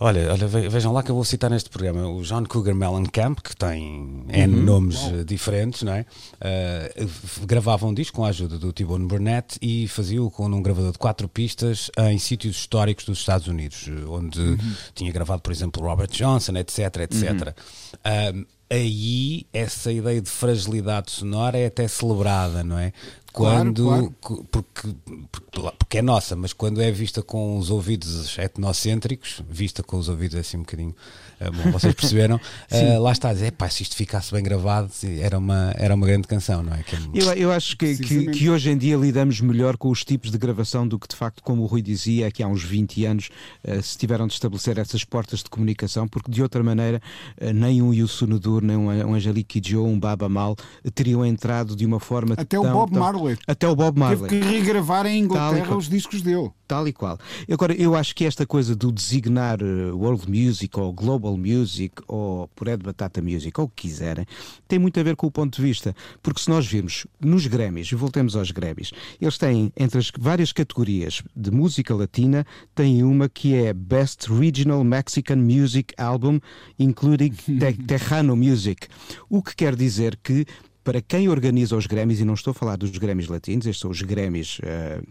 olha, 0.00 0.32
olha, 0.32 0.46
vejam 0.46 0.92
lá 0.92 1.02
que 1.02 1.10
eu 1.10 1.14
vou 1.14 1.24
citar 1.24 1.50
neste 1.50 1.70
programa 1.70 2.08
o 2.08 2.22
John 2.22 2.44
Cougar 2.44 2.74
Mellencamp, 2.74 3.40
que 3.40 3.56
tem 3.56 4.24
N 4.28 4.54
uhum. 4.54 4.62
nomes 4.62 5.00
wow. 5.00 5.24
diferentes, 5.24 5.82
não 5.82 5.92
é? 5.92 6.06
Uh, 6.40 7.46
gravava 7.46 7.86
um 7.86 7.94
disco 7.94 8.16
com 8.16 8.24
a 8.24 8.28
ajuda 8.28 8.58
do 8.58 8.72
T-Bone 8.72 9.06
Burnett 9.06 9.58
e 9.60 9.88
fazia-o 9.88 10.30
com 10.30 10.46
um 10.46 10.62
gravador 10.62 10.92
de 10.92 10.98
quatro 10.98 11.28
pistas 11.28 11.90
em 11.98 12.18
sítios 12.18 12.56
históricos 12.56 13.04
dos 13.04 13.18
Estados 13.18 13.46
Unidos, 13.46 13.88
onde 14.08 14.40
uhum. 14.40 14.74
tinha 14.94 15.12
gravado, 15.12 15.42
por 15.42 15.52
exemplo, 15.52 15.82
Robert 15.82 16.10
Johnson, 16.10 16.56
etc, 16.56 16.78
etc. 16.98 17.54
Uhum. 18.04 18.42
Uh, 18.42 18.46
aí 18.70 19.46
essa 19.52 19.90
ideia 19.90 20.20
de 20.20 20.28
fragilidade 20.28 21.10
sonora 21.10 21.58
é 21.58 21.66
até 21.66 21.88
celebrada, 21.88 22.62
não 22.62 22.78
é? 22.78 22.92
Quando 23.32 23.84
claro, 23.84 24.14
claro. 24.20 24.46
Porque, 24.50 24.88
porque 25.78 25.98
é 25.98 26.02
nossa, 26.02 26.34
mas 26.36 26.52
quando 26.52 26.80
é 26.80 26.90
vista 26.90 27.22
com 27.22 27.58
os 27.58 27.70
ouvidos 27.70 28.36
etnocêntricos, 28.38 29.42
vista 29.48 29.82
com 29.82 29.96
os 29.96 30.08
ouvidos 30.08 30.36
assim 30.38 30.58
um 30.58 30.60
bocadinho 30.60 30.94
é 31.40 31.50
bom, 31.50 31.70
vocês 31.70 31.94
perceberam? 31.94 32.36
uh, 32.72 33.00
lá 33.00 33.12
está 33.12 33.28
a 33.28 33.32
dizer, 33.32 33.52
pá, 33.52 33.68
se 33.68 33.84
isto 33.84 33.94
ficasse 33.94 34.32
bem 34.32 34.42
gravado, 34.42 34.90
era 35.20 35.38
uma, 35.38 35.72
era 35.76 35.94
uma 35.94 36.04
grande 36.04 36.26
canção, 36.26 36.62
não 36.64 36.74
é? 36.74 36.82
Que 36.82 36.96
é 36.96 36.98
eu, 37.14 37.32
eu 37.34 37.52
acho 37.52 37.76
que, 37.76 37.96
que, 37.96 38.26
que, 38.26 38.50
hoje 38.50 38.70
em 38.70 38.76
dia 38.76 38.96
lidamos 38.96 39.40
melhor 39.40 39.76
com 39.76 39.88
os 39.88 40.04
tipos 40.04 40.32
de 40.32 40.38
gravação 40.38 40.86
do 40.86 40.98
que 40.98 41.06
de 41.06 41.14
facto, 41.14 41.40
como 41.42 41.62
o 41.62 41.66
Rui 41.66 41.80
dizia, 41.80 42.30
que 42.30 42.42
há 42.42 42.48
uns 42.48 42.64
20 42.64 43.04
anos 43.04 43.30
uh, 43.64 43.80
se 43.80 43.96
tiveram 43.96 44.26
de 44.26 44.32
estabelecer 44.32 44.78
essas 44.78 45.04
portas 45.04 45.40
de 45.42 45.50
comunicação, 45.50 46.08
porque 46.08 46.30
de 46.30 46.42
outra 46.42 46.62
maneira 46.62 47.00
uh, 47.40 47.52
nem 47.52 47.80
um 47.82 47.94
Yusuno 47.94 48.40
Dur, 48.40 48.62
nem 48.62 48.76
um, 48.76 48.88
um 48.88 49.14
Angelique 49.14 49.62
Joe, 49.64 49.86
um 49.86 49.98
Baba 49.98 50.28
Mal 50.28 50.56
teriam 50.92 51.24
entrado 51.24 51.76
de 51.76 51.86
uma 51.86 52.00
forma 52.00 52.34
Até 52.34 52.56
tão, 52.56 52.68
o 52.68 52.72
Bob 52.72 52.92
tão... 52.92 53.00
Marley. 53.18 53.38
Até 53.46 53.68
o 53.68 53.74
Bob 53.74 53.98
Marley. 53.98 54.28
Teve 54.28 54.40
que 54.40 54.58
regravar 54.58 55.06
em 55.06 55.20
Inglaterra 55.20 55.76
os 55.76 55.88
discos 55.88 56.22
dele. 56.22 56.50
Tal 56.66 56.86
e 56.86 56.92
qual. 56.92 57.18
Agora, 57.50 57.74
eu 57.74 57.94
acho 57.94 58.14
que 58.14 58.24
esta 58.24 58.46
coisa 58.46 58.76
do 58.76 58.92
designar 58.92 59.58
World 59.62 60.30
Music 60.30 60.78
ou 60.78 60.92
Global 60.92 61.36
Music 61.36 61.94
ou 62.06 62.46
por 62.48 62.68
Ed 62.68 62.82
Batata 62.82 63.22
Music, 63.22 63.58
ou 63.58 63.66
o 63.66 63.68
que 63.68 63.88
quiserem, 63.88 64.26
tem 64.66 64.78
muito 64.78 65.00
a 65.00 65.02
ver 65.02 65.16
com 65.16 65.26
o 65.26 65.30
ponto 65.30 65.56
de 65.56 65.62
vista. 65.62 65.96
Porque 66.22 66.42
se 66.42 66.50
nós 66.50 66.66
virmos 66.66 67.06
nos 67.18 67.46
Grammys, 67.46 67.90
e 67.90 67.94
voltemos 67.94 68.36
aos 68.36 68.50
Grammys, 68.50 68.92
eles 69.18 69.38
têm, 69.38 69.72
entre 69.76 69.98
as 69.98 70.12
várias 70.18 70.52
categorias 70.52 71.22
de 71.34 71.50
música 71.50 71.94
latina, 71.94 72.46
têm 72.74 73.02
uma 73.02 73.30
que 73.30 73.54
é 73.54 73.72
Best 73.72 74.30
Regional 74.30 74.84
Mexican 74.84 75.36
Music 75.36 75.94
Album, 75.96 76.38
including 76.78 77.32
Tejano 77.86 78.36
Music. 78.36 78.88
O 79.30 79.42
que 79.42 79.56
quer 79.56 79.74
dizer 79.74 80.18
que 80.22 80.44
para 80.88 81.02
quem 81.02 81.28
organiza 81.28 81.76
os 81.76 81.86
Grammys, 81.86 82.18
e 82.18 82.24
não 82.24 82.32
estou 82.32 82.52
a 82.52 82.54
falar 82.54 82.76
dos 82.76 82.90
Grammys 82.96 83.28
latinos, 83.28 83.66
estes 83.66 83.82
são 83.82 83.90
os 83.90 84.00
Grammys 84.00 84.58
uh, 84.60 85.06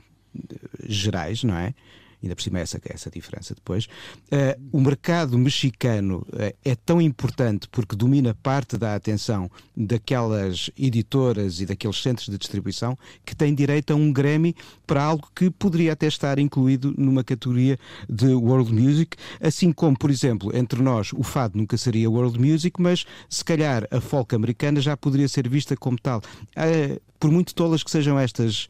gerais, 0.89 1.43
não 1.43 1.55
é? 1.55 1.75
Ainda 2.21 2.35
por 2.35 2.41
cima 2.41 2.59
é 2.59 2.61
essa, 2.61 2.79
essa 2.85 3.09
diferença 3.09 3.53
depois. 3.53 3.85
Uh, 3.85 4.59
o 4.71 4.81
mercado 4.81 5.37
mexicano 5.37 6.25
uh, 6.29 6.55
é 6.63 6.75
tão 6.75 7.01
importante 7.01 7.67
porque 7.69 7.95
domina 7.95 8.33
parte 8.33 8.77
da 8.77 8.95
atenção 8.95 9.49
daquelas 9.75 10.69
editoras 10.77 11.61
e 11.61 11.65
daqueles 11.65 12.01
centros 12.01 12.27
de 12.27 12.37
distribuição 12.37 12.97
que 13.25 13.35
tem 13.35 13.53
direito 13.53 13.93
a 13.93 13.95
um 13.95 14.11
Grammy 14.11 14.55
para 14.85 15.03
algo 15.03 15.29
que 15.35 15.49
poderia 15.49 15.93
até 15.93 16.07
estar 16.07 16.39
incluído 16.39 16.93
numa 16.97 17.23
categoria 17.23 17.77
de 18.09 18.27
World 18.27 18.73
Music, 18.73 19.15
assim 19.39 19.71
como, 19.71 19.97
por 19.97 20.09
exemplo, 20.09 20.55
entre 20.55 20.81
nós 20.81 21.11
o 21.13 21.23
fado 21.23 21.57
nunca 21.57 21.77
seria 21.77 22.09
World 22.09 22.39
Music, 22.39 22.81
mas 22.81 23.05
se 23.29 23.43
calhar 23.43 23.87
a 23.91 24.01
folk 24.01 24.33
americana 24.35 24.81
já 24.81 24.97
poderia 24.97 25.27
ser 25.27 25.47
vista 25.47 25.75
como 25.77 25.97
tal. 25.99 26.21
Uh, 26.57 26.99
por 27.19 27.31
muito 27.31 27.55
tolas 27.55 27.83
que 27.83 27.89
sejam 27.89 28.19
estas 28.19 28.69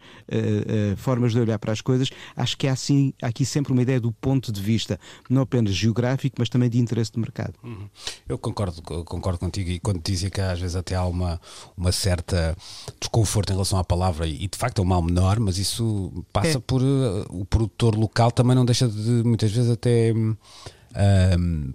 formas 0.95 1.33
de 1.33 1.39
olhar 1.39 1.59
para 1.59 1.73
as 1.73 1.81
coisas, 1.81 2.09
acho 2.33 2.57
que 2.57 2.65
há, 2.65 2.71
assim, 2.71 3.13
há 3.21 3.29
aqui 3.37 3.45
sempre 3.45 3.71
uma 3.71 3.81
ideia 3.81 3.99
do 3.99 4.11
ponto 4.11 4.51
de 4.51 4.59
vista, 4.59 4.99
não 5.29 5.43
apenas 5.43 5.73
geográfico, 5.73 6.37
mas 6.39 6.49
também 6.49 6.69
de 6.69 6.79
interesse 6.79 7.11
de 7.11 7.19
mercado. 7.19 7.53
Uhum. 7.63 7.87
Eu 8.27 8.37
concordo, 8.37 8.81
concordo 8.81 9.37
contigo 9.37 9.69
e 9.69 9.79
quando 9.79 10.01
dizia 10.01 10.31
que 10.31 10.41
às 10.41 10.59
vezes 10.59 10.75
até 10.75 10.95
há 10.95 11.05
uma, 11.05 11.39
uma 11.77 11.91
certa 11.91 12.55
desconforto 12.99 13.51
em 13.51 13.53
relação 13.53 13.77
à 13.77 13.83
palavra, 13.83 14.27
e 14.27 14.47
de 14.47 14.57
facto 14.57 14.79
é 14.79 14.81
um 14.81 14.87
mal 14.87 15.01
menor, 15.01 15.39
mas 15.39 15.59
isso 15.59 16.11
passa 16.33 16.57
é. 16.57 16.59
por 16.59 16.81
uh, 16.81 17.25
o 17.29 17.45
produtor 17.45 17.95
local 17.95 18.31
também 18.31 18.55
não 18.55 18.65
deixa 18.65 18.87
de 18.87 19.23
muitas 19.23 19.51
vezes 19.51 19.69
até 19.69 20.11
um, 20.13 20.35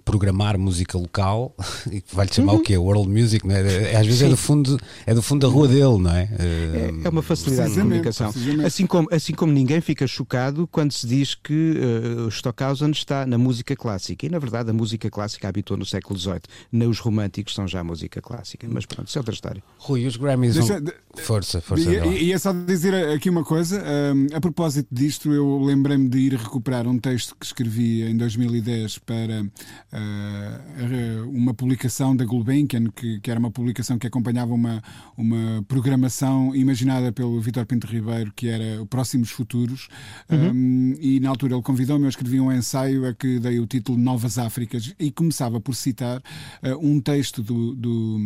programar 0.03 0.57
música 0.57 0.97
local 0.97 1.55
e 1.91 2.01
que 2.01 2.15
vai-lhe 2.15 2.33
chamar 2.33 2.53
uhum. 2.53 2.59
o 2.59 2.63
quê? 2.63 2.77
World 2.77 3.09
Music, 3.09 3.47
não 3.47 3.55
é? 3.55 3.91
é 3.91 3.97
às 3.97 4.05
vezes 4.05 4.21
é 4.21 4.29
do, 4.29 4.37
fundo, 4.37 4.79
é 5.05 5.13
do 5.13 5.21
fundo 5.21 5.47
da 5.47 5.53
rua 5.53 5.67
dele, 5.67 5.97
não 5.97 6.11
é? 6.11 6.29
É, 6.39 7.05
é 7.05 7.09
uma 7.09 7.21
facilidade 7.21 7.73
de 7.73 7.79
comunicação. 7.79 8.33
Assim 8.65 8.85
como, 8.85 9.07
assim 9.11 9.33
como 9.33 9.51
ninguém 9.51 9.81
fica 9.81 10.05
chocado 10.07 10.67
quando 10.67 10.91
se 10.91 11.07
diz 11.07 11.35
que 11.35 11.77
uh, 11.77 12.27
Stockhausen 12.29 12.91
está 12.91 13.25
na 13.25 13.37
música 13.37 13.75
clássica. 13.75 14.25
E 14.25 14.29
na 14.29 14.39
verdade 14.39 14.69
a 14.69 14.73
música 14.73 15.09
clássica 15.09 15.47
habitou 15.47 15.77
no 15.77 15.85
século 15.85 16.19
XVIII. 16.19 16.41
Nem 16.71 16.87
os 16.87 16.99
românticos 16.99 17.53
são 17.53 17.67
já 17.67 17.83
música 17.83 18.21
clássica. 18.21 18.67
Mas 18.69 18.85
pronto, 18.85 19.07
isso 19.07 19.17
é 19.17 19.21
outra 19.21 19.33
história. 19.33 19.63
Rui, 19.77 20.05
os 20.05 20.17
Grammys. 20.17 20.55
Deixa, 20.55 20.79
vão... 20.79 20.93
Força, 21.15 21.61
força. 21.61 21.89
E, 21.89 22.25
e, 22.25 22.33
é 22.33 22.37
só 22.37 22.51
dizer 22.51 22.93
aqui 23.13 23.29
uma 23.29 23.43
coisa. 23.43 23.83
Um, 24.15 24.35
a 24.35 24.41
propósito 24.41 24.87
disto, 24.91 25.31
eu 25.31 25.61
lembrei-me 25.63 26.09
de 26.09 26.17
ir 26.17 26.33
recuperar 26.33 26.87
um 26.87 26.97
texto 26.97 27.35
que 27.39 27.45
escrevi 27.45 28.03
em 28.03 28.17
2010 28.17 28.97
para 28.99 29.12
para 29.13 29.43
uh, 29.43 31.29
uma 31.29 31.53
publicação 31.53 32.15
da 32.15 32.25
Gulbenkian, 32.25 32.89
que, 32.89 33.19
que, 33.19 33.29
era 33.29 33.39
uma 33.39 33.51
publicação 33.51 33.97
que 33.99 34.07
acompanhava 34.07 34.53
uma, 34.53 34.81
uma 35.15 35.63
programação 35.67 36.55
imaginada 36.55 37.11
pelo 37.11 37.39
Vitor 37.39 37.65
Pinto 37.65 37.85
Ribeiro, 37.85 38.33
que 38.35 38.47
era 38.47 38.83
Próximos 38.87 39.29
Futuros, 39.29 39.87
uhum. 40.29 40.51
um, 40.51 40.95
e 40.99 41.19
na 41.19 41.29
altura 41.29 41.53
ele 41.53 41.61
convidou-me, 41.61 42.05
eu 42.05 42.09
escrevi 42.09 42.39
um 42.39 42.51
ensaio 42.51 43.07
a 43.07 43.13
que 43.13 43.39
dei 43.39 43.59
o 43.59 43.67
título 43.67 43.97
Novas 43.97 44.37
Áfricas, 44.39 44.93
e 44.99 45.11
começava 45.11 45.61
por 45.61 45.75
citar 45.75 46.17
uh, 46.19 46.77
um 46.81 46.99
texto 46.99 47.43
do, 47.43 47.75
do, 47.75 48.19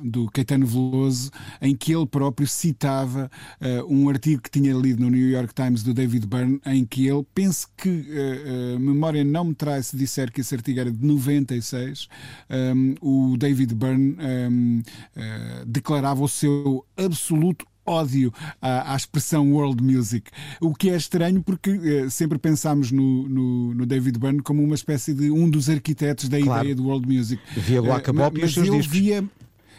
do 0.00 0.30
Caetano 0.30 0.66
Veloso, 0.66 1.30
em 1.60 1.74
que 1.74 1.94
ele 1.94 2.06
próprio 2.06 2.46
citava 2.46 3.30
uh, 3.60 3.92
um 3.92 4.08
artigo 4.08 4.42
que 4.42 4.50
tinha 4.50 4.74
lido 4.74 5.02
no 5.02 5.10
New 5.10 5.28
York 5.28 5.54
Times 5.54 5.82
do 5.82 5.92
David 5.92 6.26
Byrne, 6.26 6.60
em 6.66 6.84
que 6.84 7.06
ele, 7.06 7.24
penso 7.34 7.68
que 7.76 7.88
uh, 7.88 8.76
uh, 8.76 8.80
memória 8.80 9.24
não 9.24 9.44
me 9.44 9.54
traz 9.54 9.88
se 9.88 9.96
disser 9.96 10.30
que 10.32 10.40
esse 10.40 10.54
artigo 10.54 10.80
era 10.80 10.90
de 10.90 11.04
96, 11.04 12.08
um, 12.74 12.94
o 13.00 13.36
David 13.36 13.74
Byrne 13.74 14.16
um, 14.50 14.82
declarava 15.66 16.22
o 16.22 16.28
seu 16.28 16.84
absoluto 16.96 17.66
ódio 17.84 18.32
à, 18.60 18.92
à, 18.92 18.96
expressão 18.96 19.52
world 19.52 19.82
music. 19.82 20.30
O 20.60 20.74
que 20.74 20.90
é 20.90 20.96
estranho 20.96 21.42
porque 21.42 21.70
eh, 21.70 22.10
sempre 22.10 22.38
pensámos 22.38 22.90
no, 22.90 23.28
no, 23.28 23.74
no, 23.74 23.86
David 23.86 24.18
Byrne 24.18 24.40
como 24.40 24.62
uma 24.62 24.74
espécie 24.74 25.12
de 25.12 25.30
um 25.30 25.48
dos 25.50 25.68
arquitetos 25.68 26.28
da 26.28 26.40
claro. 26.40 26.62
ideia 26.62 26.76
do 26.76 26.84
world 26.84 27.06
music. 27.06 27.42
Via 27.56 27.82
Black 27.82 28.08
uh, 28.10 28.14
mas, 28.14 28.32
mas 28.32 28.56
ele 28.56 28.70
discos. 28.70 28.86
via 28.86 29.24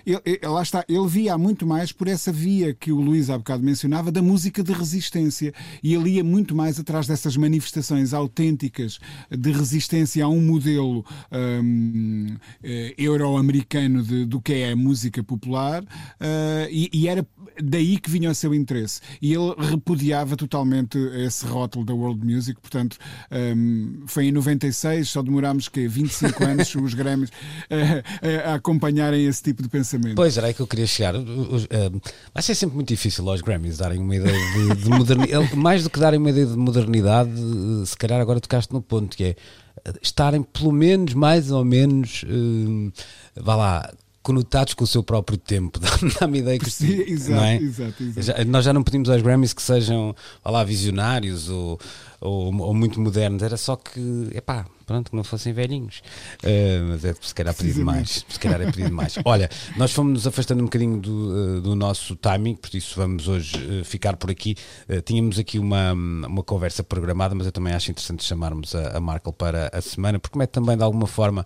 ele, 0.05 0.21
ele, 0.25 0.47
lá 0.47 0.61
está, 0.61 0.83
ele 0.87 1.07
via 1.07 1.37
muito 1.37 1.65
mais 1.65 1.91
por 1.91 2.07
essa 2.07 2.31
via 2.31 2.73
que 2.73 2.91
o 2.91 2.99
Luís 2.99 3.29
há 3.29 3.37
bocado 3.37 3.63
mencionava 3.63 4.11
da 4.11 4.21
música 4.21 4.63
de 4.63 4.73
resistência. 4.73 5.53
E 5.81 5.93
ele 5.93 6.11
ia 6.11 6.23
muito 6.23 6.55
mais 6.55 6.79
atrás 6.79 7.07
dessas 7.07 7.37
manifestações 7.37 8.13
autênticas 8.13 8.99
de 9.31 9.51
resistência 9.51 10.25
a 10.25 10.27
um 10.27 10.41
modelo 10.41 11.05
um, 11.31 12.35
eh, 12.63 12.93
euro-americano 12.97 14.03
do 14.25 14.41
que 14.41 14.53
é 14.53 14.71
a 14.71 14.75
música 14.75 15.23
popular 15.23 15.83
uh, 15.83 16.67
e, 16.69 16.89
e, 16.93 17.07
era 17.07 17.25
daí 17.61 17.97
que 17.99 18.09
vinha 18.09 18.29
o 18.29 18.35
seu 18.35 18.53
interesse. 18.53 19.01
E 19.21 19.33
ele 19.33 19.53
repudiava 19.57 20.35
totalmente 20.35 20.97
esse 21.25 21.45
rótulo 21.45 21.85
da 21.85 21.93
world 21.93 22.25
music, 22.25 22.59
portanto 22.59 22.97
um, 23.55 24.03
foi 24.07 24.25
em 24.25 24.31
96, 24.31 25.09
só 25.09 25.21
demorámos 25.21 25.69
que 25.69 25.87
25 25.87 26.43
anos 26.43 26.75
os 26.75 26.93
Grammys 26.93 27.29
uh, 27.29 28.49
a 28.49 28.55
acompanharem 28.55 29.25
esse 29.25 29.41
tipo 29.41 29.61
de 29.61 29.69
pensamento 29.69 29.92
Pois 30.15 30.37
era 30.37 30.47
aí 30.47 30.53
que 30.53 30.61
eu 30.61 30.67
queria 30.67 30.87
chegar. 30.87 31.13
vai 32.33 32.43
ser 32.43 32.55
sempre 32.55 32.75
muito 32.75 32.89
difícil 32.89 33.27
aos 33.29 33.41
Grammys 33.41 33.77
darem 33.77 33.99
uma 33.99 34.15
ideia 34.15 34.37
de, 34.53 34.83
de 34.83 34.89
modernidade. 34.89 35.55
Mais 35.57 35.83
do 35.83 35.89
que 35.89 35.99
darem 35.99 36.19
uma 36.19 36.29
ideia 36.29 36.45
de 36.45 36.57
modernidade, 36.57 37.31
se 37.85 37.97
calhar 37.97 38.19
agora 38.19 38.39
tocaste 38.39 38.73
no 38.73 38.81
ponto 38.81 39.15
que 39.15 39.23
é 39.23 39.35
eh, 39.85 39.93
estarem 40.01 40.43
pelo 40.43 40.71
menos, 40.71 41.13
mais 41.13 41.51
ou 41.51 41.63
menos, 41.65 42.23
uh, 42.23 42.91
vá 43.35 43.55
lá, 43.55 43.93
conotados 44.23 44.73
com 44.73 44.85
o 44.85 44.87
seu 44.87 45.03
próprio 45.03 45.37
tempo. 45.37 45.79
Dá-me 46.19 46.39
ideia 46.39 46.57
que 46.57 46.71
sim, 46.71 47.01
exato, 47.01 47.43
é? 47.43 47.55
exato, 47.57 48.03
exato. 48.03 48.39
Já, 48.39 48.45
nós 48.45 48.65
já 48.65 48.73
não 48.73 48.81
pedimos 48.81 49.09
aos 49.09 49.21
Grammys 49.21 49.53
que 49.53 49.61
sejam 49.61 50.15
lá, 50.43 50.63
visionários 50.63 51.49
ou, 51.49 51.79
ou, 52.21 52.55
ou, 52.61 52.73
muito 52.73 52.99
modernos, 52.99 53.43
era 53.43 53.57
só 53.57 53.75
que, 53.75 54.29
epá, 54.33 54.65
pronto, 54.93 55.09
que 55.09 55.15
não 55.15 55.23
fossem 55.23 55.51
velhinhos. 55.51 56.03
Uh, 56.43 56.89
mas 56.89 57.03
é 57.03 57.13
se 57.19 57.33
calhar 57.33 57.53
pedir 57.55 57.83
mais. 57.83 58.23
Se 58.29 58.39
calhar 58.39 58.61
é 58.61 58.71
pedir 58.71 58.91
mais. 58.91 59.15
Olha, 59.25 59.49
nós 59.75 59.91
fomos 59.91 60.13
nos 60.13 60.27
afastando 60.27 60.61
um 60.61 60.65
bocadinho 60.65 60.99
do, 60.99 61.57
uh, 61.57 61.61
do 61.61 61.75
nosso 61.75 62.15
timing, 62.15 62.55
por 62.55 62.73
isso 62.75 62.93
vamos 62.95 63.27
hoje 63.27 63.55
uh, 63.57 63.83
ficar 63.83 64.15
por 64.15 64.29
aqui. 64.29 64.55
tínhamos 65.03 65.39
aqui 65.39 65.57
uma, 65.57 65.93
uma 65.93 66.43
conversa 66.43 66.83
programada, 66.83 67.33
mas 67.33 67.47
eu 67.47 67.51
também 67.51 67.73
acho 67.73 67.89
interessante 67.89 68.23
chamarmos 68.23 68.75
a, 68.75 68.97
a 68.97 68.99
Markle 68.99 69.33
para 69.33 69.69
a 69.73 69.81
semana, 69.81 70.19
porque 70.19 70.37
mete 70.37 70.51
também 70.51 70.77
de 70.77 70.83
alguma 70.83 71.07
forma 71.07 71.45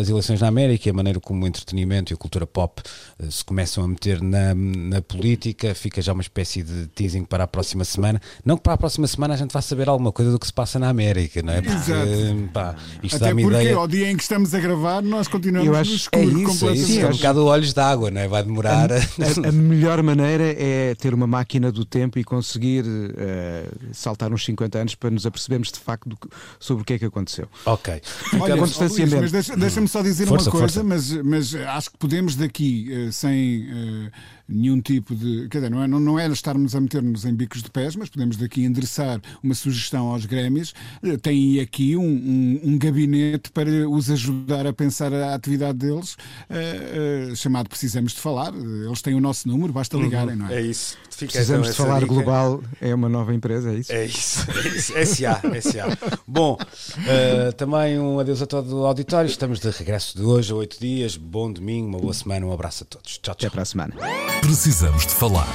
as 0.00 0.08
eleições 0.08 0.40
na 0.40 0.48
América 0.48 0.88
e 0.88 0.90
a 0.90 0.94
maneira 0.94 1.20
como 1.20 1.44
o 1.44 1.46
entretenimento 1.46 2.12
e 2.12 2.14
a 2.14 2.16
cultura 2.16 2.46
pop 2.46 2.82
se 3.30 3.44
começam 3.44 3.84
a 3.84 3.88
meter 3.88 4.20
na, 4.20 4.54
na 4.54 5.02
política. 5.02 5.74
Fica 5.74 6.00
já 6.00 6.12
uma 6.12 6.22
espécie 6.22 6.62
de 6.62 6.86
teasing 6.88 7.24
para 7.24 7.44
a 7.44 7.46
próxima 7.46 7.84
semana. 7.84 8.20
Não 8.44 8.56
que 8.56 8.62
para 8.62 8.74
a 8.74 8.78
próxima 8.78 9.06
semana 9.06 9.34
a 9.34 9.36
gente 9.36 9.52
vá 9.52 9.60
saber 9.60 9.88
alguma 9.88 10.10
coisa 10.12 10.30
do 10.30 10.38
que 10.38 10.46
se 10.46 10.52
passa 10.52 10.78
na 10.78 10.88
América, 10.88 11.42
não 11.42 11.52
é? 11.52 11.60
Porque, 11.60 11.76
Exato 11.76 12.41
pá, 12.46 12.74
isto 13.02 13.16
Até 13.16 13.34
porque 13.34 13.46
ideia... 13.46 13.76
ao 13.76 13.88
dia 13.88 14.10
em 14.10 14.16
que 14.16 14.22
estamos 14.22 14.54
a 14.54 14.60
gravar 14.60 15.02
nós 15.02 15.28
continuamos 15.28 15.68
Eu 15.68 15.76
acho, 15.76 15.90
no 15.90 15.96
escuro 15.96 16.22
é 16.22 16.26
isso, 16.26 16.44
completamente. 16.44 16.80
É, 16.80 16.94
isso, 16.96 17.00
é 17.00 17.08
um 17.08 17.12
bocado 17.12 17.46
olhos 17.46 17.72
d'água, 17.72 18.10
não 18.10 18.20
é? 18.20 18.28
Vai 18.28 18.42
demorar. 18.42 18.92
A, 18.92 18.96
a, 18.96 19.48
a, 19.48 19.52
melhor 19.52 20.02
maneira 20.02 20.44
é 20.44 20.94
ter 20.94 21.14
uma 21.14 21.26
máquina 21.26 21.70
do 21.70 21.84
tempo 21.84 22.18
e 22.18 22.24
conseguir 22.24 22.84
uh, 22.84 23.92
saltar 23.92 24.32
uns 24.32 24.44
50 24.44 24.78
anos 24.78 24.94
para 24.94 25.10
nos 25.10 25.26
apercebermos 25.26 25.70
de 25.70 25.78
facto 25.78 26.08
do, 26.08 26.18
sobre 26.58 26.82
o 26.82 26.84
que 26.84 26.94
é 26.94 26.98
que 26.98 27.04
aconteceu. 27.04 27.48
Ok. 27.64 28.00
Olha, 28.40 28.54
Luís, 28.54 28.76
mas 28.78 29.32
deixa-me 29.32 29.60
deixa 29.60 29.86
só 29.86 30.02
dizer 30.02 30.26
força, 30.26 30.50
uma 30.50 30.58
coisa, 30.58 30.84
mas, 30.84 31.12
mas 31.22 31.54
acho 31.54 31.90
que 31.90 31.98
podemos 31.98 32.36
daqui, 32.36 33.08
uh, 33.08 33.12
sem. 33.12 33.68
Uh, 33.70 34.10
nenhum 34.52 34.80
tipo 34.80 35.14
de. 35.14 35.48
Quer 35.48 35.58
dizer, 35.58 35.70
não 35.70 35.82
é, 35.82 35.88
não, 35.88 35.98
não 35.98 36.18
é 36.18 36.26
estarmos 36.28 36.74
a 36.74 36.80
meter-nos 36.80 37.24
em 37.24 37.34
bicos 37.34 37.62
de 37.62 37.70
pés, 37.70 37.96
mas 37.96 38.08
podemos 38.08 38.36
daqui 38.36 38.64
endereçar 38.64 39.20
uma 39.42 39.54
sugestão 39.54 40.08
aos 40.08 40.26
Grêmios. 40.26 40.74
Eh, 41.02 41.16
tem 41.16 41.60
aqui 41.60 41.96
um, 41.96 42.02
um, 42.02 42.60
um, 42.64 42.78
gabinete 42.78 43.50
para 43.50 43.88
os 43.88 44.10
ajudar 44.10 44.66
a 44.66 44.72
pensar 44.72 45.12
a 45.12 45.34
atividade 45.34 45.78
deles, 45.78 46.14
uh, 46.50 47.32
uh, 47.32 47.36
chamado 47.36 47.68
Precisamos 47.68 48.12
de 48.12 48.20
Falar. 48.20 48.52
Eles 48.54 49.02
têm 49.02 49.14
o 49.14 49.20
nosso 49.20 49.48
número, 49.48 49.72
basta 49.72 49.96
uhum. 49.96 50.04
ligarem, 50.04 50.36
não 50.36 50.48
é? 50.48 50.56
É 50.56 50.60
isso. 50.62 50.96
Fica 51.22 51.34
Precisamos 51.34 51.68
então 51.68 51.84
de 51.84 51.88
Falar 51.88 52.00
dica. 52.00 52.12
Global 52.12 52.60
é 52.80 52.92
uma 52.92 53.08
nova 53.08 53.32
empresa, 53.32 53.70
é 53.70 53.74
isso? 53.74 53.92
É 53.92 54.04
isso. 54.04 54.46
É 54.50 55.02
isso. 55.02 55.14
SA, 55.14 55.40
SA. 55.60 56.18
Bom, 56.26 56.58
uh, 56.58 57.52
também 57.52 57.98
um 57.98 58.18
adeus 58.18 58.42
a 58.42 58.46
todo 58.46 58.80
o 58.80 58.86
auditório. 58.86 59.28
Estamos 59.28 59.60
de 59.60 59.70
regresso 59.70 60.16
de 60.16 60.24
hoje 60.24 60.52
a 60.52 60.56
oito 60.56 60.80
dias. 60.80 61.16
Bom 61.16 61.52
domingo, 61.52 61.86
uma 61.86 61.98
boa 62.00 62.12
semana, 62.12 62.44
um 62.44 62.52
abraço 62.52 62.82
a 62.82 62.86
todos. 62.86 63.18
Tchau, 63.18 63.34
tchau. 63.36 63.46
Até 63.46 63.50
para 63.50 63.62
a 63.62 63.64
semana. 63.64 63.94
Precisamos 64.40 65.06
de 65.06 65.12
falar 65.12 65.48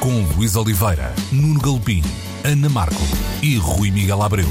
com 0.00 0.10
Luís 0.36 0.56
Oliveira, 0.56 1.14
Nuno 1.32 1.58
Galpim, 1.58 2.02
Ana 2.44 2.68
Marco 2.68 3.02
e 3.42 3.56
Rui 3.56 3.90
Miguel 3.90 4.20
Abreu. 4.20 4.48